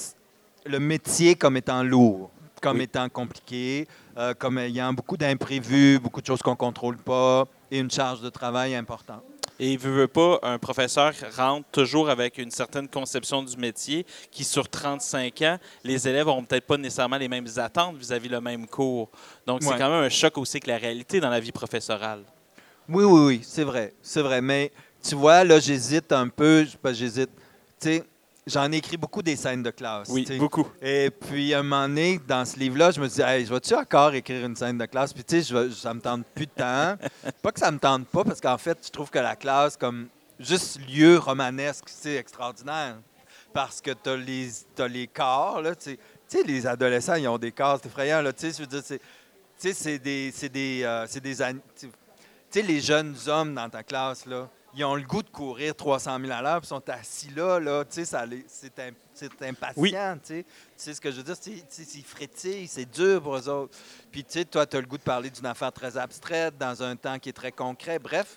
le 0.67 0.79
métier 0.79 1.35
comme 1.35 1.57
étant 1.57 1.83
lourd, 1.83 2.31
comme 2.65 2.79
Oui. 2.79 2.85
étant 2.85 3.09
compliqué, 3.09 3.87
euh, 4.17 4.33
comme 4.35 4.59
ayant 4.59 4.93
beaucoup 4.93 5.17
d'imprévus, 5.17 5.99
beaucoup 5.99 6.21
de 6.21 6.27
choses 6.27 6.41
qu'on 6.43 6.53
ne 6.53 6.57
contrôle 6.57 6.97
pas 6.97 7.45
et 7.71 7.79
une 7.79 7.91
charge 7.91 8.21
de 8.23 8.31
travail 8.31 8.75
importante. 8.75 9.23
Et 9.61 9.73
il 9.73 9.79
veut, 9.79 9.93
veut 9.93 10.09
pas, 10.09 10.41
un 10.43 10.59
professeur 10.59 11.13
rentre 11.37 11.69
toujours 11.71 12.09
avec 12.11 12.39
une 12.39 12.51
certaine 12.51 12.89
conception 12.89 13.43
du 13.43 13.57
métier 13.57 14.05
qui, 14.33 14.43
sur 14.43 14.69
35 14.69 15.43
ans, 15.43 15.59
les 15.85 16.09
élèves 16.09 16.27
n'auront 16.27 16.43
peut-être 16.43 16.67
pas 16.67 16.77
nécessairement 16.77 17.19
les 17.19 17.29
mêmes 17.29 17.47
attentes 17.59 17.97
vis-à-vis 17.97 18.29
le 18.29 18.41
même 18.41 18.67
cours. 18.67 19.09
Donc, 19.47 19.63
c'est 19.63 19.79
quand 19.79 19.91
même 19.91 20.05
un 20.05 20.09
choc 20.09 20.37
aussi 20.39 20.59
que 20.59 20.69
la 20.69 20.79
réalité 20.79 21.21
dans 21.21 21.31
la 21.31 21.39
vie 21.39 21.53
professorale. 21.53 22.23
Oui, 22.89 23.05
oui, 23.05 23.21
oui, 23.27 23.41
c'est 23.45 23.63
vrai, 23.63 23.95
c'est 24.03 24.23
vrai. 24.23 24.41
Mais 24.41 24.73
tu 25.03 25.15
vois, 25.15 25.45
là, 25.45 25.61
j'hésite 25.61 26.11
un 26.13 26.29
peu, 26.29 26.67
j'hésite. 26.93 27.31
Tu 27.81 27.89
sais, 27.89 28.05
j'en 28.47 28.71
ai 28.73 28.77
écrit 28.77 28.97
beaucoup 28.97 29.23
des 29.23 29.37
scènes 29.37 29.63
de 29.63 29.71
classe. 29.71 30.09
Oui, 30.11 30.27
beaucoup. 30.39 30.67
Et 30.83 31.11
puis, 31.11 31.55
un 31.55 31.63
moment 31.63 31.89
donné, 31.89 32.21
dans 32.27 32.45
ce 32.45 32.59
livre-là, 32.59 32.91
je 32.91 33.01
me 33.01 33.09
dis, 33.09 33.21
hey, 33.21 33.47
je 33.47 33.53
vais-tu 33.53 33.75
encore 33.75 34.15
écrire 34.15 34.45
une 34.45 34.57
scène 34.57 34.79
de 34.79 34.87
classe? 34.87 35.13
Puis, 35.13 35.25
tu 35.25 35.43
sais, 35.43 35.71
ça 35.71 35.95
me 35.95 36.01
tente 36.01 36.27
plus 36.35 36.47
de 36.47 36.53
temps. 36.53 36.97
pas 37.43 37.53
que 37.53 37.61
ça 37.61 37.71
me 37.71 37.79
tente 37.79 38.07
pas, 38.09 38.25
parce 38.25 38.41
qu'en 38.41 38.59
fait, 38.59 38.79
je 38.85 38.91
trouve 38.91 39.11
que 39.11 39.19
la 39.19 39.37
classe, 39.37 39.77
comme 39.77 40.09
juste 40.39 40.81
lieu 40.89 41.19
romanesque, 41.19 41.85
c'est 41.87 42.17
extraordinaire. 42.17 42.97
Parce 43.53 43.81
que 43.81 43.93
tu 43.93 44.11
as 44.11 44.17
les, 44.17 44.49
t'as 44.75 44.89
les 44.89 45.07
corps, 45.07 45.61
là, 45.63 45.75
tu 45.75 45.97
sais. 46.27 46.43
Les 46.43 46.67
adolescents, 46.67 47.15
ils 47.15 47.29
ont 47.29 47.39
des 47.39 47.53
corps, 47.53 47.79
c'est 47.81 47.89
effrayant, 47.89 48.21
là. 48.21 48.33
Tu 48.33 48.51
sais, 48.51 48.57
je 48.57 48.63
veux 48.63 48.67
dire, 48.67 48.83
c'est. 48.85 49.99
Des. 49.99 50.33
C'est 50.35 50.49
des. 50.49 50.83
euh, 50.83 51.07
c'est 51.09 51.21
des 51.21 51.37
tu 52.55 52.61
sais, 52.61 52.67
les 52.69 52.81
jeunes 52.81 53.17
hommes 53.27 53.53
dans 53.53 53.69
ta 53.69 53.83
classe, 53.83 54.27
là, 54.27 54.49
ils 54.77 54.85
ont 54.85 54.95
le 54.97 55.03
goût 55.03 55.23
de 55.23 55.29
courir 55.29 55.75
300 55.77 56.19
000 56.21 56.33
à 56.33 56.43
l'heure, 56.43 56.61
puis 56.61 56.69
sont 56.69 56.83
assis 56.89 57.31
là, 57.31 57.59
là, 57.61 57.85
tu 57.85 58.05
sais, 58.05 58.17
c'est 58.49 58.79
im- 58.81 58.95
c'est 59.13 59.43
impatient, 59.43 59.81
Oui. 59.81 59.91
tu 59.93 59.99
sais. 60.25 60.43
Tu 60.45 60.49
sais 60.77 60.95
ce 60.95 61.01
que 61.01 61.11
je 61.11 61.17
veux 61.21 61.23
dire? 61.23 61.37
Ils 61.95 62.03
frétillent, 62.05 62.67
c'est 62.67 62.85
dur 62.91 63.23
pour 63.23 63.37
eux 63.37 63.49
autres. 63.49 63.77
Puis, 64.11 64.25
tu 64.25 64.33
sais, 64.33 64.45
toi, 64.45 64.67
tu 64.67 64.77
as 64.77 64.81
le 64.81 64.87
goût 64.87 64.99
de 64.99 65.03
parler 65.03 65.31
d'une 65.31 65.47
affaire 65.47 65.73
très 65.73 65.97
abstraite, 65.97 66.59
dans 66.59 66.83
un 66.83 66.97
temps 66.97 67.19
qui 67.19 67.29
est 67.29 67.33
très 67.35 67.53
concret. 67.53 67.99
Bref, 67.99 68.37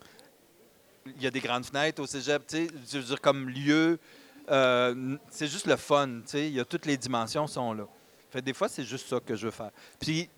il 1.06 1.22
y 1.24 1.28
a 1.28 1.32
des 1.32 1.40
grandes 1.40 1.66
fenêtres 1.66 2.02
au 2.02 2.06
cégep, 2.06 2.46
tu 2.46 2.68
sais, 2.68 2.68
je 2.92 2.98
veux 3.00 3.04
dire, 3.06 3.22
comme 3.22 3.50
lieu, 3.50 3.98
euh, 4.52 5.18
c'est 5.30 5.48
juste 5.48 5.66
le 5.68 5.76
fun, 5.78 6.08
tu 6.22 6.28
sais. 6.28 6.48
Il 6.48 6.54
y 6.54 6.60
a 6.60 6.66
toutes 6.66 6.86
les 6.86 6.98
dimensions 6.98 7.48
sont 7.48 7.74
là. 7.74 7.88
Fait, 8.30 8.42
des 8.42 8.54
fois, 8.54 8.68
c'est 8.70 8.84
juste 8.84 9.08
ça 9.08 9.20
que 9.20 9.36
je 9.36 9.46
veux 9.46 9.52
faire. 9.52 9.72
Puis, 10.00 10.30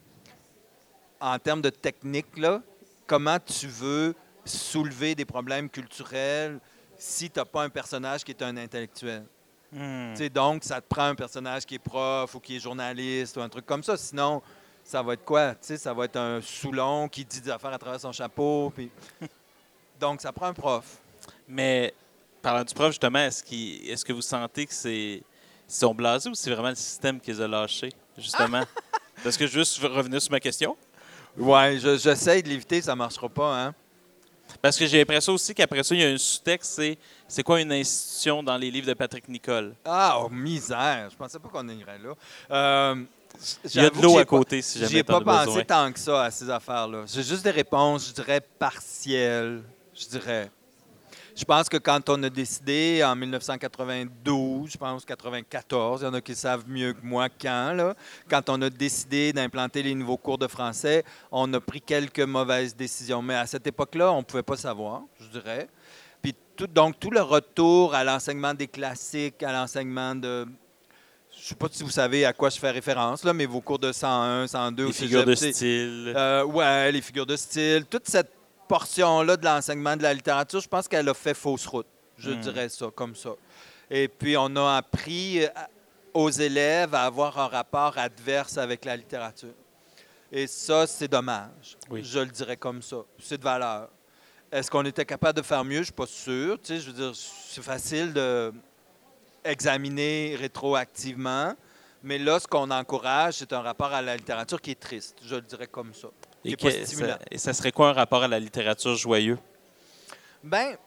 en 1.20 1.38
termes 1.40 1.62
de 1.62 1.70
technique, 1.70 2.38
là, 2.38 2.62
comment 3.06 3.40
tu 3.40 3.68
veux 3.68 4.16
soulever 4.46 5.16
des 5.16 5.26
problèmes 5.26 5.70
culturels 5.70 6.60
si 6.98 7.30
tu 7.30 7.40
n'as 7.40 7.46
pas 7.46 7.64
un 7.64 7.70
personnage 7.70 8.24
qui 8.24 8.32
est 8.32 8.42
un 8.42 8.56
intellectuel? 8.58 9.26
Tu 9.72 9.80
sais, 10.16 10.30
Donc, 10.30 10.64
ça 10.64 10.82
te 10.82 10.88
prend 10.88 11.06
un 11.06 11.16
personnage 11.16 11.66
qui 11.66 11.76
est 11.76 11.80
prof 11.80 12.34
ou 12.34 12.40
qui 12.40 12.56
est 12.56 12.60
journaliste 12.60 13.38
ou 13.38 13.42
un 13.42 13.50
truc 13.50 13.66
comme 13.66 13.84
ça. 13.84 13.96
Sinon, 13.98 14.42
ça 14.84 15.04
va 15.04 15.14
être 15.14 15.24
quoi? 15.24 15.52
Tu 15.52 15.60
sais, 15.62 15.78
ça 15.78 15.94
va 15.94 16.06
être 16.06 16.16
un 16.18 16.42
Soulon 16.42 17.08
qui 17.08 17.24
dit 17.24 17.42
des 17.42 17.52
affaires 17.52 17.74
à 17.74 17.78
travers 17.78 18.00
son 18.00 18.12
chapeau. 18.12 18.72
Puis... 18.76 18.90
Donc, 20.00 20.22
ça 20.22 20.32
prend 20.32 20.48
un 20.48 20.54
prof. 20.54 20.98
Mais 21.48 21.94
parlant 22.42 22.64
du 22.64 22.74
prof, 22.74 22.88
justement, 22.88 23.20
est-ce, 23.20 24.04
que 24.04 24.14
vous 24.14 24.22
sentez 24.22 24.66
que 24.66 24.74
c'est 24.74 25.22
ils 25.72 25.76
sont 25.76 25.94
blasés 25.94 26.30
ou 26.30 26.34
c'est 26.34 26.50
vraiment 26.50 26.70
le 26.70 26.76
système 26.76 27.20
qui 27.20 27.32
les 27.32 27.42
a 27.42 27.48
lâchés, 27.48 27.92
justement? 28.18 28.64
Parce 29.24 29.38
que 29.38 29.46
je 29.46 29.52
veux 29.52 29.60
juste 29.60 29.78
revenir 29.84 30.20
sur 30.20 30.32
ma 30.32 30.40
question. 30.40 30.76
Ouais, 31.38 31.78
je- 31.78 31.98
j'essaye 31.98 32.42
de 32.42 32.50
l'éviter, 32.50 32.82
ça 32.82 32.94
ne 32.94 32.98
marchera 32.98 33.30
pas. 33.30 33.66
Hein? 33.66 33.76
Parce 34.62 34.78
que 34.78 34.86
j'ai 34.88 34.98
l'impression 35.00 35.34
aussi 35.34 35.54
qu'après 35.54 35.84
ça, 35.84 35.96
il 35.96 36.02
y 36.02 36.04
a 36.04 36.10
un 36.10 36.18
sous-texte, 36.18 36.74
c'est 36.76 36.98
c'est 37.28 37.44
quoi 37.44 37.62
une 37.62 37.72
institution 37.72 38.42
dans 38.44 38.58
les 38.58 38.72
livres 38.72 38.88
de 38.88 38.94
Patrick 38.94 39.28
Nicole? 39.30 39.76
Ah, 39.86 40.18
oh, 40.20 40.30
misère! 40.30 41.08
Je 41.12 41.16
pensais 41.16 41.38
pas 41.40 41.48
qu'on 41.50 41.68
irait 41.70 42.00
là. 42.00 42.14
Euh, 42.52 42.96
Il 43.66 43.76
y 43.82 43.86
a 43.86 43.90
de 43.90 44.02
l'eau 44.02 44.18
à 44.18 44.26
côté 44.26 44.62
si 44.62 44.80
jamais 44.80 44.92
J'ai 44.92 45.04
pas 45.04 45.18
as 45.18 45.22
pensé 45.22 45.46
besoin. 45.46 45.64
tant 45.64 45.92
que 45.92 46.00
ça 46.00 46.24
à 46.24 46.32
ces 46.32 46.50
affaires-là. 46.50 47.04
J'ai 47.08 47.24
juste 47.24 47.44
des 47.44 47.52
réponses, 47.52 48.08
je 48.10 48.14
dirais, 48.14 48.42
partielles. 48.42 49.62
Je 49.96 50.08
dirais. 50.08 50.50
Je 51.40 51.46
pense 51.46 51.70
que 51.70 51.78
quand 51.78 52.10
on 52.10 52.22
a 52.24 52.30
décidé 52.30 53.02
en 53.02 53.16
1992, 53.16 54.72
je 54.72 54.78
pense 54.78 55.06
94, 55.06 56.02
il 56.02 56.04
y 56.04 56.08
en 56.10 56.14
a 56.14 56.20
qui 56.20 56.36
savent 56.36 56.66
mieux 56.68 56.92
que 56.92 57.00
moi 57.02 57.30
quand, 57.30 57.72
là, 57.72 57.96
quand 58.30 58.50
on 58.50 58.62
a 58.62 58.70
décidé 58.70 59.32
d'implanter 59.32 59.82
les 59.82 59.96
nouveaux 59.96 60.18
cours 60.18 60.38
de 60.38 60.48
français, 60.48 61.06
on 61.32 61.54
a 61.54 61.62
pris 61.62 61.80
quelques 61.80 62.20
mauvaises 62.20 62.76
décisions. 62.76 63.22
Mais 63.22 63.36
à 63.36 63.46
cette 63.46 63.66
époque-là, 63.66 64.12
on 64.12 64.18
ne 64.18 64.24
pouvait 64.24 64.44
pas 64.44 64.58
savoir, 64.58 65.04
je 65.18 65.28
dirais. 65.40 65.70
Puis 66.22 66.36
tout, 66.58 66.68
donc, 66.68 67.00
tout 67.00 67.10
le 67.10 67.22
retour 67.22 67.96
à 67.96 68.04
l'enseignement 68.04 68.54
des 68.54 68.68
classiques, 68.68 69.42
à 69.42 69.54
l'enseignement 69.54 70.16
de. 70.16 70.46
Je 71.32 71.38
ne 71.38 71.44
sais 71.46 71.56
pas 71.56 71.68
si 71.72 71.84
vous 71.84 71.90
savez 71.90 72.26
à 72.26 72.34
quoi 72.34 72.50
je 72.50 72.60
fais 72.60 72.72
référence, 72.72 73.24
là, 73.24 73.32
mais 73.32 73.46
vos 73.46 73.62
cours 73.62 73.80
de 73.80 73.94
101, 73.94 74.46
102 74.48 74.88
Les 74.88 74.92
figures 74.92 75.24
de 75.26 75.36
style. 75.36 76.12
euh, 76.14 76.44
ouais, 76.44 76.92
les 76.92 77.02
figures 77.02 77.26
de 77.26 77.38
style, 77.38 77.86
toute 77.90 78.10
cette 78.10 78.39
portion-là 78.70 79.36
de 79.36 79.44
l'enseignement 79.46 79.98
de 79.98 80.04
la 80.04 80.14
littérature, 80.14 80.62
je 80.62 80.68
pense 80.70 80.88
qu'elle 80.88 81.10
a 81.10 81.14
fait 81.14 81.34
fausse 81.34 81.66
route. 81.68 81.88
Je 82.18 82.32
Hmm. 82.32 82.40
dirais 82.40 82.70
ça, 82.70 82.88
comme 82.96 83.16
ça. 83.16 83.32
Et 83.90 84.08
puis, 84.08 84.38
on 84.38 84.56
a 84.56 84.78
appris 84.78 85.44
euh, 85.44 85.50
aux 86.14 86.30
élèves 86.30 86.94
à 86.94 87.04
avoir 87.06 87.38
un 87.40 87.48
rapport 87.48 87.98
adverse 87.98 88.58
avec 88.58 88.86
la 88.86 88.96
littérature. 88.96 89.54
Et 90.32 90.46
ça, 90.48 90.86
c'est 90.86 91.08
dommage. 91.08 91.78
Oui. 91.90 92.04
Je 92.04 92.20
le 92.20 92.28
dirais 92.28 92.58
comme 92.58 92.82
ça. 92.82 92.98
C'est 93.20 93.38
de 93.40 93.44
valeur. 93.44 93.90
Est-ce 94.52 94.70
qu'on 94.70 94.86
était 94.86 95.06
capable 95.06 95.38
de 95.38 95.46
faire 95.46 95.64
mieux? 95.64 95.76
Je 95.76 95.80
ne 95.80 95.84
suis 95.86 95.94
pas 95.94 96.06
sûr. 96.08 96.60
Tu 96.62 96.68
sais, 96.68 96.80
je 96.80 96.92
veux 96.92 96.94
dire, 97.02 97.12
c'est 97.16 97.64
facile 97.64 98.14
de 98.14 98.54
examiner 99.44 100.36
rétroactivement. 100.40 101.54
Mais 102.04 102.18
là, 102.18 102.40
ce 102.40 102.48
qu'on 102.48 102.70
encourage, 102.72 103.36
c'est 103.36 103.52
un 103.54 103.62
rapport 103.62 103.92
à 103.94 104.02
la 104.02 104.16
littérature 104.16 104.62
qui 104.62 104.72
est 104.72 104.80
triste. 104.80 105.18
Je 105.24 105.36
le 105.36 105.42
dirais 105.42 105.68
comme 105.68 105.94
ça. 105.94 106.08
Et, 106.46 106.56
que- 106.56 106.70
ça, 106.86 107.20
et 107.30 107.38
ça 107.38 107.54
serait 107.54 107.72
quoi 107.72 107.90
un 107.90 107.94
rapport 107.94 108.24
à 108.24 108.28
la 108.28 108.40
littérature 108.40 108.96
joyeux? 108.96 109.38
Ben, 110.44 110.78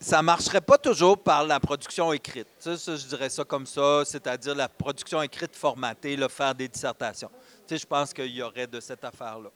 ça 0.00 0.22
marcherait 0.22 0.60
pas 0.60 0.78
toujours 0.78 1.18
par 1.18 1.44
la 1.44 1.60
production 1.60 2.12
écrite. 2.12 2.48
Ça, 2.58 2.76
ça, 2.76 2.96
je 2.96 3.06
dirais 3.06 3.28
ça 3.28 3.44
comme 3.44 3.66
ça, 3.66 4.02
c'est-à-dire 4.04 4.54
la 4.54 4.68
production 4.68 5.22
écrite 5.22 5.54
formatée, 5.54 6.16
là, 6.16 6.28
faire 6.28 6.54
des 6.54 6.66
dissertations. 6.66 7.30
Tu 7.68 7.74
sais, 7.76 7.78
je 7.78 7.86
pense 7.86 8.12
qu'il 8.12 8.34
y 8.34 8.42
aurait 8.42 8.66
de 8.66 8.80
cette 8.80 9.04
affaire-là. 9.04 9.50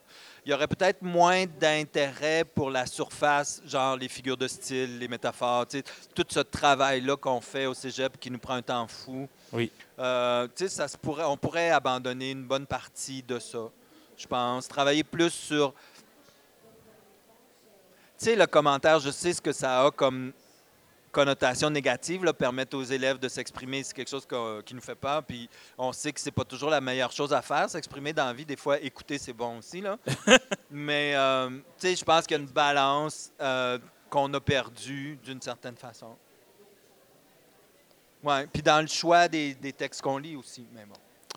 Il 0.44 0.50
y 0.50 0.54
aurait 0.54 0.68
peut-être 0.68 1.02
moins 1.02 1.44
d'intérêt 1.58 2.44
pour 2.44 2.70
la 2.70 2.86
surface, 2.86 3.60
genre 3.66 3.96
les 3.96 4.08
figures 4.08 4.36
de 4.36 4.46
style, 4.46 4.98
les 5.00 5.08
métaphores, 5.08 5.66
tu 5.66 5.78
sais, 5.78 5.84
tout 6.14 6.24
ce 6.28 6.38
travail-là 6.40 7.16
qu'on 7.16 7.40
fait 7.40 7.66
au 7.66 7.74
cégep 7.74 8.16
qui 8.20 8.30
nous 8.30 8.38
prend 8.38 8.54
un 8.54 8.62
temps 8.62 8.86
fou. 8.86 9.28
Oui. 9.52 9.72
Euh, 9.98 10.46
tu 10.54 10.64
sais, 10.64 10.68
ça 10.68 10.86
se 10.86 10.96
pourrait, 10.96 11.24
on 11.24 11.36
pourrait 11.36 11.70
abandonner 11.70 12.30
une 12.30 12.44
bonne 12.44 12.66
partie 12.66 13.22
de 13.24 13.40
ça, 13.40 13.68
je 14.16 14.26
pense. 14.26 14.68
Travailler 14.68 15.04
plus 15.04 15.30
sur. 15.30 15.72
Tu 18.18 18.24
sais, 18.24 18.36
le 18.36 18.46
commentaire, 18.46 18.98
je 18.98 19.10
sais 19.10 19.32
ce 19.32 19.42
que 19.42 19.52
ça 19.52 19.84
a 19.84 19.90
comme 19.90 20.32
connotation 21.12 21.70
négative, 21.70 22.24
là, 22.24 22.32
permettre 22.34 22.76
aux 22.76 22.82
élèves 22.82 23.18
de 23.18 23.26
s'exprimer, 23.28 23.82
c'est 23.82 23.94
quelque 23.94 24.08
chose 24.10 24.26
qu'on- 24.26 24.60
qui 24.64 24.74
nous 24.74 24.82
fait 24.82 24.94
peur. 24.94 25.22
Puis 25.24 25.48
on 25.78 25.90
sait 25.92 26.12
que 26.12 26.20
c'est 26.20 26.30
pas 26.30 26.44
toujours 26.44 26.68
la 26.68 26.80
meilleure 26.80 27.10
chose 27.12 27.32
à 27.32 27.40
faire, 27.40 27.70
s'exprimer 27.70 28.12
dans 28.12 28.26
la 28.26 28.32
vie. 28.34 28.44
Des 28.44 28.56
fois, 28.56 28.78
écouter, 28.80 29.16
c'est 29.16 29.32
bon 29.32 29.58
aussi. 29.58 29.80
Là. 29.80 29.98
Mais, 30.70 31.14
euh, 31.14 31.48
tu 31.48 31.88
sais, 31.88 31.96
je 31.96 32.04
pense 32.04 32.26
qu'il 32.26 32.36
y 32.36 32.40
a 32.40 32.42
une 32.42 32.50
balance 32.50 33.32
euh, 33.40 33.78
qu'on 34.10 34.32
a 34.34 34.40
perdue 34.40 35.18
d'une 35.22 35.40
certaine 35.40 35.76
façon. 35.76 36.16
Oui, 38.22 38.46
puis 38.52 38.62
dans 38.62 38.80
le 38.80 38.86
choix 38.88 39.28
des, 39.28 39.54
des 39.54 39.72
textes 39.72 40.02
qu'on 40.02 40.18
lit 40.18 40.36
aussi. 40.36 40.66
Mais 40.72 40.84
bon. 40.84 40.96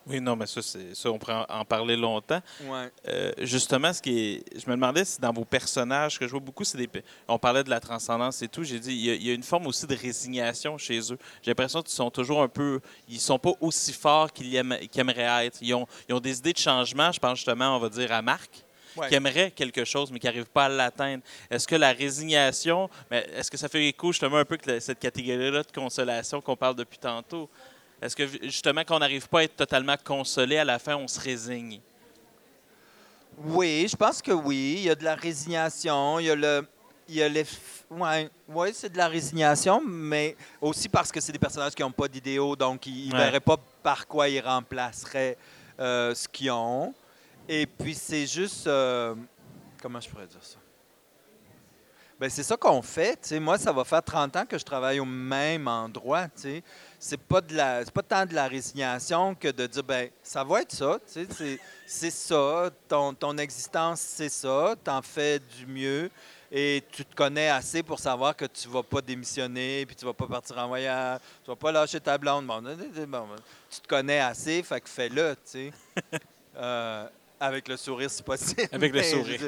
Oui, 0.09 0.19
non, 0.19 0.35
mais 0.35 0.45
ça, 0.47 0.59
on 1.05 1.19
pourrait 1.19 1.45
en- 1.47 1.65
parler 1.65 1.95
longtemps. 1.95 2.41
Ouais. 2.63 2.89
Euh, 3.07 3.31
justement, 3.39 3.93
ce 3.93 4.01
qui 4.01 4.19
est, 4.19 4.43
je 4.59 4.69
me 4.69 4.75
demandais 4.75 5.05
si 5.05 5.21
dans 5.21 5.31
vos 5.31 5.45
personnages, 5.45 6.17
que 6.17 6.25
je 6.25 6.31
vois 6.31 6.39
beaucoup, 6.39 6.63
c'est 6.63 6.77
des. 6.77 6.89
On 7.27 7.37
parlait 7.37 7.63
de 7.63 7.69
la 7.69 7.79
transcendance 7.79 8.41
et 8.41 8.47
tout. 8.47 8.63
J'ai 8.63 8.79
dit, 8.79 8.91
il 8.93 9.05
y, 9.05 9.09
a, 9.11 9.13
il 9.13 9.27
y 9.27 9.29
a 9.31 9.33
une 9.33 9.43
forme 9.43 9.67
aussi 9.67 9.85
de 9.85 9.95
résignation 9.95 10.77
chez 10.77 10.99
eux. 11.13 11.17
J'ai 11.43 11.51
l'impression 11.51 11.81
qu'ils 11.81 11.93
sont 11.93 12.09
toujours 12.09 12.41
un 12.41 12.47
peu. 12.47 12.79
Ils 13.07 13.19
sont 13.19 13.37
pas 13.39 13.51
aussi 13.61 13.93
forts 13.93 14.33
qu'ils 14.33 14.55
aimeraient 14.55 15.45
être. 15.45 15.59
Ils 15.61 15.73
ont, 15.75 15.85
ils 16.07 16.15
ont 16.15 16.19
des 16.19 16.37
idées 16.39 16.53
de 16.53 16.57
changement. 16.57 17.11
Je 17.11 17.19
pense 17.19 17.37
justement, 17.37 17.75
on 17.75 17.79
va 17.79 17.89
dire, 17.89 18.11
à 18.11 18.21
Marc. 18.21 18.49
Ouais. 18.97 19.07
qui 19.07 19.13
aimerait 19.15 19.51
quelque 19.51 19.85
chose, 19.85 20.11
mais 20.11 20.17
qui 20.19 20.25
n'arrive 20.25 20.47
pas 20.47 20.65
à 20.65 20.69
l'atteindre. 20.69 21.21
Est-ce 21.49 21.67
que 21.67 21.75
la 21.75 21.91
résignation, 21.93 22.89
est-ce 23.11 23.49
que 23.51 23.55
ça 23.55 23.69
fait 23.69 23.85
écho 23.87 24.11
justement 24.11 24.37
un 24.37 24.45
peu 24.45 24.57
que 24.57 24.79
cette 24.79 24.97
catégorie-là 24.99 25.61
de 25.61 25.71
consolation 25.71 26.41
qu'on 26.41 26.55
parle 26.55 26.75
depuis 26.75 26.97
tantôt? 26.97 27.47
Est-ce 28.01 28.15
que 28.15 28.25
justement, 28.43 28.83
qu'on 28.83 28.99
n'arrive 28.99 29.27
pas 29.27 29.39
à 29.39 29.43
être 29.43 29.55
totalement 29.57 29.95
consolé, 30.03 30.57
à 30.57 30.63
la 30.65 30.79
fin, 30.79 30.95
on 30.95 31.07
se 31.07 31.19
résigne? 31.19 31.81
Oui, 33.37 33.87
je 33.89 33.95
pense 33.95 34.21
que 34.21 34.31
oui. 34.31 34.75
Il 34.79 34.83
y 34.83 34.89
a 34.89 34.95
de 34.95 35.03
la 35.03 35.15
résignation. 35.15 36.19
Il 36.19 36.25
y 36.25 36.31
a 36.31 36.35
le. 36.35 36.67
Il 37.07 37.15
y 37.15 37.23
a 37.23 37.29
les. 37.29 37.45
Ouais, 37.89 38.29
ouais 38.47 38.71
c'est 38.73 38.89
de 38.91 38.97
la 38.97 39.07
résignation, 39.07 39.81
mais 39.85 40.35
aussi 40.61 40.87
parce 40.89 41.11
que 41.11 41.19
c'est 41.19 41.31
des 41.31 41.39
personnages 41.39 41.73
qui 41.73 41.81
n'ont 41.81 41.91
pas 41.91 42.07
d'idéaux, 42.07 42.55
donc 42.55 42.85
ils 42.85 43.09
ne 43.09 43.13
Ouais. 43.13 43.19
verraient 43.25 43.39
pas 43.39 43.57
par 43.81 44.07
quoi 44.07 44.29
ils 44.29 44.39
remplaceraient 44.41 45.37
euh, 45.79 46.13
ce 46.13 46.27
qu'ils 46.27 46.51
ont. 46.51 46.93
Et 47.47 47.65
puis 47.65 47.95
c'est 47.95 48.27
juste. 48.27 48.67
euh, 48.67 49.15
comment 49.81 49.99
je 49.99 50.09
pourrais 50.09 50.27
dire 50.27 50.43
ça? 50.43 50.57
Ben, 52.19 52.29
c'est 52.29 52.43
ça 52.43 52.57
qu'on 52.57 52.81
fait. 52.81 53.31
Moi, 53.39 53.57
ça 53.57 53.71
va 53.71 53.85
faire 53.85 54.03
30 54.03 54.35
ans 54.35 54.45
que 54.45 54.57
je 54.57 54.65
travaille 54.65 54.99
au 54.99 55.05
même 55.05 55.67
endroit. 55.69 56.27
C'est 57.01 57.21
pas 57.21 57.39
de 57.39 57.55
la, 57.55 57.85
c'est 57.85 57.93
pas 57.93 58.03
tant 58.03 58.25
de 58.25 58.35
la 58.35 58.47
résignation 58.47 59.33
que 59.33 59.47
de 59.47 59.65
dire 59.67 59.83
ben 59.83 60.09
ça 60.21 60.43
va 60.43 60.61
être 60.61 60.73
ça. 60.73 60.99
tu 61.05 61.13
sais. 61.13 61.27
C'est, 61.31 61.59
c'est 61.87 62.11
ça. 62.11 62.69
Ton, 62.89 63.13
ton 63.13 63.37
existence, 63.37 64.01
c'est 64.01 64.29
ça. 64.29 64.75
T'en 64.83 65.01
fais 65.01 65.39
du 65.39 65.65
mieux. 65.65 66.11
Et 66.51 66.83
tu 66.91 67.05
te 67.05 67.15
connais 67.15 67.49
assez 67.49 67.83
pour 67.83 67.99
savoir 67.99 68.35
que 68.35 68.45
tu 68.45 68.67
vas 68.67 68.81
pas 68.81 69.01
démissionner, 69.01 69.85
puis 69.85 69.95
tu 69.95 70.03
vas 70.03 70.13
pas 70.13 70.27
partir 70.27 70.57
en 70.57 70.67
voyage, 70.67 71.19
tu 71.43 71.51
vas 71.51 71.55
pas 71.55 71.71
lâcher 71.71 71.99
ta 71.99 72.17
blonde. 72.17 72.47
Bon, 72.47 72.61
tu 73.69 73.79
te 73.79 73.87
connais 73.87 74.19
assez, 74.19 74.63
fait 74.63 74.81
que 74.81 74.89
fais-le, 74.89 75.35
tu 75.35 75.41
sais. 75.51 75.71
Euh, 76.57 77.07
avec 77.39 77.69
le 77.69 77.77
sourire, 77.77 78.11
si 78.11 78.21
possible. 78.21 78.67
Avec 78.73 78.91
le 78.91 79.01
sourire. 79.01 79.39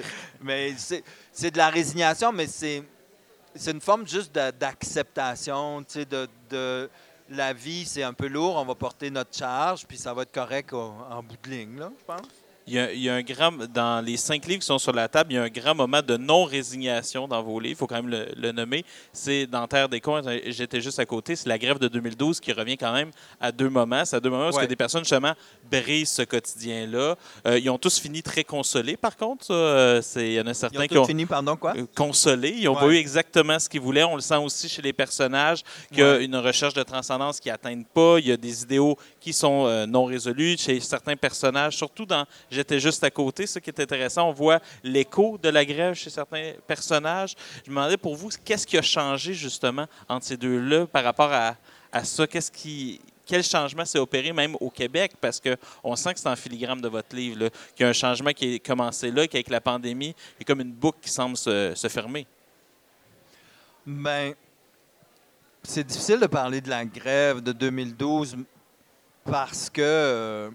Mais 0.41 0.73
c'est, 0.77 1.03
c'est 1.33 1.51
de 1.51 1.57
la 1.57 1.69
résignation, 1.69 2.31
mais 2.31 2.47
c'est, 2.47 2.83
c'est 3.53 3.71
une 3.71 3.81
forme 3.81 4.07
juste 4.07 4.31
d'acceptation, 4.33 5.83
tu 5.83 5.93
sais, 5.93 6.05
de, 6.05 6.29
de 6.49 6.89
la 7.31 7.53
vie, 7.53 7.85
c'est 7.85 8.03
un 8.03 8.13
peu 8.13 8.27
lourd, 8.27 8.57
on 8.57 8.65
va 8.65 8.75
porter 8.75 9.09
notre 9.09 9.35
charge, 9.35 9.85
puis 9.87 9.97
ça 9.97 10.13
va 10.13 10.23
être 10.23 10.33
correct 10.33 10.73
en 10.73 11.23
bout 11.23 11.37
de 11.43 11.49
ligne, 11.49 11.79
là, 11.79 11.91
je 11.97 12.05
pense. 12.05 12.40
Il 12.71 12.75
y, 12.75 12.79
a, 12.79 12.93
il 12.93 13.01
y 13.01 13.09
a 13.09 13.15
un 13.15 13.21
grand, 13.21 13.51
dans 13.73 13.99
les 13.99 14.15
cinq 14.15 14.45
livres 14.45 14.61
qui 14.61 14.65
sont 14.65 14.79
sur 14.79 14.93
la 14.93 15.09
table, 15.09 15.33
il 15.33 15.35
y 15.35 15.37
a 15.37 15.43
un 15.43 15.49
grand 15.49 15.75
moment 15.75 16.01
de 16.01 16.15
non-résignation 16.15 17.27
dans 17.27 17.43
vos 17.43 17.59
livres, 17.59 17.75
il 17.75 17.77
faut 17.77 17.85
quand 17.85 17.95
même 18.01 18.07
le, 18.07 18.27
le 18.37 18.53
nommer. 18.53 18.85
C'est 19.11 19.45
dans 19.45 19.67
Terre 19.67 19.89
des 19.89 19.99
cons, 19.99 20.21
j'étais 20.45 20.79
juste 20.79 20.97
à 20.97 21.05
côté, 21.05 21.35
c'est 21.35 21.49
la 21.49 21.57
grève 21.57 21.79
de 21.79 21.89
2012 21.89 22.39
qui 22.39 22.53
revient 22.53 22.77
quand 22.77 22.93
même 22.93 23.11
à 23.41 23.51
deux 23.51 23.67
moments. 23.69 24.05
C'est 24.05 24.15
à 24.15 24.19
deux 24.21 24.29
moments 24.29 24.45
parce 24.45 24.55
Ouais. 24.55 24.63
que 24.63 24.69
des 24.69 24.77
personnes, 24.77 25.01
justement, 25.03 25.33
brisent 25.69 26.11
ce 26.11 26.21
quotidien-là. 26.21 27.17
Euh, 27.45 27.59
ils 27.59 27.69
ont 27.69 27.77
tous 27.77 27.99
fini 27.99 28.23
très 28.23 28.45
consolés, 28.45 28.95
par 28.95 29.17
contre. 29.17 29.47
euh, 29.51 30.01
il 30.15 30.31
y 30.33 30.39
en 30.39 30.47
a 30.47 30.51
Ils 30.51 30.55
certains 30.55 30.83
ont 30.83 30.87
qui 30.87 30.97
ont 30.97 31.05
fini, 31.05 31.25
pardon, 31.25 31.57
quoi? 31.57 31.73
euh, 31.75 31.85
consolés. 31.93 32.53
Ils 32.57 32.65
n'ont 32.65 32.75
pas 32.75 32.87
eu 32.87 32.95
exactement 32.95 33.59
ce 33.59 33.67
qu'ils 33.67 33.81
voulaient. 33.81 34.03
On 34.05 34.15
le 34.15 34.21
sent 34.21 34.37
aussi 34.37 34.69
chez 34.69 34.81
les 34.81 34.93
personnages 34.93 35.61
qu'il 35.89 35.99
y 35.99 36.03
a 36.03 36.13
Ouais. 36.13 36.23
une 36.23 36.37
recherche 36.37 36.73
de 36.73 36.83
transcendance 36.83 37.39
qui 37.41 37.49
n'atteignent 37.49 37.83
pas. 37.83 38.17
Il 38.19 38.27
y 38.27 38.31
a 38.31 38.37
des 38.37 38.63
idéaux 38.63 38.97
qui 39.19 39.33
sont 39.33 39.65
euh, 39.65 39.85
non 39.85 40.05
résolus 40.05 40.57
chez 40.57 40.79
certains 40.79 41.17
personnages, 41.17 41.75
surtout 41.75 42.05
dans 42.05 42.25
J'étais 42.61 42.79
juste 42.79 43.03
à 43.03 43.09
côté. 43.09 43.47
Ce 43.47 43.57
qui 43.57 43.71
est 43.71 43.79
intéressant, 43.79 44.29
on 44.29 44.33
voit 44.33 44.59
l'écho 44.83 45.39
de 45.41 45.49
la 45.49 45.65
grève 45.65 45.95
chez 45.95 46.11
certains 46.11 46.53
personnages. 46.67 47.33
Je 47.65 47.71
me 47.71 47.75
demandais 47.75 47.97
pour 47.97 48.15
vous, 48.15 48.29
qu'est-ce 48.45 48.67
qui 48.67 48.77
a 48.77 48.83
changé 48.83 49.33
justement 49.33 49.87
entre 50.07 50.27
ces 50.27 50.37
deux-là 50.37 50.85
par 50.85 51.03
rapport 51.03 51.31
à, 51.33 51.55
ça? 52.03 52.27
Qu'est-ce 52.27 52.51
qui. 52.51 53.01
Quel 53.25 53.43
changement 53.43 53.83
s'est 53.83 53.97
opéré 53.97 54.31
même 54.31 54.55
au 54.59 54.69
Québec? 54.69 55.13
Parce 55.19 55.41
qu'on 55.41 55.95
sent 55.95 56.13
que 56.13 56.19
c'est 56.19 56.29
en 56.29 56.35
filigrane 56.35 56.81
de 56.81 56.87
votre 56.87 57.15
livre, 57.15 57.49
qu'il 57.75 57.83
y 57.83 57.87
a 57.87 57.89
un 57.89 57.93
changement 57.93 58.31
qui 58.31 58.55
est 58.55 58.59
commencé 58.59 59.09
là, 59.09 59.27
qu'avec 59.27 59.49
la 59.49 59.61
pandémie, 59.61 60.13
il 60.37 60.41
y 60.41 60.43
a 60.43 60.45
comme 60.45 60.61
une 60.61 60.73
boucle 60.73 60.99
qui 61.01 61.09
semble 61.09 61.37
se, 61.37 61.73
se 61.73 61.87
fermer. 61.87 62.27
Ben, 63.87 64.35
c'est 65.63 65.83
difficile 65.83 66.19
de 66.19 66.27
parler 66.27 66.61
de 66.61 66.69
la 66.69 66.85
grève 66.85 67.41
de 67.41 67.53
2012 67.53 68.37
parce 69.23 69.69
que 69.69 69.81
euh, 69.81 70.49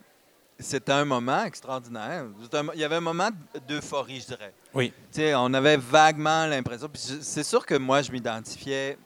c'était 0.59 0.93
un 0.93 1.05
moment 1.05 1.45
extraordinaire. 1.45 2.25
Un- 2.53 2.67
Il 2.75 2.81
y 2.81 2.85
avait 2.85 2.97
un 2.97 3.01
moment 3.01 3.29
d'euphorie, 3.69 4.21
je 4.21 4.27
dirais. 4.27 4.53
Oui. 4.75 4.93
Tu 5.13 5.21
sais, 5.21 5.35
on 5.35 5.53
avait 5.55 5.77
vaguement 5.77 6.47
l'impression. 6.47 6.89
C'est 6.95 7.45
sûr 7.45 7.65
que 7.67 7.75
moi, 7.75 8.03
je 8.03 8.11
m'identifiais 8.13 8.97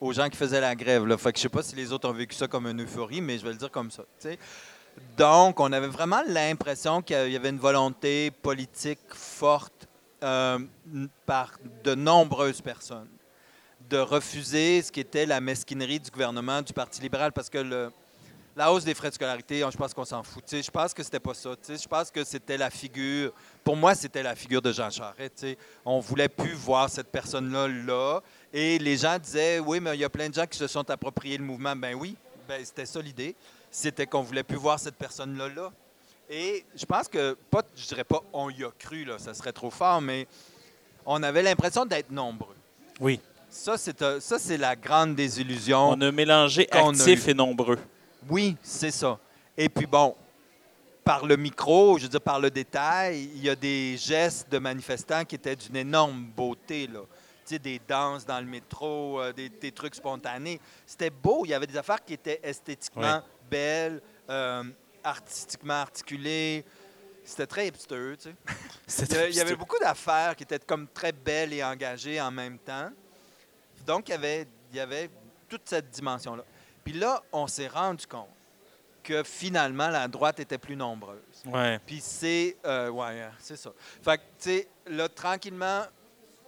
aux 0.00 0.12
gens 0.12 0.28
qui 0.28 0.36
faisaient 0.36 0.60
la 0.60 0.74
grève. 0.74 1.06
Là. 1.06 1.16
Fait 1.18 1.32
que 1.32 1.38
je 1.38 1.42
sais 1.42 1.48
pas 1.48 1.62
si 1.62 1.74
les 1.76 1.92
autres 1.92 2.08
ont 2.08 2.12
vécu 2.12 2.34
ça 2.34 2.48
comme 2.48 2.66
une 2.66 2.82
euphorie, 2.82 3.20
mais 3.20 3.38
je 3.38 3.44
vais 3.44 3.52
le 3.52 3.58
dire 3.58 3.70
comme 3.70 3.90
ça. 3.90 4.02
tu 4.20 4.28
sais. 4.28 4.38
Donc, 5.16 5.60
on 5.60 5.70
avait 5.72 5.88
vraiment 5.88 6.22
l'impression 6.26 7.02
qu'il 7.02 7.30
y 7.30 7.36
avait 7.36 7.50
une 7.50 7.58
volonté 7.58 8.30
politique 8.30 9.00
forte 9.10 9.86
euh, 10.22 10.58
par 11.26 11.52
de 11.84 11.94
nombreuses 11.94 12.62
personnes 12.62 13.08
de 13.90 13.98
refuser 13.98 14.82
ce 14.82 14.90
qui 14.90 14.98
était 15.00 15.26
la 15.26 15.40
mesquinerie 15.40 16.00
du 16.00 16.10
gouvernement 16.10 16.60
du 16.62 16.72
Parti 16.72 17.00
libéral 17.02 17.30
parce 17.32 17.48
que 17.50 17.58
le, 17.58 17.92
la 18.56 18.72
hausse 18.72 18.84
des 18.84 18.94
frais 18.94 19.10
de 19.10 19.14
scolarité, 19.14 19.62
je 19.70 19.76
pense 19.76 19.92
qu'on 19.92 20.06
s'en 20.06 20.22
fout. 20.22 20.42
Je 20.50 20.70
pense 20.70 20.94
que 20.94 21.02
c'était 21.02 21.20
pas 21.20 21.34
ça. 21.34 21.50
Je 21.68 21.86
pense 21.86 22.10
que 22.10 22.24
c'était 22.24 22.56
la 22.56 22.70
figure. 22.70 23.32
Pour 23.62 23.76
moi, 23.76 23.94
c'était 23.94 24.22
la 24.22 24.34
figure 24.34 24.62
de 24.62 24.72
Jean 24.72 24.90
Charest. 24.90 25.34
tu 25.36 25.48
sais. 25.48 25.58
On 25.84 26.00
voulait 26.00 26.30
plus 26.30 26.54
voir 26.54 26.88
cette 26.88 27.08
personne-là 27.08 27.68
là. 27.68 28.20
Et 28.54 28.78
les 28.78 28.96
gens 28.96 29.18
disaient 29.18 29.58
oui, 29.58 29.78
mais 29.78 29.94
il 29.94 30.00
y 30.00 30.04
a 30.04 30.08
plein 30.08 30.30
de 30.30 30.34
gens 30.34 30.46
qui 30.46 30.56
se 30.56 30.66
sont 30.66 30.88
appropriés 30.88 31.36
le 31.36 31.44
mouvement. 31.44 31.76
Ben 31.76 31.94
oui, 31.94 32.16
ben, 32.48 32.64
c'était 32.64 32.86
ça 32.86 33.02
l'idée. 33.02 33.36
C'était 33.70 34.06
qu'on 34.06 34.22
voulait 34.22 34.42
plus 34.42 34.56
voir 34.56 34.80
cette 34.80 34.96
personne-là 34.96 35.48
là. 35.50 35.70
Et 36.30 36.64
je 36.74 36.86
pense 36.86 37.08
que, 37.08 37.36
pas, 37.50 37.62
je 37.76 37.86
dirais 37.86 38.04
pas 38.04 38.22
on 38.32 38.48
y 38.48 38.64
a 38.64 38.70
cru, 38.78 39.04
là, 39.04 39.18
ça 39.18 39.34
serait 39.34 39.52
trop 39.52 39.70
fort, 39.70 40.00
mais 40.00 40.26
on 41.04 41.22
avait 41.22 41.42
l'impression 41.42 41.84
d'être 41.84 42.10
nombreux. 42.10 42.56
Oui. 43.00 43.20
Ça, 43.50 43.76
c'est 43.76 44.02
ça, 44.20 44.38
c'est 44.38 44.56
la 44.56 44.74
grande 44.74 45.14
désillusion. 45.14 45.90
On 45.90 46.00
a 46.00 46.10
mélangé 46.10 46.66
a 46.72 46.88
actifs 46.88 47.28
et 47.28 47.34
nombreux. 47.34 47.78
Oui, 48.28 48.56
c'est 48.62 48.90
ça. 48.90 49.18
Et 49.56 49.68
puis 49.68 49.86
bon, 49.86 50.14
par 51.04 51.24
le 51.24 51.36
micro, 51.36 51.98
je 51.98 52.04
veux 52.04 52.08
dire 52.08 52.20
par 52.20 52.40
le 52.40 52.50
détail, 52.50 53.24
il 53.34 53.42
y 53.44 53.48
a 53.50 53.54
des 53.56 53.96
gestes 53.96 54.50
de 54.50 54.58
manifestants 54.58 55.24
qui 55.24 55.36
étaient 55.36 55.56
d'une 55.56 55.76
énorme 55.76 56.24
beauté. 56.36 56.86
Là. 56.88 57.00
Tu 57.46 57.54
sais, 57.54 57.58
des 57.60 57.80
danses 57.86 58.26
dans 58.26 58.40
le 58.40 58.46
métro, 58.46 59.20
euh, 59.20 59.32
des, 59.32 59.48
des 59.48 59.70
trucs 59.70 59.94
spontanés. 59.94 60.60
C'était 60.84 61.10
beau. 61.10 61.42
Il 61.44 61.50
y 61.50 61.54
avait 61.54 61.66
des 61.68 61.76
affaires 61.76 62.04
qui 62.04 62.14
étaient 62.14 62.40
esthétiquement 62.42 63.22
belles, 63.48 64.02
euh, 64.28 64.64
artistiquement 65.04 65.74
articulées. 65.74 66.64
C'était 67.24 67.46
très 67.46 67.68
hipster, 67.68 68.14
tu 68.20 68.30
sais. 68.88 69.04
Il 69.08 69.12
y 69.12 69.16
avait- 69.16 69.30
il 69.30 69.36
y 69.36 69.40
avait 69.40 69.56
beaucoup 69.56 69.78
d'affaires 69.78 70.34
qui 70.36 70.42
étaient 70.44 70.58
comme 70.60 70.86
très 70.88 71.12
belles 71.12 71.52
et 71.52 71.62
engagées 71.62 72.20
en 72.20 72.30
même 72.30 72.58
temps. 72.58 72.90
Donc, 73.84 74.08
il 74.08 74.12
y 74.12 74.14
avait, 74.14 74.46
il 74.72 74.76
y 74.76 74.80
avait 74.80 75.08
toute 75.48 75.62
cette 75.68 75.90
dimension-là. 75.90 76.44
Puis 76.86 76.94
là, 76.94 77.20
on 77.32 77.48
s'est 77.48 77.66
rendu 77.66 78.06
compte 78.06 78.28
que 79.02 79.24
finalement, 79.24 79.88
la 79.88 80.06
droite 80.06 80.38
était 80.38 80.56
plus 80.56 80.76
nombreuse. 80.76 81.42
Ouais. 81.44 81.80
Puis 81.84 81.98
c'est... 82.00 82.56
euh, 82.64 82.90
ouais, 82.90 83.22
hein, 83.22 83.32
c'est 83.40 83.56
ça. 83.56 83.70
Fait 84.04 84.18
que, 84.18 84.22
tu 84.22 84.50
sais, 84.50 84.68
là, 84.86 85.08
tranquillement, 85.08 85.82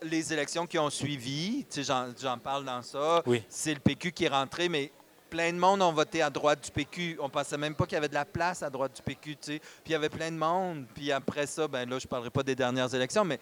les 0.00 0.32
élections 0.32 0.64
qui 0.64 0.78
ont 0.78 0.90
suivi, 0.90 1.66
tu 1.68 1.82
sais, 1.82 1.92
j'en 2.22 2.38
parle 2.38 2.64
dans 2.64 2.82
ça, 2.82 3.20
Oui. 3.26 3.42
c'est 3.48 3.74
le 3.74 3.80
PQ 3.80 4.12
qui 4.12 4.26
est 4.26 4.28
rentré, 4.28 4.68
mais 4.68 4.92
plein 5.28 5.52
de 5.52 5.58
monde 5.58 5.82
ont 5.82 5.92
voté 5.92 6.22
à 6.22 6.30
droite 6.30 6.62
du 6.64 6.70
PQ. 6.70 7.18
On 7.20 7.28
pensait 7.28 7.58
même 7.58 7.74
pas 7.74 7.84
qu'il 7.84 7.94
y 7.94 7.98
avait 7.98 8.08
de 8.08 8.14
la 8.14 8.24
place 8.24 8.62
à 8.62 8.70
droite 8.70 8.94
du 8.94 9.02
PQ, 9.02 9.34
tu 9.34 9.52
sais. 9.54 9.58
Puis 9.58 9.86
il 9.86 9.92
y 9.92 9.96
avait 9.96 10.08
plein 10.08 10.30
de 10.30 10.36
monde. 10.36 10.86
Puis 10.94 11.10
après 11.10 11.48
ça, 11.48 11.66
ben 11.66 11.88
là, 11.90 11.98
je 11.98 12.06
parlerai 12.06 12.30
pas 12.30 12.44
des 12.44 12.54
dernières 12.54 12.94
élections, 12.94 13.24
mais 13.24 13.40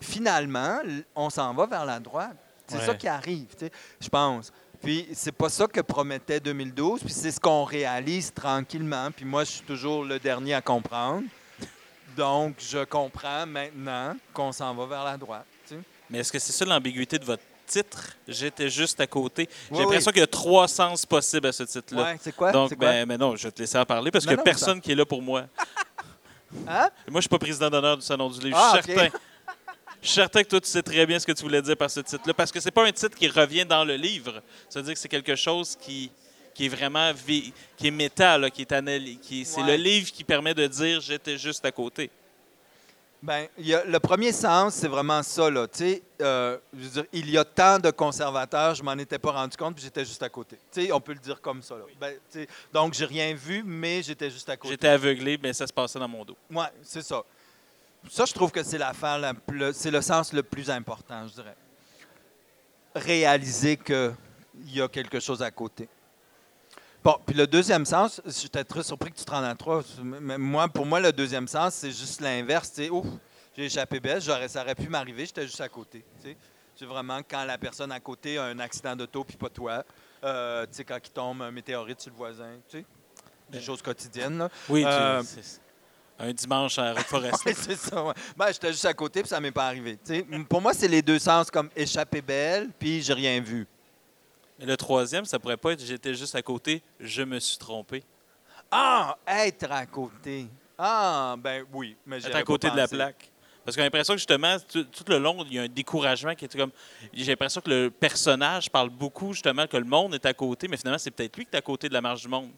finalement, 0.00 0.80
on 1.14 1.30
s'en 1.30 1.54
va 1.54 1.66
vers 1.66 1.84
la 1.84 2.00
droite. 2.00 2.36
C'est 2.68 2.78
Ouais. 2.78 2.86
ça 2.86 2.94
qui 2.94 3.08
arrive, 3.08 3.46
tu 3.58 3.66
sais, 3.66 3.72
je 4.00 4.08
pense. 4.08 4.52
Puis 4.82 5.08
c'est 5.12 5.32
pas 5.32 5.48
ça 5.48 5.66
que 5.66 5.80
promettait 5.80 6.38
2012, 6.38 7.00
puis 7.00 7.12
c'est 7.12 7.32
ce 7.32 7.40
qu'on 7.40 7.64
réalise 7.64 8.32
tranquillement. 8.32 9.10
Puis 9.10 9.24
moi, 9.24 9.42
je 9.44 9.50
suis 9.50 9.62
toujours 9.64 10.04
le 10.04 10.18
dernier 10.20 10.54
à 10.54 10.60
comprendre. 10.60 11.24
Donc, 12.16 12.56
je 12.58 12.84
comprends 12.84 13.46
maintenant 13.46 14.16
qu'on 14.32 14.52
s'en 14.52 14.74
va 14.74 14.86
vers 14.86 15.04
la 15.04 15.16
droite. 15.16 15.46
tu 15.66 15.74
sais. 15.74 15.80
Mais 16.10 16.18
est-ce 16.18 16.32
que 16.32 16.38
c'est 16.38 16.52
ça 16.52 16.64
l'ambiguïté 16.64 17.18
de 17.18 17.24
votre 17.24 17.42
titre? 17.66 18.14
J'étais 18.26 18.68
juste 18.70 19.00
à 19.00 19.06
côté. 19.06 19.48
J'ai 19.70 19.76
Oui, 19.76 19.80
l'impression 19.82 20.08
oui. 20.08 20.12
qu'il 20.14 20.20
y 20.20 20.24
a 20.24 20.28
trois 20.28 20.66
sens 20.68 21.04
possibles 21.06 21.46
à 21.48 21.52
ce 21.52 21.64
titre-là. 21.64 22.02
Ouais, 22.02 22.18
c'est 22.20 22.34
quoi? 22.34 22.50
Donc, 22.52 22.68
quoi? 22.70 22.76
ben, 22.78 23.06
mais 23.06 23.18
non, 23.18 23.36
je 23.36 23.48
vais 23.48 23.52
te 23.52 23.60
laisser 23.60 23.78
en 23.78 23.84
parler 23.84 24.10
parce 24.10 24.24
qu'il 24.24 24.30
n'y 24.32 24.34
a 24.34 24.38
non, 24.38 24.44
personne 24.44 24.80
qui 24.80 24.92
est 24.92 24.94
là 24.96 25.04
pour 25.06 25.22
moi. 25.22 25.44
Hein? 26.66 26.88
Moi, 26.88 26.90
je 27.06 27.14
ne 27.16 27.20
suis 27.20 27.28
pas 27.28 27.38
président 27.38 27.68
d'honneur 27.68 27.96
du 27.98 28.02
Salon 28.04 28.30
du 28.30 28.40
Livre. 28.40 28.56
Ah, 28.58 28.74
je 28.78 28.82
suis 28.82 28.92
ok. 28.92 28.98
certain. 29.00 29.18
Je 30.00 30.06
suis 30.08 30.14
certain 30.14 30.42
que 30.42 30.48
toi, 30.48 30.60
tu 30.60 30.68
sais 30.68 30.82
très 30.82 31.06
bien 31.06 31.18
ce 31.18 31.26
que 31.26 31.32
tu 31.32 31.42
voulais 31.42 31.60
dire 31.62 31.76
par 31.76 31.90
ce 31.90 32.00
titre-là. 32.00 32.34
Parce 32.34 32.52
que 32.52 32.60
c'est 32.60 32.70
pas 32.70 32.86
un 32.86 32.92
titre 32.92 33.16
qui 33.16 33.28
revient 33.28 33.64
dans 33.66 33.84
le 33.84 33.96
livre. 33.96 34.42
Ça 34.68 34.78
veut 34.80 34.84
dire 34.84 34.94
que 34.94 35.00
c'est 35.00 35.08
quelque 35.08 35.34
chose 35.36 35.76
qui, 35.80 36.10
qui 36.54 36.66
est 36.66 36.68
vraiment 36.68 37.12
qui 37.76 37.86
est 37.88 37.90
méta, 37.90 38.38
là, 38.38 38.48
qui 38.50 38.62
est 38.62 38.72
analy- 38.72 39.18
qui 39.18 39.44
C'est 39.44 39.60
Ouais. 39.62 39.76
le 39.76 39.82
livre 39.82 40.10
qui 40.12 40.24
permet 40.24 40.54
de 40.54 40.66
dire 40.66 41.00
j'étais 41.00 41.36
juste 41.36 41.64
à 41.64 41.72
côté. 41.72 42.10
Ben, 43.20 43.48
le 43.58 43.98
premier 43.98 44.30
sens, 44.30 44.74
c'est 44.74 44.86
vraiment 44.86 45.24
ça. 45.24 45.50
Là. 45.50 45.66
Euh, 46.20 46.56
je 46.72 46.78
veux 46.84 46.88
dire, 46.90 47.04
il 47.12 47.28
y 47.28 47.36
a 47.36 47.44
tant 47.44 47.80
de 47.80 47.90
conservateurs, 47.90 48.76
je 48.76 48.82
m'en 48.84 48.92
étais 48.92 49.18
pas 49.18 49.32
rendu 49.32 49.56
compte, 49.56 49.74
puis 49.74 49.82
j'étais 49.82 50.04
juste 50.04 50.22
à 50.22 50.28
côté. 50.28 50.54
Tu 50.72 50.84
sais, 50.86 50.92
on 50.92 51.00
peut 51.00 51.14
le 51.14 51.18
dire 51.18 51.40
comme 51.40 51.60
ça. 51.60 51.74
Là. 51.74 51.82
Ben, 52.00 52.14
donc, 52.72 52.94
j'ai 52.94 53.06
rien 53.06 53.34
vu, 53.34 53.64
mais 53.66 54.04
j'étais 54.04 54.30
juste 54.30 54.48
à 54.48 54.56
côté. 54.56 54.74
J'étais 54.74 54.86
aveuglé, 54.86 55.36
mais 55.42 55.52
ça 55.52 55.66
se 55.66 55.72
passait 55.72 55.98
dans 55.98 56.06
mon 56.06 56.24
dos. 56.24 56.36
Oui, 56.48 56.64
c'est 56.82 57.02
ça. 57.02 57.24
Ça, 58.10 58.24
je 58.24 58.32
trouve 58.32 58.50
que 58.50 58.62
c'est 58.62 58.78
l'affaire, 58.78 59.18
la 59.18 59.34
plus- 59.34 59.72
c'est 59.74 59.90
le 59.90 60.00
sens 60.00 60.32
le 60.32 60.42
plus 60.42 60.70
important, 60.70 61.26
je 61.28 61.34
dirais. 61.34 61.56
Réaliser 62.94 63.76
qu'il 63.76 64.14
y 64.66 64.80
a 64.80 64.88
quelque 64.88 65.20
chose 65.20 65.42
à 65.42 65.50
côté. 65.50 65.88
Bon, 67.04 67.16
puis 67.24 67.34
le 67.36 67.46
deuxième 67.46 67.84
sens, 67.84 68.20
j'étais 68.26 68.64
très 68.64 68.82
surpris 68.82 69.12
que 69.12 69.18
tu 69.18 69.24
te 69.24 69.30
rendes 69.30 69.44
à 69.44 69.54
trois. 69.54 69.82
Mais 70.02 70.36
moi, 70.38 70.68
pour 70.68 70.84
moi, 70.84 71.00
le 71.00 71.12
deuxième 71.12 71.46
sens, 71.46 71.74
c'est 71.74 71.90
juste 71.92 72.20
l'inverse. 72.20 72.70
Sais, 72.72 72.90
ouf, 72.90 73.06
j'ai 73.56 73.66
échappé 73.66 74.00
belle, 74.00 74.20
j'aurais, 74.20 74.48
ça 74.48 74.62
aurait 74.62 74.74
pu 74.74 74.88
m'arriver, 74.88 75.26
j'étais 75.26 75.46
juste 75.46 75.60
à 75.60 75.68
côté. 75.68 76.04
C'est 76.74 76.84
vraiment 76.86 77.20
quand 77.28 77.44
la 77.44 77.58
personne 77.58 77.92
à 77.92 78.00
côté 78.00 78.38
a 78.38 78.44
un 78.44 78.58
accident 78.58 78.96
d'auto, 78.96 79.22
puis 79.24 79.36
pas 79.36 79.48
toi. 79.50 79.84
Euh, 80.24 80.64
tu 80.66 80.74
sais, 80.76 80.84
quand 80.84 80.98
il 81.04 81.10
tombe 81.10 81.42
un 81.42 81.50
météorite 81.50 82.00
sur 82.00 82.10
le 82.10 82.16
voisin. 82.16 82.56
Des 83.50 83.60
choses 83.60 83.80
quotidiennes. 83.80 84.38
Là. 84.38 84.48
Oui, 84.68 84.82
tu- 84.82 84.88
Euh, 84.88 85.22
c'est- 85.22 85.60
un 86.18 86.32
dimanche 86.32 86.78
à 86.78 86.92
Roquefort 86.92 87.22
Oui, 87.46 87.52
c'est 87.54 87.76
ça. 87.76 88.02
ouais. 88.04 88.14
Ben, 88.36 88.46
j'étais 88.48 88.72
juste 88.72 88.84
à 88.84 88.94
côté, 88.94 89.20
puis 89.22 89.28
ça 89.28 89.40
m'est 89.40 89.52
pas 89.52 89.66
arrivé. 89.66 89.98
tu 90.04 90.16
sais. 90.16 90.26
Pour 90.48 90.60
moi, 90.60 90.74
c'est 90.74 90.88
les 90.88 91.02
deux 91.02 91.18
sens 91.18 91.50
comme 91.50 91.70
échapper 91.76 92.20
belle, 92.20 92.70
puis 92.78 93.02
j'ai 93.02 93.14
rien 93.14 93.40
vu. 93.40 93.66
Mais 94.58 94.66
le 94.66 94.76
troisième, 94.76 95.24
ça 95.24 95.38
pourrait 95.38 95.56
pas 95.56 95.72
être 95.72 95.84
j'étais 95.84 96.14
juste 96.14 96.34
à 96.34 96.42
côté, 96.42 96.82
je 96.98 97.22
me 97.22 97.38
suis 97.38 97.58
trompé. 97.58 98.02
Ah, 98.70 99.16
être 99.26 99.70
à 99.70 99.86
côté. 99.86 100.46
Ah, 100.76 101.36
ben 101.38 101.64
oui. 101.72 101.96
Mais 102.04 102.18
Être 102.18 102.36
à 102.36 102.42
côté 102.42 102.68
pas 102.68 102.74
de 102.74 102.78
la 102.80 102.88
plaque. 102.88 103.30
Parce 103.64 103.76
que 103.76 103.82
j'ai 103.82 103.86
l'impression 103.86 104.14
que 104.14 104.18
justement, 104.18 104.56
tout, 104.66 104.84
tout 104.84 105.04
le 105.08 105.18
long, 105.18 105.44
il 105.44 105.54
y 105.54 105.58
a 105.58 105.62
un 105.62 105.68
découragement 105.68 106.34
qui 106.34 106.46
est 106.46 106.56
comme. 106.56 106.70
J'ai 107.12 107.32
l'impression 107.32 107.60
que 107.60 107.68
le 107.68 107.90
personnage 107.90 108.70
parle 108.70 108.88
beaucoup 108.90 109.32
justement 109.32 109.66
que 109.66 109.76
le 109.76 109.84
monde 109.84 110.14
est 110.14 110.26
à 110.26 110.32
côté, 110.32 110.68
mais 110.68 110.76
finalement, 110.76 110.98
c'est 110.98 111.10
peut-être 111.10 111.36
lui 111.36 111.44
qui 111.44 111.50
est 111.54 111.58
à 111.58 111.62
côté 111.62 111.88
de 111.88 111.94
la 111.94 112.00
marge 112.00 112.22
du 112.22 112.28
monde. 112.28 112.50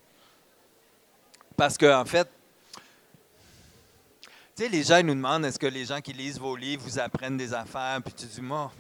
Parce 1.57 1.77
que 1.77 1.93
en 1.93 2.05
fait, 2.05 2.29
tu 4.61 4.67
sais, 4.67 4.71
les 4.71 4.83
gens 4.83 4.99
ils 4.99 5.07
nous 5.07 5.15
demandent 5.15 5.47
est-ce 5.47 5.59
que 5.59 5.67
les 5.67 5.87
gens 5.87 6.03
qui 6.03 6.13
lisent 6.13 6.39
vos 6.39 6.55
livres 6.55 6.83
vous 6.85 6.99
apprennent 6.99 7.39
des 7.39 7.55
affaires, 7.55 7.99
puis 8.05 8.13
tu 8.13 8.27
dis 8.27 8.43
moi. 8.43 8.71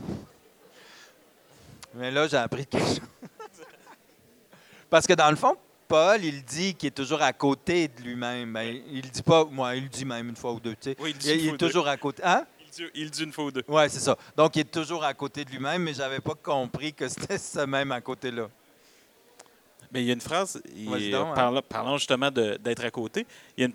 Mais 1.94 2.10
là, 2.10 2.28
j'ai 2.28 2.36
appris 2.36 2.66
quelque 2.66 2.86
chose. 2.86 3.00
Parce 4.90 5.06
que 5.06 5.14
dans 5.14 5.30
le 5.30 5.36
fond, 5.36 5.56
Paul, 5.88 6.22
il 6.22 6.44
dit 6.44 6.74
qu'il 6.74 6.88
est 6.88 6.90
toujours 6.90 7.22
à 7.22 7.32
côté 7.32 7.88
de 7.88 8.02
lui-même. 8.02 8.52
Ben, 8.52 8.78
il 8.90 9.00
le 9.00 9.08
dit 9.08 9.22
pas, 9.22 9.46
moi, 9.46 9.74
il 9.74 9.84
le 9.84 9.88
dit 9.88 10.04
même 10.04 10.28
une 10.28 10.36
fois 10.36 10.52
ou 10.52 10.60
deux. 10.60 10.74
tu 10.74 10.90
sais. 10.90 10.96
Oui, 11.00 11.12
il 11.12 11.16
dit 11.16 11.30
il, 11.30 11.40
il 11.40 11.48
est 11.48 11.50
deux. 11.52 11.66
toujours 11.68 11.88
à 11.88 11.96
côté. 11.96 12.22
Hein? 12.26 12.44
Il 12.62 12.70
dit, 12.70 12.84
il 12.94 13.10
dit 13.10 13.24
une 13.24 13.32
fois 13.32 13.44
ou 13.44 13.50
deux. 13.50 13.64
Oui, 13.66 13.82
c'est 13.88 14.00
ça. 14.00 14.18
Donc, 14.36 14.56
il 14.56 14.60
est 14.60 14.70
toujours 14.70 15.02
à 15.02 15.14
côté 15.14 15.46
de 15.46 15.50
lui-même, 15.50 15.82
mais 15.82 15.94
j'avais 15.94 16.20
pas 16.20 16.34
compris 16.34 16.92
que 16.92 17.08
c'était 17.08 17.38
ce 17.38 17.60
même 17.60 17.90
à 17.90 18.02
côté-là. 18.02 18.50
Mais 19.90 20.02
il 20.02 20.06
y 20.08 20.10
a 20.10 20.12
une 20.14 20.20
phrase, 20.20 20.62
il- 20.76 21.10
donc, 21.10 21.28
hein. 21.28 21.34
parlant, 21.34 21.62
parlant 21.62 21.96
justement 21.96 22.30
d'être 22.30 22.84
à 22.84 22.90
côté, 22.90 23.26
il 23.56 23.62
y 23.62 23.64
a 23.64 23.66
une 23.66 23.72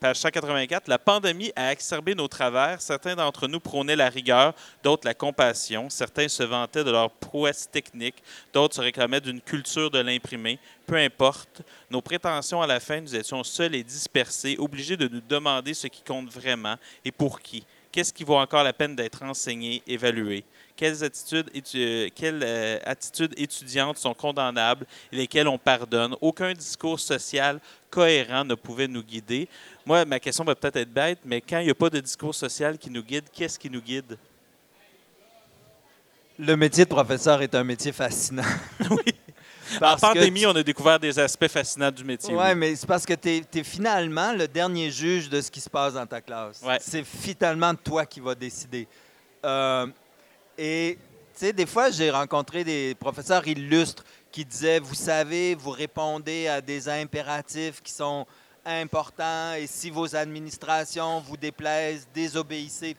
page, 0.00 0.20
page 0.20 0.32
184, 0.32 0.88
La 0.88 0.98
pandémie 0.98 1.52
a 1.56 1.72
exacerbé 1.72 2.14
nos 2.14 2.28
travers. 2.28 2.80
Certains 2.80 3.14
d'entre 3.14 3.48
nous 3.48 3.60
prônaient 3.60 3.96
la 3.96 4.08
rigueur, 4.08 4.54
d'autres 4.82 5.06
la 5.06 5.14
compassion. 5.14 5.88
Certains 5.90 6.28
se 6.28 6.42
vantaient 6.42 6.84
de 6.84 6.90
leur 6.90 7.10
prouesse 7.10 7.68
technique, 7.70 8.22
d'autres 8.52 8.76
se 8.76 8.80
réclamaient 8.80 9.20
d'une 9.20 9.40
culture 9.40 9.90
de 9.90 9.98
l'imprimé. 9.98 10.58
Peu 10.86 10.96
importe, 10.96 11.62
nos 11.90 12.00
prétentions 12.00 12.62
à 12.62 12.66
la 12.66 12.80
fin, 12.80 13.00
nous 13.00 13.14
étions 13.14 13.42
seuls 13.44 13.74
et 13.74 13.82
dispersés, 13.82 14.56
obligés 14.58 14.96
de 14.96 15.08
nous 15.08 15.20
demander 15.20 15.74
ce 15.74 15.86
qui 15.86 16.02
compte 16.02 16.30
vraiment 16.30 16.76
et 17.04 17.12
pour 17.12 17.40
qui. 17.40 17.64
Qu'est-ce 17.92 18.12
qui 18.12 18.24
vaut 18.24 18.36
encore 18.36 18.62
la 18.62 18.72
peine 18.72 18.94
d'être 18.94 19.22
enseigné, 19.22 19.82
évalué? 19.86 20.44
Quelles 20.76 21.02
attitudes, 21.02 21.48
étu- 21.54 22.10
quelles, 22.14 22.42
euh, 22.44 22.78
attitudes 22.84 23.32
étudiantes 23.38 23.96
sont 23.96 24.12
condamnables 24.12 24.86
et 25.10 25.16
lesquelles 25.16 25.48
on 25.48 25.56
pardonne? 25.56 26.14
Aucun 26.20 26.52
discours 26.52 27.00
social 27.00 27.58
cohérent 27.90 28.44
ne 28.44 28.54
pouvait 28.54 28.86
nous 28.86 29.02
guider. 29.02 29.48
Moi, 29.86 30.04
ma 30.04 30.20
question 30.20 30.44
va 30.44 30.54
peut-être 30.54 30.76
être 30.76 30.92
bête, 30.92 31.20
mais 31.24 31.40
quand 31.40 31.60
il 31.60 31.64
n'y 31.64 31.70
a 31.70 31.74
pas 31.74 31.88
de 31.88 31.98
discours 32.00 32.34
social 32.34 32.76
qui 32.76 32.90
nous 32.90 33.02
guide, 33.02 33.24
qu'est-ce 33.32 33.58
qui 33.58 33.70
nous 33.70 33.80
guide? 33.80 34.18
Le 36.38 36.54
métier 36.56 36.84
de 36.84 36.90
professeur 36.90 37.40
est 37.40 37.54
un 37.54 37.64
métier 37.64 37.92
fascinant. 37.92 38.42
oui. 38.90 39.14
Parce 39.80 40.02
en 40.02 40.08
pandémie, 40.12 40.40
tu- 40.40 40.46
on 40.46 40.54
a 40.54 40.62
découvert 40.62 41.00
des 41.00 41.18
aspects 41.18 41.48
fascinants 41.48 41.90
du 41.90 42.04
métier. 42.04 42.34
Oui, 42.34 42.44
oui. 42.48 42.54
mais 42.54 42.76
c'est 42.76 42.86
parce 42.86 43.06
que 43.06 43.14
tu 43.14 43.42
es, 43.58 43.64
finalement 43.64 44.32
le 44.32 44.46
dernier 44.46 44.90
juge 44.90 45.28
de 45.30 45.40
ce 45.40 45.50
qui 45.50 45.60
se 45.60 45.70
passe 45.70 45.94
dans 45.94 46.06
ta 46.06 46.20
classe. 46.20 46.60
Ouais. 46.62 46.76
C'est 46.80 47.02
finalement 47.04 47.74
toi 47.74 48.04
qui 48.04 48.20
vas 48.20 48.34
décider. 48.34 48.86
Euh, 49.44 49.86
et, 50.58 50.98
tu 51.34 51.40
sais, 51.40 51.52
des 51.52 51.66
fois, 51.66 51.90
j'ai 51.90 52.10
rencontré 52.10 52.64
des 52.64 52.94
professeurs 52.94 53.46
illustres 53.46 54.04
qui 54.32 54.44
disaient, 54.44 54.78
vous 54.78 54.94
savez, 54.94 55.54
vous 55.54 55.70
répondez 55.70 56.48
à 56.48 56.60
des 56.60 56.88
impératifs 56.88 57.82
qui 57.82 57.92
sont 57.92 58.26
importants 58.64 59.54
et 59.54 59.66
si 59.66 59.90
vos 59.90 60.14
administrations 60.16 61.20
vous 61.20 61.36
déplaisent, 61.36 62.06
désobéissez. 62.12 62.96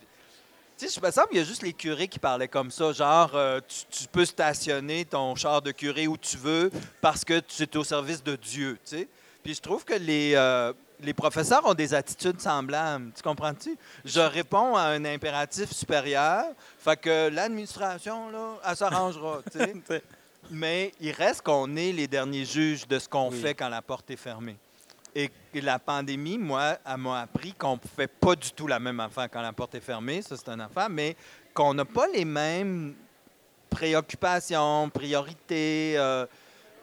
Tu 0.78 0.88
sais, 0.88 1.00
je 1.00 1.06
me 1.06 1.12
semble 1.12 1.30
qu'il 1.30 1.40
y 1.40 1.42
a 1.42 1.44
juste 1.44 1.64
les 1.64 1.74
curés 1.74 2.08
qui 2.08 2.20
parlaient 2.20 2.48
comme 2.48 2.70
ça, 2.70 2.92
genre, 2.94 3.32
euh, 3.34 3.60
tu, 3.90 4.08
peux 4.08 4.26
stationner 4.26 5.06
ton 5.06 5.36
char 5.36 5.62
de 5.62 5.72
curé 5.72 6.08
où 6.08 6.18
tu 6.18 6.38
veux 6.38 6.72
parce 7.02 7.26
que 7.26 7.40
tu 7.40 7.64
es 7.64 7.78
au 7.78 7.84
service 7.84 8.24
de 8.24 8.36
Dieu, 8.36 8.78
tu 8.86 8.98
sais. 8.98 9.08
Puis 9.44 9.56
je 9.56 9.62
trouve 9.62 9.84
que 9.84 9.96
les, 9.96 10.34
euh, 10.36 10.74
les 11.02 11.14
professeurs 11.14 11.66
ont 11.66 11.74
des 11.74 11.94
attitudes 11.94 12.40
semblables, 12.42 13.12
tu 13.16 13.22
comprends-tu? 13.22 13.78
Je 14.06 14.20
réponds 14.20 14.76
à 14.76 14.84
un 14.84 15.06
impératif 15.06 15.72
supérieur, 15.72 16.46
fait 16.80 16.98
que 17.00 17.30
l'administration, 17.30 18.30
là, 18.30 18.56
elle 18.68 18.76
s'arrangera. 18.76 19.42
Mais 20.50 20.94
il 21.02 21.12
reste 21.12 21.42
qu'on 21.42 21.76
est 21.76 21.92
les 21.92 22.08
derniers 22.08 22.46
juges 22.46 22.88
de 22.88 23.00
ce 23.00 23.10
qu'on 23.10 23.30
Oui. 23.30 23.40
fait 23.42 23.54
quand 23.54 23.68
la 23.70 23.82
porte 23.82 24.10
est 24.12 24.16
fermée. 24.18 24.56
Et 25.14 25.30
et 25.54 25.62
la 25.62 25.80
pandémie, 25.80 26.38
moi, 26.38 26.78
elle 26.86 26.98
m'a 26.98 27.22
appris 27.22 27.52
qu'on 27.54 27.74
ne 27.74 27.80
fait 27.96 28.08
pas 28.08 28.36
du 28.36 28.52
tout 28.52 28.68
la 28.68 28.80
même 28.80 29.00
affaire 29.00 29.28
quand 29.32 29.42
la 29.42 29.52
porte 29.54 29.74
est 29.76 29.80
fermée, 29.82 30.22
ça 30.22 30.36
c'est 30.38 30.50
une 30.50 30.62
affaire, 30.62 30.88
mais 30.90 31.16
qu'on 31.54 31.74
n'a 31.74 31.84
pas 31.86 32.06
les 32.14 32.24
mêmes 32.26 32.94
préoccupations, 33.70 34.90
priorités, 34.90 35.96
euh, 35.98 36.26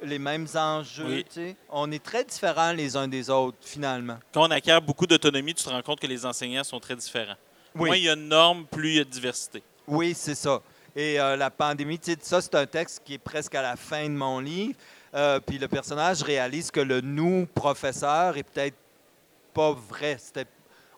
les 0.05 0.19
mêmes 0.19 0.47
enjeux. 0.55 1.07
Oui. 1.07 1.25
tu 1.25 1.35
sais. 1.35 1.57
On 1.71 1.91
est 1.91 2.03
très 2.03 2.25
différents 2.25 2.73
les 2.73 2.97
uns 2.97 3.09
des 3.09 3.31
autres, 3.31 3.59
finalement. 3.61 4.19
Quand 4.33 4.47
on 4.47 4.51
acquiert 4.51 4.81
beaucoup 4.81 5.07
d'autonomie, 5.07 5.55
tu 5.55 5.65
te 5.65 5.69
rends 5.69 5.83
compte 5.83 6.01
que 6.01 6.07
les 6.07 6.25
enseignants 6.25 6.65
sont 6.65 6.81
très 6.81 6.97
différents. 6.97 7.37
Oui. 7.75 7.89
Moins 7.89 7.97
il 7.97 8.05
y 8.05 8.09
a 8.09 8.17
de 8.17 8.21
normes, 8.21 8.67
plus 8.67 8.91
il 8.91 8.97
y 8.97 9.01
a 9.01 9.05
de 9.05 9.11
diversité. 9.11 9.63
Oui, 9.87 10.15
c'est 10.15 10.35
ça. 10.35 10.61
Et 10.97 11.21
euh, 11.21 11.37
la 11.37 11.51
pandémie, 11.51 11.99
tu 11.99 12.13
sais, 12.13 12.19
ça, 12.21 12.41
c'est 12.41 12.55
un 12.55 12.67
texte 12.67 13.03
qui 13.05 13.15
est 13.15 13.19
presque 13.19 13.55
à 13.55 13.63
la 13.63 13.77
fin 13.77 14.05
de 14.05 14.15
mon 14.15 14.39
livre. 14.39 14.75
Euh, 15.15 15.41
puis 15.41 15.59
le 15.59 15.69
personnage 15.69 16.23
réalise 16.23 16.71
que 16.71 16.81
le 16.81 17.01
nous 17.01 17.47
professeur 17.47 18.37
est 18.37 18.43
peut-être 18.43 18.77
pas 19.53 19.73
vrai. 19.73 20.17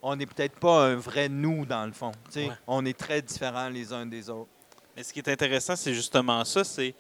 On 0.02 0.16
n'est 0.16 0.26
peut-être 0.26 0.58
pas 0.58 0.86
un 0.86 0.96
vrai 0.96 1.28
nous, 1.28 1.66
dans 1.66 1.84
le 1.86 1.92
fond. 1.92 2.12
tu 2.26 2.32
sais. 2.32 2.46
Ouais. 2.48 2.54
On 2.66 2.84
est 2.84 2.96
très 2.96 3.22
différents 3.22 3.68
les 3.68 3.92
uns 3.92 4.06
des 4.06 4.30
autres. 4.30 4.50
Mais 4.96 5.02
ce 5.02 5.12
qui 5.12 5.18
est 5.18 5.28
intéressant, 5.28 5.76
c'est 5.76 5.92
justement 5.92 6.44
ça, 6.44 6.64
c'est 6.64 6.94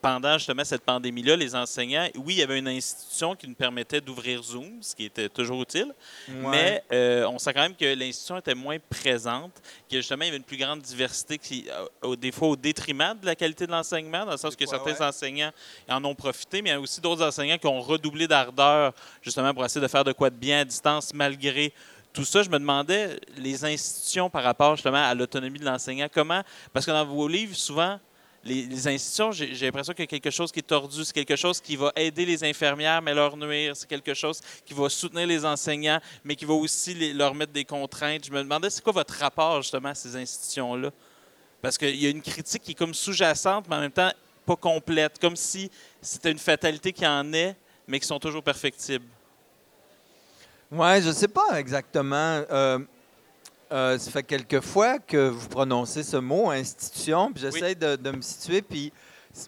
pendant 0.00 0.38
justement 0.38 0.64
cette 0.64 0.82
pandémie-là, 0.82 1.36
les 1.36 1.54
enseignants, 1.54 2.08
oui, 2.16 2.34
il 2.34 2.38
y 2.38 2.42
avait 2.42 2.58
une 2.58 2.68
institution 2.68 3.34
qui 3.36 3.46
nous 3.48 3.54
permettait 3.54 4.00
d'ouvrir 4.00 4.42
Zoom, 4.42 4.82
ce 4.82 4.94
qui 4.96 5.04
était 5.04 5.28
toujours 5.28 5.62
utile, 5.62 5.94
mais 6.28 6.82
euh, 6.92 7.26
on 7.26 7.38
sent 7.38 7.52
quand 7.52 7.60
même 7.62 7.76
que 7.76 7.84
l'institution 7.94 8.38
était 8.38 8.54
moins 8.54 8.78
présente, 8.90 9.52
que 9.90 9.96
justement, 9.96 10.22
il 10.24 10.26
y 10.26 10.28
avait 10.28 10.36
une 10.38 10.42
plus 10.44 10.56
grande 10.56 10.80
diversité, 10.80 11.38
qui, 11.38 11.66
euh, 11.70 11.86
au- 12.08 12.16
des 12.16 12.32
fois 12.32 12.48
au 12.48 12.56
détriment 12.56 13.16
de 13.20 13.26
la 13.26 13.34
qualité 13.36 13.66
de 13.66 13.72
l'enseignement, 13.72 14.24
dans 14.24 14.32
le 14.32 14.36
sens 14.38 14.56
que 14.56 14.66
certains 14.66 14.92
ouais. 14.94 15.02
enseignants 15.02 15.52
en 15.88 16.04
ont 16.04 16.14
profité, 16.14 16.62
mais 16.62 16.70
il 16.70 16.72
y 16.72 16.76
a 16.76 16.80
aussi 16.80 17.00
d'autres 17.00 17.24
enseignants 17.26 17.58
qui 17.58 17.66
ont 17.66 17.80
redoublé 17.80 18.26
d'ardeur, 18.26 18.92
justement, 19.22 19.52
pour 19.54 19.64
essayer 19.64 19.80
de 19.80 19.88
faire 19.88 20.04
de 20.04 20.12
quoi 20.12 20.30
de 20.30 20.36
bien 20.36 20.60
à 20.60 20.64
distance, 20.64 21.12
malgré 21.14 21.72
tout 22.12 22.24
ça. 22.24 22.42
Je 22.42 22.50
me 22.50 22.58
demandais, 22.58 23.18
les 23.36 23.64
institutions 23.64 24.28
par 24.28 24.42
rapport 24.42 24.76
justement 24.76 25.02
à 25.02 25.14
l'autonomie 25.14 25.58
de 25.58 25.64
l'enseignant, 25.64 26.08
comment, 26.12 26.42
parce 26.72 26.84
que 26.86 26.90
dans 26.90 27.04
vos 27.06 27.28
livres, 27.28 27.54
souvent, 27.54 27.98
les, 28.44 28.88
institutions, 28.88 29.32
j'ai 29.32 29.66
l'impression 29.66 29.92
qu'il 29.92 30.02
y 30.02 30.04
a 30.04 30.06
quelque 30.06 30.30
chose 30.30 30.50
qui 30.50 30.58
est 30.60 30.66
tordu, 30.66 31.04
c'est 31.04 31.12
quelque 31.12 31.36
chose 31.36 31.60
qui 31.60 31.76
va 31.76 31.92
aider 31.94 32.26
les 32.26 32.42
infirmières, 32.44 33.00
mais 33.00 33.14
leur 33.14 33.36
nuire, 33.36 33.76
c'est 33.76 33.88
quelque 33.88 34.14
chose 34.14 34.40
qui 34.64 34.74
va 34.74 34.88
soutenir 34.88 35.26
les 35.26 35.44
enseignants, 35.44 36.00
mais 36.24 36.34
qui 36.34 36.44
va 36.44 36.54
aussi 36.54 37.12
leur 37.12 37.34
mettre 37.34 37.52
des 37.52 37.64
contraintes. 37.64 38.26
Je 38.26 38.32
me 38.32 38.42
demandais, 38.42 38.70
c'est 38.70 38.82
quoi 38.82 38.92
votre 38.92 39.14
rapport 39.14 39.62
justement 39.62 39.90
à 39.90 39.94
ces 39.94 40.16
institutions-là? 40.16 40.90
Parce 41.60 41.78
qu'il 41.78 41.96
y 41.96 42.06
a 42.06 42.10
une 42.10 42.22
critique 42.22 42.62
qui 42.62 42.72
est 42.72 42.74
comme 42.74 42.94
sous-jacente, 42.94 43.66
mais 43.68 43.76
en 43.76 43.80
même 43.80 43.92
temps 43.92 44.10
pas 44.44 44.56
complète, 44.56 45.18
comme 45.20 45.36
si 45.36 45.70
c'était 46.00 46.32
une 46.32 46.38
fatalité 46.38 46.92
qui 46.92 47.06
en 47.06 47.32
est, 47.32 47.54
mais 47.86 48.00
qui 48.00 48.06
sont 48.06 48.18
toujours 48.18 48.42
perfectibles. 48.42 49.06
Ouais, 50.70 51.00
je 51.02 51.12
sais 51.12 51.28
pas 51.28 51.60
exactement. 51.60 52.42
Euh, 52.50 52.78
euh, 53.72 53.98
ça 53.98 54.10
fait 54.10 54.22
quelques 54.22 54.60
fois 54.60 54.98
que 54.98 55.28
vous 55.28 55.48
prononcez 55.48 56.02
ce 56.02 56.18
mot 56.18 56.50
institution, 56.50 57.32
puis 57.32 57.42
j'essaie 57.42 57.74
de, 57.74 57.96
de 57.96 58.10
me 58.10 58.20
situer, 58.20 58.62
puis 58.62 58.92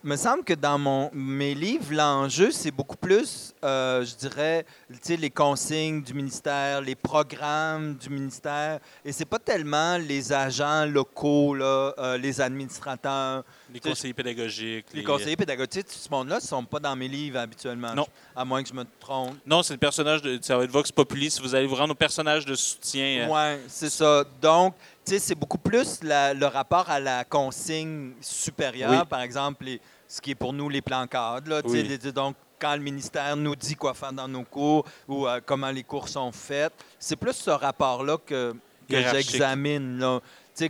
il 0.02 0.08
me 0.08 0.16
semble 0.16 0.44
que 0.44 0.54
dans 0.54 0.78
mon, 0.78 1.10
mes 1.12 1.54
livres, 1.54 1.92
l'enjeu, 1.92 2.50
c'est 2.50 2.70
beaucoup 2.70 2.96
plus, 2.96 3.52
euh, 3.62 4.04
je 4.04 4.14
dirais, 4.14 4.64
les 5.08 5.30
consignes 5.30 6.02
du 6.02 6.14
ministère, 6.14 6.80
les 6.80 6.94
programmes 6.94 7.94
du 7.96 8.08
ministère, 8.08 8.80
et 9.04 9.12
c'est 9.12 9.26
pas 9.26 9.38
tellement 9.38 9.98
les 9.98 10.32
agents 10.32 10.86
locaux, 10.86 11.54
là, 11.54 11.92
euh, 11.98 12.16
les 12.16 12.40
administrateurs, 12.40 13.44
Les 13.72 13.80
conseillers 13.80 14.14
pédagogiques. 14.14 14.86
les 14.94 15.04
conseillers 15.04 15.36
pédagogiques, 15.36 15.86
tout 15.86 15.98
ce 15.98 16.08
monde-là, 16.10 16.36
ne 16.36 16.40
sont 16.40 16.64
pas 16.64 16.80
dans 16.80 16.96
mes 16.96 17.08
livres 17.08 17.38
habituellement, 17.38 17.94
Non. 17.94 18.06
à 18.34 18.44
moins 18.44 18.62
que 18.62 18.68
je 18.70 18.74
me 18.74 18.84
trompe. 18.98 19.34
Non, 19.44 19.62
c'est 19.62 19.74
le 19.74 19.78
personnage 19.78 20.22
de. 20.22 20.38
Ça 20.40 20.56
va 20.56 20.64
être 20.64 20.70
Vox 20.70 20.90
Populi. 20.92 21.30
Si 21.30 21.40
vous 21.42 21.54
allez 21.54 21.66
vous 21.66 21.74
rendre 21.74 21.92
au 21.92 21.96
personnage 21.96 22.46
de 22.46 22.54
soutien. 22.54 23.28
euh, 23.28 23.54
Oui, 23.56 23.60
c'est 23.68 23.90
ça. 23.90 24.24
Donc, 24.40 24.74
c'est 25.04 25.34
beaucoup 25.34 25.58
plus 25.58 26.02
la- 26.02 26.34
le 26.34 26.46
rapport 26.46 26.88
à 26.90 26.98
la 27.00 27.24
consigne 27.24 28.12
supérieure, 28.20 28.90
Oui. 28.90 29.08
par 29.08 29.20
exemple, 29.20 29.64
les- 29.64 29.80
ce 30.08 30.20
qui 30.20 30.30
est 30.32 30.34
pour 30.34 30.52
nous 30.52 30.68
les 30.68 30.82
plans 30.82 31.06
cadres. 31.06 31.48
là, 31.50 31.62
tu 31.62 31.70
sais, 31.70 31.82
Oui. 31.82 31.98
les- 32.02 32.12
donc, 32.12 32.36
quand 32.58 32.74
le 32.74 32.82
ministère 32.82 33.36
nous 33.36 33.54
dit 33.56 33.74
quoi 33.74 33.92
faire 33.94 34.12
dans 34.12 34.28
nos 34.28 34.44
cours 34.44 34.86
ou 35.08 35.26
euh, 35.26 35.40
comment 35.44 35.70
les 35.70 35.82
cours 35.82 36.08
sont 36.08 36.32
faits, 36.32 36.72
c'est 36.98 37.16
plus 37.16 37.34
ce 37.34 37.50
rapport-là 37.50 38.16
que, 38.24 38.54
j'examine. 38.88 39.98
là. 39.98 40.20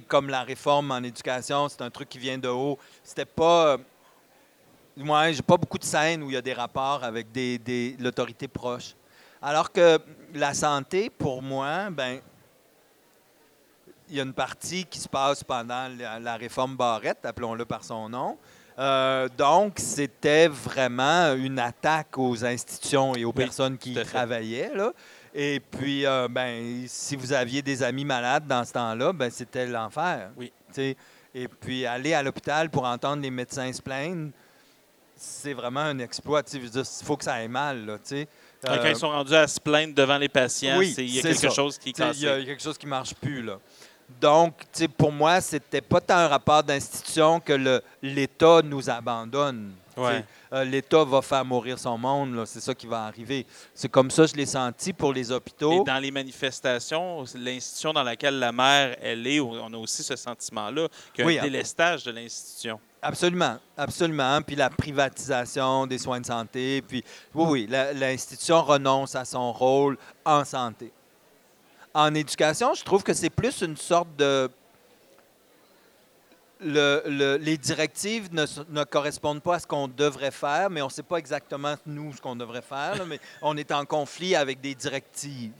Comme 0.08 0.30
la 0.30 0.42
réforme 0.42 0.90
en 0.92 1.02
éducation, 1.02 1.68
c'est 1.68 1.82
un 1.82 1.90
truc 1.90 2.08
qui 2.08 2.18
vient 2.18 2.38
de 2.38 2.48
haut. 2.48 2.78
C'était 3.02 3.26
pas. 3.26 3.66
euh, 3.74 3.78
moi, 4.96 5.30
j'ai 5.32 5.42
pas 5.42 5.56
beaucoup 5.58 5.76
de 5.78 5.84
scènes 5.84 6.22
où 6.22 6.30
il 6.30 6.34
y 6.34 6.36
a 6.36 6.42
des 6.42 6.54
rapports 6.54 7.04
avec 7.04 7.30
des, 7.32 7.58
des- 7.58 7.96
l'autorité 8.00 8.48
proche. 8.48 8.94
Alors 9.42 9.70
que 9.70 9.98
la 10.32 10.54
santé, 10.54 11.10
pour 11.10 11.42
moi, 11.42 11.90
ben, 11.90 12.20
il 14.10 14.16
y 14.16 14.20
a 14.20 14.22
une 14.22 14.32
partie 14.34 14.84
qui 14.84 14.98
se 14.98 15.08
passe 15.08 15.42
pendant 15.44 15.88
la, 15.98 16.18
la 16.20 16.36
réforme 16.36 16.76
Barrette, 16.76 17.24
appelons-le 17.24 17.64
par 17.64 17.84
son 17.84 18.08
nom. 18.08 18.38
Euh, 18.78 19.28
donc, 19.38 19.74
c'était 19.78 20.48
vraiment 20.48 21.32
une 21.34 21.58
attaque 21.60 22.18
aux 22.18 22.44
institutions 22.44 23.14
et 23.14 23.24
aux 23.24 23.28
Oui, 23.28 23.44
personnes 23.44 23.78
qui 23.78 23.92
y 23.92 24.04
travaillaient. 24.04 24.72
là. 24.74 24.92
Et 25.32 25.60
puis, 25.60 26.04
euh, 26.06 26.28
ben, 26.28 26.84
si 26.86 27.16
vous 27.16 27.32
aviez 27.32 27.62
des 27.62 27.82
amis 27.82 28.04
malades 28.04 28.46
dans 28.46 28.64
ce 28.64 28.72
temps-là, 28.72 29.12
ben, 29.12 29.30
c'était 29.30 29.66
l'enfer. 29.66 30.30
Oui. 30.36 30.52
Et 31.36 31.48
puis, 31.48 31.86
aller 31.86 32.14
à 32.14 32.22
l'hôpital 32.22 32.68
pour 32.70 32.84
entendre 32.84 33.22
les 33.22 33.30
médecins 33.30 33.72
se 33.72 33.82
plaindre, 33.82 34.30
c'est 35.16 35.52
vraiment 35.54 35.80
un 35.80 35.98
exploit. 36.00 36.42
Il 36.52 36.84
faut 37.04 37.16
que 37.16 37.24
ça 37.24 37.34
aille 37.34 37.48
mal. 37.48 37.86
Là. 37.86 37.98
Quand 38.64 38.70
Euh, 38.72 38.90
ils 38.90 38.96
sont 38.96 39.08
rendus 39.10 39.34
à 39.34 39.46
se 39.46 39.60
plaindre 39.60 39.94
devant 39.94 40.18
les 40.18 40.28
patients, 40.28 40.78
Oui, 40.78 40.94
il 40.98 41.14
y 41.14 41.18
a 41.18 41.22
quelque 41.22 41.36
ça. 41.38 41.50
chose 41.50 41.78
qui 41.78 41.90
Il 41.90 42.20
y 42.20 42.28
a 42.28 42.42
quelque 42.44 42.62
chose 42.62 42.78
qui 42.78 42.86
ne 42.86 42.90
marche 42.90 43.14
plus. 43.14 43.42
Là. 43.42 43.58
Donc, 44.20 44.54
pour 44.96 45.12
moi, 45.12 45.40
c'était 45.40 45.80
pas 45.80 46.00
tant 46.00 46.16
un 46.16 46.28
rapport 46.28 46.62
d'institution 46.62 47.40
que 47.40 47.80
l'État 48.02 48.60
nous 48.64 48.88
abandonne. 48.88 49.72
Ouais. 49.96 50.24
euh, 50.52 50.64
L'État 50.64 51.04
va 51.04 51.22
faire 51.22 51.44
mourir 51.44 51.78
son 51.78 51.96
monde, 51.96 52.42
c'est 52.46 52.60
ça 52.60 52.74
qui 52.74 52.86
va 52.86 53.04
arriver. 53.04 53.46
C'est 53.74 53.88
comme 53.88 54.10
ça 54.10 54.24
que 54.24 54.30
je 54.32 54.34
l'ai 54.34 54.46
senti 54.46 54.92
pour 54.92 55.12
les 55.12 55.30
Et 55.30 55.32
hôpitaux. 55.32 55.84
dans 55.84 55.98
les 55.98 56.10
manifestations, 56.10 57.24
l'institution 57.36 57.92
dans 57.92 58.02
laquelle 58.02 58.40
la 58.40 58.50
mère 58.50 58.96
elle 59.00 59.24
est, 59.26 59.38
on 59.38 59.72
a 59.72 59.76
aussi 59.76 60.02
ce 60.02 60.16
sentiment-là 60.16 60.88
qu'il 61.12 61.20
y 61.20 61.22
a 61.22 61.26
Oui, 61.28 61.38
un 61.38 61.42
délestage 61.42 62.02
de 62.02 62.10
l'institution. 62.10 62.80
Absolument, 63.02 63.58
absolument. 63.76 64.40
Puis 64.42 64.56
la 64.56 64.68
privatisation 64.70 65.86
des 65.86 65.98
soins 65.98 66.20
de 66.20 66.26
santé. 66.26 66.82
Puis 66.82 67.04
oui, 67.34 67.46
oui, 67.48 67.68
l'institution 67.94 68.62
renonce 68.62 69.14
à 69.14 69.24
son 69.24 69.52
rôle 69.52 69.96
en 70.24 70.44
santé. 70.44 70.90
En 71.94 72.14
éducation, 72.14 72.74
je 72.74 72.82
trouve 72.84 73.02
que 73.04 73.14
c'est 73.14 73.30
plus 73.30 73.62
une 73.62 73.76
sorte 73.76 74.08
de 74.16 74.50
le- 76.60 77.02
le- 77.06 77.36
les 77.36 77.58
directives 77.58 78.32
ne, 78.32 78.46
ne 78.70 78.84
correspondent 78.84 79.42
pas 79.42 79.56
à 79.56 79.58
ce 79.58 79.66
qu'on 79.66 79.86
devrait 79.88 80.30
faire, 80.30 80.70
mais 80.70 80.80
on 80.82 80.86
ne 80.86 80.90
sait 80.90 81.02
pas 81.02 81.16
exactement, 81.18 81.74
nous, 81.86 82.14
ce 82.14 82.20
qu'on 82.20 82.36
devrait 82.36 82.62
faire, 82.62 82.96
là, 82.96 83.04
mais 83.06 83.20
on 83.42 83.56
est 83.56 83.70
en 83.70 83.84
conflit 83.84 84.34
avec 84.34 84.60
des 84.60 84.74
directives. 84.74 85.52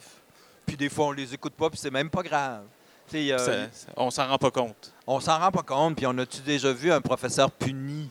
Puis 0.66 0.76
des 0.76 0.89
fois, 0.89 1.07
on 1.07 1.12
les 1.12 1.35
écoute 1.35 1.53
pas, 1.55 1.68
puis 1.68 1.78
c'est 1.78 1.91
même 1.91 2.09
pas 2.11 2.22
grave. 2.22 2.62
Euh, 3.14 3.39
Ça- 3.39 3.70
ça- 3.70 3.93
on 3.97 4.11
s'en 4.11 4.26
rend 4.26 4.39
pas 4.39 4.51
compte. 4.51 4.93
on 5.07 5.20
s'en 5.20 5.39
rend 5.39 5.51
pas 5.53 5.62
compte, 5.62 5.97
puis 5.97 6.07
on 6.07 6.16
a-tu 6.16 6.41
déjà 6.41 6.72
vu 6.72 6.91
un 6.91 7.03
professeur 7.03 7.51
puni, 7.51 8.09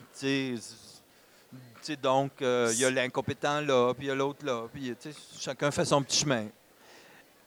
donc, 2.01 2.31
euh, 2.41 2.69
il 2.73 2.79
y 2.79 2.85
a 2.85 2.91
l'incompétent 2.91 3.59
là, 3.61 3.93
puis 3.93 4.05
il 4.05 4.09
y 4.09 4.11
a 4.11 4.15
l'autre 4.15 4.45
là, 4.45 4.67
puis 4.71 4.93
chacun 5.39 5.71
fait 5.71 5.83
son 5.85 6.01
petit 6.03 6.19
chemin. 6.19 6.45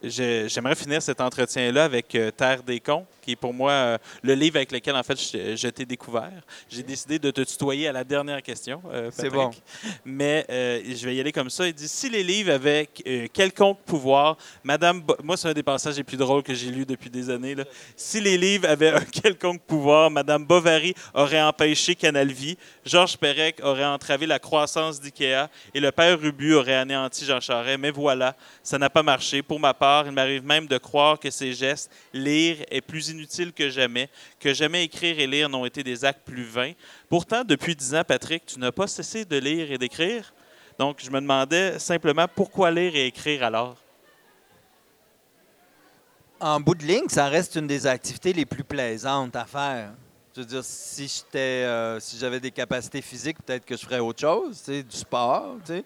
J'aimerais 0.03 0.75
finir 0.75 1.01
cet 1.01 1.19
entretien-là 1.21 1.85
avec 1.85 2.13
euh, 2.13 2.29
Terre 2.29 2.61
des 2.61 2.79
cons, 2.79 3.05
qui 3.21 3.31
est 3.31 3.35
pour 3.35 3.51
moi 3.53 3.71
euh, 3.71 3.97
le 4.21 4.35
livre 4.35 4.57
avec 4.57 4.71
lequel 4.71 4.95
en 4.95 5.01
fait 5.01 5.19
je, 5.19 5.55
je 5.55 5.67
t'ai 5.69 5.85
découvert. 5.85 6.31
J'ai 6.69 6.83
décidé 6.83 7.17
de 7.17 7.31
te 7.31 7.41
tutoyer 7.41 7.87
à 7.87 7.91
la 7.91 8.03
dernière 8.03 8.43
question. 8.43 8.79
euh, 8.93 9.09
C'est 9.11 9.31
Patrick. 9.31 9.63
Mais 10.05 10.45
euh, 10.51 10.81
je 10.85 11.03
vais 11.05 11.15
y 11.15 11.19
aller 11.19 11.31
comme 11.31 11.49
ça. 11.49 11.67
Il 11.67 11.73
dit 11.73 11.87
si 11.87 12.09
les 12.11 12.23
livres 12.23 12.51
avaient 12.51 12.87
quelconque 13.33 13.79
pouvoir, 13.85 14.37
Madame, 14.63 15.01
Bo- 15.01 15.17
moi 15.23 15.35
c'est 15.35 15.47
un 15.49 15.53
des 15.53 15.63
passages 15.63 15.97
les 15.97 16.03
plus 16.03 16.17
drôles 16.17 16.43
que 16.43 16.53
j'ai 16.53 16.69
lus 16.69 16.85
depuis 16.85 17.09
des 17.09 17.29
années. 17.31 17.55
là. 17.55 17.63
Si 17.95 18.21
les 18.21 18.37
livres 18.37 18.69
avaient 18.69 18.91
un 18.91 19.01
quelconque 19.03 19.61
pouvoir, 19.61 20.11
Madame 20.11 20.45
Bovary 20.45 20.93
aurait 21.15 21.41
empêché 21.41 21.95
Canal 21.95 22.31
Vie, 22.31 22.55
Georges 22.85 23.17
Perec 23.17 23.59
aurait 23.63 23.85
entravé 23.85 24.27
la 24.27 24.37
croissance 24.37 25.01
d'IKEA 25.01 25.49
et 25.73 25.79
le 25.79 25.91
père 25.91 26.23
Ubu 26.23 26.53
aurait 26.53 26.75
anéanti 26.75 27.25
Jean 27.25 27.39
Charest. 27.41 27.79
Mais 27.79 27.89
voilà, 27.91 28.35
ça 28.61 28.77
n'a 28.77 28.91
pas 28.91 29.01
marché. 29.03 29.41
Pour 29.41 29.59
ma 29.59 29.73
part, 29.73 29.86
il 30.05 30.11
m'arrive 30.11 30.43
même 30.43 30.67
de 30.67 30.77
croire 30.77 31.19
que 31.19 31.29
ces 31.29 31.53
gestes, 31.53 31.89
lire, 32.13 32.57
est 32.69 32.81
plus 32.81 33.09
inutile 33.09 33.51
que 33.53 33.69
jamais, 33.69 34.09
que 34.39 34.53
jamais 34.53 34.83
écrire 34.83 35.19
et 35.19 35.27
lire 35.27 35.49
n'ont 35.49 35.65
été 35.65 35.83
des 35.83 36.03
actes 36.05 36.25
plus 36.25 36.43
vains. 36.43 36.73
Pourtant, 37.09 37.43
depuis 37.43 37.75
dix 37.75 37.93
ans, 37.95 38.03
Patrick, 38.05 38.45
tu 38.45 38.59
n'as 38.59 38.71
pas 38.71 38.87
cessé 38.87 39.25
de 39.25 39.37
lire 39.37 39.71
et 39.71 39.77
d'écrire. 39.77 40.33
Donc, 40.77 40.99
je 41.03 41.09
me 41.09 41.19
demandais 41.19 41.79
simplement 41.79 42.27
pourquoi 42.27 42.69
lire 42.71 42.95
et 42.95 43.07
écrire 43.07 43.43
alors? 43.43 43.75
En 46.39 46.59
bout 46.59 46.75
de 46.75 46.85
ligne, 46.85 47.09
ça 47.09 47.27
reste 47.29 47.55
une 47.55 47.65
des 47.65 47.87
activités 47.87 48.31
les 48.31 48.45
plus 48.45 48.63
plaisantes 48.63 49.35
à 49.35 49.45
faire. 49.45 49.91
Je 50.35 50.41
veux 50.41 50.47
dire, 50.47 50.63
si 50.63 51.11
euh, 51.33 51.99
j'avais 52.19 52.39
des 52.39 52.51
capacités 52.51 53.01
physiques, 53.01 53.37
peut-être 53.43 53.65
que 53.65 53.75
je 53.75 53.83
ferais 53.83 53.97
autre 53.97 54.19
chose, 54.19 54.63
du 54.65 54.85
sport, 54.95 55.55
tu 55.65 55.73
sais. 55.77 55.83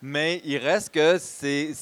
Mais 0.00 0.40
il 0.46 0.56
reste 0.56 0.94
que 0.94 1.18
c'est- 1.18 1.74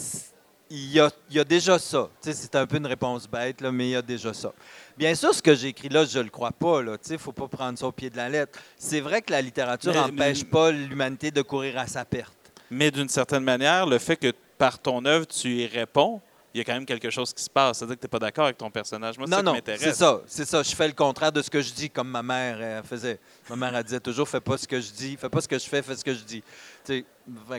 il 0.70 0.92
y 0.92 1.00
a, 1.00 1.10
il 1.28 1.36
y 1.36 1.40
a 1.40 1.44
déjà 1.44 1.78
ça. 1.78 2.08
C'est 2.20 2.54
un 2.54 2.66
peu 2.66 2.76
une 2.76 2.86
réponse 2.86 3.28
bête, 3.28 3.60
là, 3.60 3.72
mais 3.72 3.88
il 3.88 3.90
y 3.90 3.96
a 3.96 4.02
déjà 4.02 4.32
ça. 4.32 4.52
Bien 4.96 5.14
sûr, 5.14 5.34
ce 5.34 5.42
que 5.42 5.54
j'ai 5.54 5.68
écrit 5.68 5.88
là, 5.88 6.04
je 6.04 6.18
ne 6.18 6.24
le 6.24 6.30
crois 6.30 6.52
pas. 6.52 6.80
Il 6.80 7.12
ne 7.12 7.18
faut 7.18 7.32
pas 7.32 7.48
prendre 7.48 7.76
ça 7.78 7.86
au 7.86 7.92
pied 7.92 8.08
de 8.08 8.16
la 8.16 8.28
lettre. 8.28 8.58
C'est 8.78 9.00
vrai 9.00 9.20
que 9.20 9.32
la 9.32 9.42
littérature 9.42 9.92
n'empêche 9.92 10.44
pas 10.44 10.70
l'humanité 10.70 11.30
de 11.30 11.42
courir 11.42 11.78
à 11.78 11.86
sa 11.86 12.04
perte. 12.04 12.32
Mais 12.70 12.90
d'une 12.92 13.08
certaine 13.08 13.42
manière, 13.42 13.84
le 13.84 13.98
fait 13.98 14.16
que 14.16 14.32
par 14.56 14.78
ton 14.78 15.04
œuvre, 15.04 15.26
tu 15.26 15.48
y 15.48 15.66
réponds, 15.66 16.20
il 16.52 16.58
y 16.58 16.60
a 16.60 16.64
quand 16.64 16.72
même 16.72 16.86
quelque 16.86 17.10
chose 17.10 17.32
qui 17.32 17.42
se 17.42 17.50
passe. 17.50 17.78
C'est-à-dire 17.78 17.96
que 17.96 18.00
tu 18.00 18.06
n'es 18.06 18.10
pas 18.10 18.18
d'accord 18.18 18.44
avec 18.44 18.58
ton 18.58 18.70
personnage. 18.70 19.16
Moi, 19.16 19.26
c'est 19.28 19.42
non, 19.42 19.54
non, 19.54 19.60
c'est 19.64 19.94
ça, 19.94 20.20
c'est 20.26 20.44
ça. 20.44 20.62
Je 20.62 20.74
fais 20.74 20.88
le 20.88 20.94
contraire 20.94 21.30
de 21.30 21.42
ce 21.42 21.50
que 21.50 21.60
je 21.60 21.72
dis, 21.72 21.88
comme 21.88 22.08
ma 22.08 22.22
mère 22.22 22.60
elle 22.60 22.82
faisait. 22.82 23.20
Ma 23.48 23.56
mère, 23.56 23.76
elle 23.76 23.84
disait 23.84 24.00
toujours, 24.00 24.28
fais 24.28 24.40
pas 24.40 24.58
ce 24.58 24.66
que 24.66 24.80
je 24.80 24.90
dis, 24.90 25.16
fais 25.16 25.28
pas 25.28 25.40
ce 25.40 25.48
que 25.48 25.58
je 25.58 25.66
fais, 25.66 25.82
fais 25.82 25.94
ce 25.96 26.04
que 26.04 26.12
je 26.12 26.24
dis. 26.24 26.42
Fait 26.84 27.04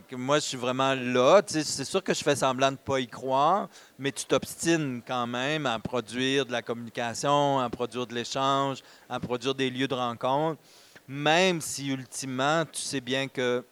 que 0.02 0.16
moi, 0.16 0.40
je 0.40 0.46
suis 0.46 0.58
vraiment 0.58 0.94
là. 0.94 1.42
C'est 1.48 1.86
sûr 1.86 2.04
que 2.04 2.14
je 2.14 2.22
fais 2.22 2.36
semblant 2.36 2.68
de 2.68 2.74
ne 2.74 2.78
pas 2.78 3.00
y 3.00 3.08
croire, 3.08 3.70
mais 3.98 4.12
tu 4.12 4.26
t'obstines 4.26 5.02
quand 5.08 5.28
même 5.28 5.66
à 5.66 5.80
produire 5.80 6.46
de 6.46 6.52
la 6.52 6.62
communication, 6.62 7.60
à 7.60 7.70
produire 7.70 8.06
de 8.06 8.14
l'échange, 8.14 8.80
à 9.10 9.20
produire 9.20 9.56
des 9.56 9.70
lieux 9.70 9.88
de 9.88 9.96
rencontre, 9.96 10.60
même 11.08 11.62
si 11.62 11.88
ultimement, 11.88 12.66
tu 12.66 12.82
sais 12.82 13.00
bien 13.02 13.30
que 13.30 13.64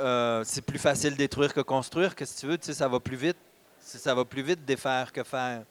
euh, 0.00 0.42
c'est 0.44 0.62
plus 0.62 0.78
facile 0.78 1.16
détruire 1.16 1.54
que 1.54 1.60
construire. 1.60 2.14
Que 2.14 2.24
tu 2.24 2.46
veux? 2.46 2.58
Tu 2.58 2.66
sais, 2.66 2.74
ça 2.74 2.88
va 2.88 3.00
plus 3.00 3.16
vite. 3.16 3.36
Ça 3.98 4.14
va 4.14 4.24
plus 4.24 4.42
vite 4.42 4.64
défaire 4.64 5.12
que 5.12 5.22
faire. 5.22 5.62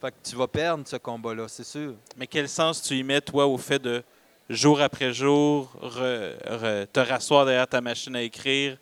Fait 0.00 0.10
que 0.10 0.16
tu 0.30 0.34
vas 0.36 0.46
perdre 0.48 0.84
ce 0.86 0.96
combat-là, 0.96 1.46
c'est 1.48 1.64
sûr. 1.64 1.94
Mais 2.16 2.26
quel 2.26 2.48
sens 2.48 2.80
tu 2.82 2.94
y 2.96 3.02
mets, 3.02 3.20
toi, 3.20 3.46
au 3.46 3.58
fait 3.58 3.78
de 3.78 4.02
jour 4.48 4.80
après 4.80 5.12
jour 5.12 5.70
re- 5.82 6.36
re- 6.46 6.86
te 6.86 7.00
rasseoir 7.00 7.44
derrière 7.44 7.66
ta 7.68 7.80
machine 7.80 8.16
à 8.16 8.22
écrire? 8.22 8.78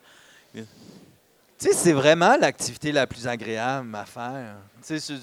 Tu 0.54 1.66
sais, 1.66 1.72
c'est 1.72 1.92
vraiment 1.92 2.36
l'activité 2.36 2.92
la 2.92 3.04
plus 3.08 3.26
agréable 3.26 3.92
à 3.96 4.04
faire. 4.06 4.54
Tu 4.86 4.98
sais, 5.00 5.16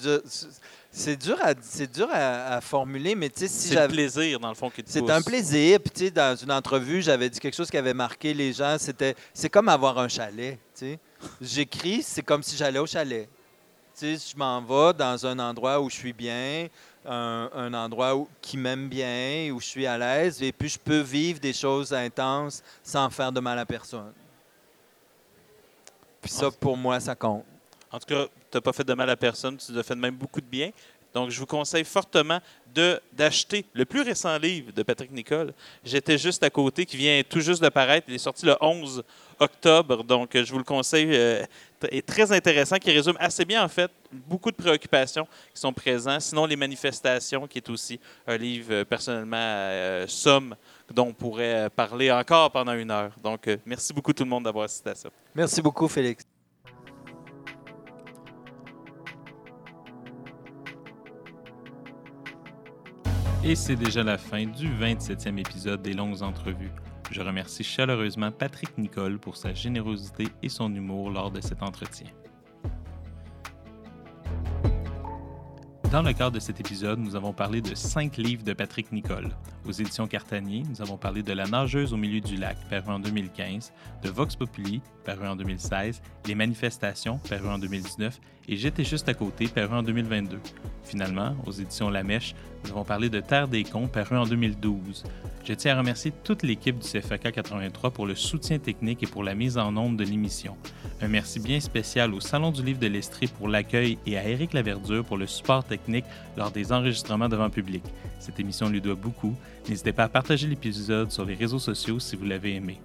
c'est 0.92 1.16
dur- 1.16 1.38
à, 1.42 1.54
c'est 1.62 1.90
dur 1.90 2.08
à, 2.12 2.56
à 2.56 2.60
formuler, 2.60 3.14
mais 3.14 3.30
tu 3.30 3.40
sais, 3.40 3.48
si 3.48 3.68
c'est 3.68 3.74
j'avais. 3.74 3.94
plaisir, 3.94 4.38
dans 4.38 4.50
le 4.50 4.54
fond, 4.54 4.68
qui 4.68 4.82
te 4.84 4.90
C'est 4.90 5.08
un 5.10 5.22
plaisir. 5.22 5.80
Puis, 5.80 5.90
tu 5.90 6.04
sais, 6.04 6.10
dans 6.10 6.36
une 6.36 6.52
entrevue, 6.52 7.00
j'avais 7.00 7.30
dit 7.30 7.40
quelque 7.40 7.54
chose 7.56 7.70
qui 7.70 7.78
avait 7.78 7.94
marqué 7.94 8.34
les 8.34 8.52
gens. 8.52 8.76
C'était, 8.78 9.16
c'est 9.32 9.48
comme 9.48 9.70
avoir 9.70 9.98
un 9.98 10.08
chalet. 10.08 10.58
Tu 10.74 10.80
sais, 10.92 10.98
j'écris, 11.40 12.02
c'est 12.02 12.22
comme 12.22 12.42
si 12.42 12.54
j'allais 12.54 12.78
au 12.78 12.86
chalet. 12.86 13.28
Je 13.98 14.36
m'en 14.36 14.60
vais 14.60 14.92
dans 14.92 15.26
un 15.26 15.38
endroit 15.38 15.80
où 15.80 15.88
je 15.88 15.94
suis 15.94 16.12
bien, 16.12 16.68
un, 17.06 17.48
un 17.54 17.72
endroit 17.72 18.14
où, 18.14 18.28
qui 18.42 18.58
m'aime 18.58 18.88
bien, 18.88 19.50
où 19.52 19.60
je 19.60 19.66
suis 19.66 19.86
à 19.86 19.96
l'aise, 19.96 20.42
et 20.42 20.52
puis 20.52 20.68
je 20.68 20.78
peux 20.78 21.00
vivre 21.00 21.40
des 21.40 21.54
choses 21.54 21.94
intenses 21.94 22.62
sans 22.82 23.08
faire 23.08 23.32
de 23.32 23.40
mal 23.40 23.58
à 23.58 23.64
personne. 23.64 24.12
Puis 26.20 26.30
ça, 26.30 26.50
pour 26.50 26.76
moi, 26.76 27.00
ça 27.00 27.14
compte. 27.14 27.44
En 27.90 27.98
tout 27.98 28.06
cas, 28.06 28.26
tu 28.50 28.56
n'as 28.56 28.60
pas 28.60 28.72
fait 28.74 28.84
de 28.84 28.92
mal 28.92 29.08
à 29.08 29.16
personne, 29.16 29.56
tu 29.56 29.78
as 29.78 29.82
fait 29.82 29.94
même 29.94 30.16
beaucoup 30.16 30.42
de 30.42 30.46
bien. 30.46 30.70
Donc, 31.14 31.30
je 31.30 31.40
vous 31.40 31.46
conseille 31.46 31.84
fortement 31.84 32.40
d'acheter 33.10 33.64
le 33.72 33.86
plus 33.86 34.02
récent 34.02 34.36
livre 34.36 34.70
de 34.72 34.82
Patrick 34.82 35.10
Nicole. 35.10 35.54
J'étais 35.82 36.18
juste 36.18 36.42
à 36.42 36.50
côté, 36.50 36.84
qui 36.84 36.98
vient 36.98 37.22
tout 37.26 37.40
juste 37.40 37.62
de 37.62 37.70
paraître. 37.70 38.06
Il 38.08 38.14
est 38.14 38.18
sorti 38.18 38.44
le 38.44 38.54
11 38.60 39.02
octobre, 39.38 40.04
donc 40.04 40.36
je 40.36 40.52
vous 40.52 40.58
le 40.58 40.64
conseille. 40.64 41.08
Euh, 41.12 41.42
est 41.90 42.06
très 42.06 42.32
intéressant, 42.32 42.76
qui 42.76 42.90
résume 42.90 43.16
assez 43.18 43.44
bien, 43.44 43.64
en 43.64 43.68
fait, 43.68 43.90
beaucoup 44.12 44.50
de 44.50 44.56
préoccupations 44.56 45.26
qui 45.54 45.60
sont 45.60 45.72
présentes. 45.72 46.20
Sinon, 46.20 46.46
Les 46.46 46.56
manifestations, 46.56 47.46
qui 47.46 47.58
est 47.58 47.70
aussi 47.70 48.00
un 48.26 48.36
livre 48.36 48.72
euh, 48.72 48.84
personnellement 48.84 49.36
euh, 49.38 50.06
somme, 50.06 50.54
dont 50.92 51.08
on 51.08 51.12
pourrait 51.12 51.66
euh, 51.66 51.68
parler 51.68 52.10
encore 52.10 52.50
pendant 52.50 52.74
une 52.74 52.90
heure. 52.90 53.12
Donc, 53.22 53.48
euh, 53.48 53.56
merci 53.66 53.92
beaucoup 53.92 54.12
tout 54.12 54.24
le 54.24 54.30
monde 54.30 54.44
d'avoir 54.44 54.64
assisté 54.64 54.90
à 54.90 54.94
ça. 54.94 55.08
Merci 55.34 55.60
beaucoup, 55.62 55.88
Félix. 55.88 56.24
Et 63.44 63.54
c'est 63.54 63.76
déjà 63.76 64.02
la 64.02 64.18
fin 64.18 64.44
du 64.44 64.68
27e 64.68 65.38
épisode 65.38 65.80
des 65.80 65.92
Longues 65.92 66.22
Entrevues. 66.22 66.72
Je 67.10 67.22
remercie 67.22 67.62
chaleureusement 67.62 68.32
Patrick 68.32 68.76
Nicole 68.78 69.18
pour 69.18 69.36
sa 69.36 69.54
générosité 69.54 70.28
et 70.42 70.48
son 70.48 70.74
humour 70.74 71.10
lors 71.10 71.30
de 71.30 71.40
cet 71.40 71.62
entretien. 71.62 72.08
Dans 75.92 76.02
le 76.02 76.12
cadre 76.12 76.32
de 76.32 76.40
cet 76.40 76.58
épisode, 76.58 76.98
nous 76.98 77.14
avons 77.14 77.32
parlé 77.32 77.60
de 77.62 77.74
cinq 77.76 78.16
livres 78.16 78.42
de 78.42 78.52
Patrick 78.52 78.90
Nicole. 78.90 79.28
Aux 79.64 79.70
éditions 79.70 80.08
Cartanier, 80.08 80.64
nous 80.68 80.82
avons 80.82 80.96
parlé 80.96 81.22
de 81.22 81.32
La 81.32 81.46
nageuse 81.46 81.92
au 81.92 81.96
milieu 81.96 82.20
du 82.20 82.36
lac, 82.36 82.56
paru 82.68 82.90
en 82.90 82.98
2015, 82.98 83.72
de 84.02 84.10
Vox 84.10 84.34
Populi, 84.34 84.82
paru 85.04 85.28
en 85.28 85.36
2016, 85.36 86.02
Les 86.26 86.34
manifestations, 86.34 87.18
paru 87.28 87.48
en 87.48 87.58
2019, 87.58 88.18
et 88.48 88.56
J'étais 88.56 88.84
juste 88.84 89.08
à 89.08 89.14
côté, 89.14 89.46
paru 89.46 89.74
en 89.74 89.82
2022. 89.84 90.40
Finalement, 90.82 91.36
aux 91.46 91.52
éditions 91.52 91.88
La 91.88 92.02
Mèche, 92.02 92.34
nous 92.66 92.72
avons 92.72 92.84
parlé 92.84 93.08
de 93.08 93.20
Terre 93.20 93.46
des 93.46 93.62
cons, 93.62 93.86
paru 93.86 94.16
en 94.16 94.26
2012. 94.26 95.04
Je 95.44 95.54
tiens 95.54 95.76
à 95.76 95.78
remercier 95.78 96.12
toute 96.24 96.42
l'équipe 96.42 96.78
du 96.78 96.88
CFAK 96.88 97.32
83 97.32 97.92
pour 97.92 98.06
le 98.06 98.16
soutien 98.16 98.58
technique 98.58 99.04
et 99.04 99.06
pour 99.06 99.22
la 99.22 99.36
mise 99.36 99.56
en 99.56 99.76
onde 99.76 99.96
de 99.96 100.02
l'émission. 100.02 100.56
Un 101.00 101.06
merci 101.06 101.38
bien 101.38 101.60
spécial 101.60 102.12
au 102.12 102.20
Salon 102.20 102.50
du 102.50 102.64
Livre 102.64 102.80
de 102.80 102.88
l'Estrie 102.88 103.28
pour 103.28 103.46
l'accueil 103.46 103.98
et 104.04 104.18
à 104.18 104.28
Éric 104.28 104.52
Laverdure 104.52 105.04
pour 105.04 105.16
le 105.16 105.28
support 105.28 105.62
technique 105.62 106.06
lors 106.36 106.50
des 106.50 106.72
enregistrements 106.72 107.28
devant 107.28 107.50
public. 107.50 107.84
Cette 108.18 108.40
émission 108.40 108.68
lui 108.68 108.80
doit 108.80 108.96
beaucoup. 108.96 109.36
N'hésitez 109.68 109.92
pas 109.92 110.04
à 110.04 110.08
partager 110.08 110.48
l'épisode 110.48 111.12
sur 111.12 111.24
les 111.24 111.34
réseaux 111.34 111.60
sociaux 111.60 112.00
si 112.00 112.16
vous 112.16 112.24
l'avez 112.24 112.56
aimé. 112.56 112.80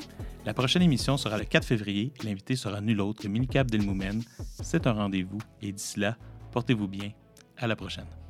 La 0.46 0.54
prochaine 0.54 0.84
émission 0.84 1.18
sera 1.18 1.40
le 1.40 1.46
4 1.46 1.66
février. 1.66 2.14
L'invité 2.24 2.56
sera 2.56 2.82
nul 2.82 3.02
autre 3.02 3.24
que 3.24 3.28
Minicap 3.28 3.72
Delmoumen. 3.72 4.22
C'est 4.62 4.86
un 4.86 4.94
rendez-vous 4.94 5.40
et 5.64 5.72
d'ici 5.72 6.00
là, 6.00 6.18
portez-vous 6.52 6.88
bien. 6.88 7.12
À 7.58 7.68
la 7.68 7.76
prochaine. 7.76 8.21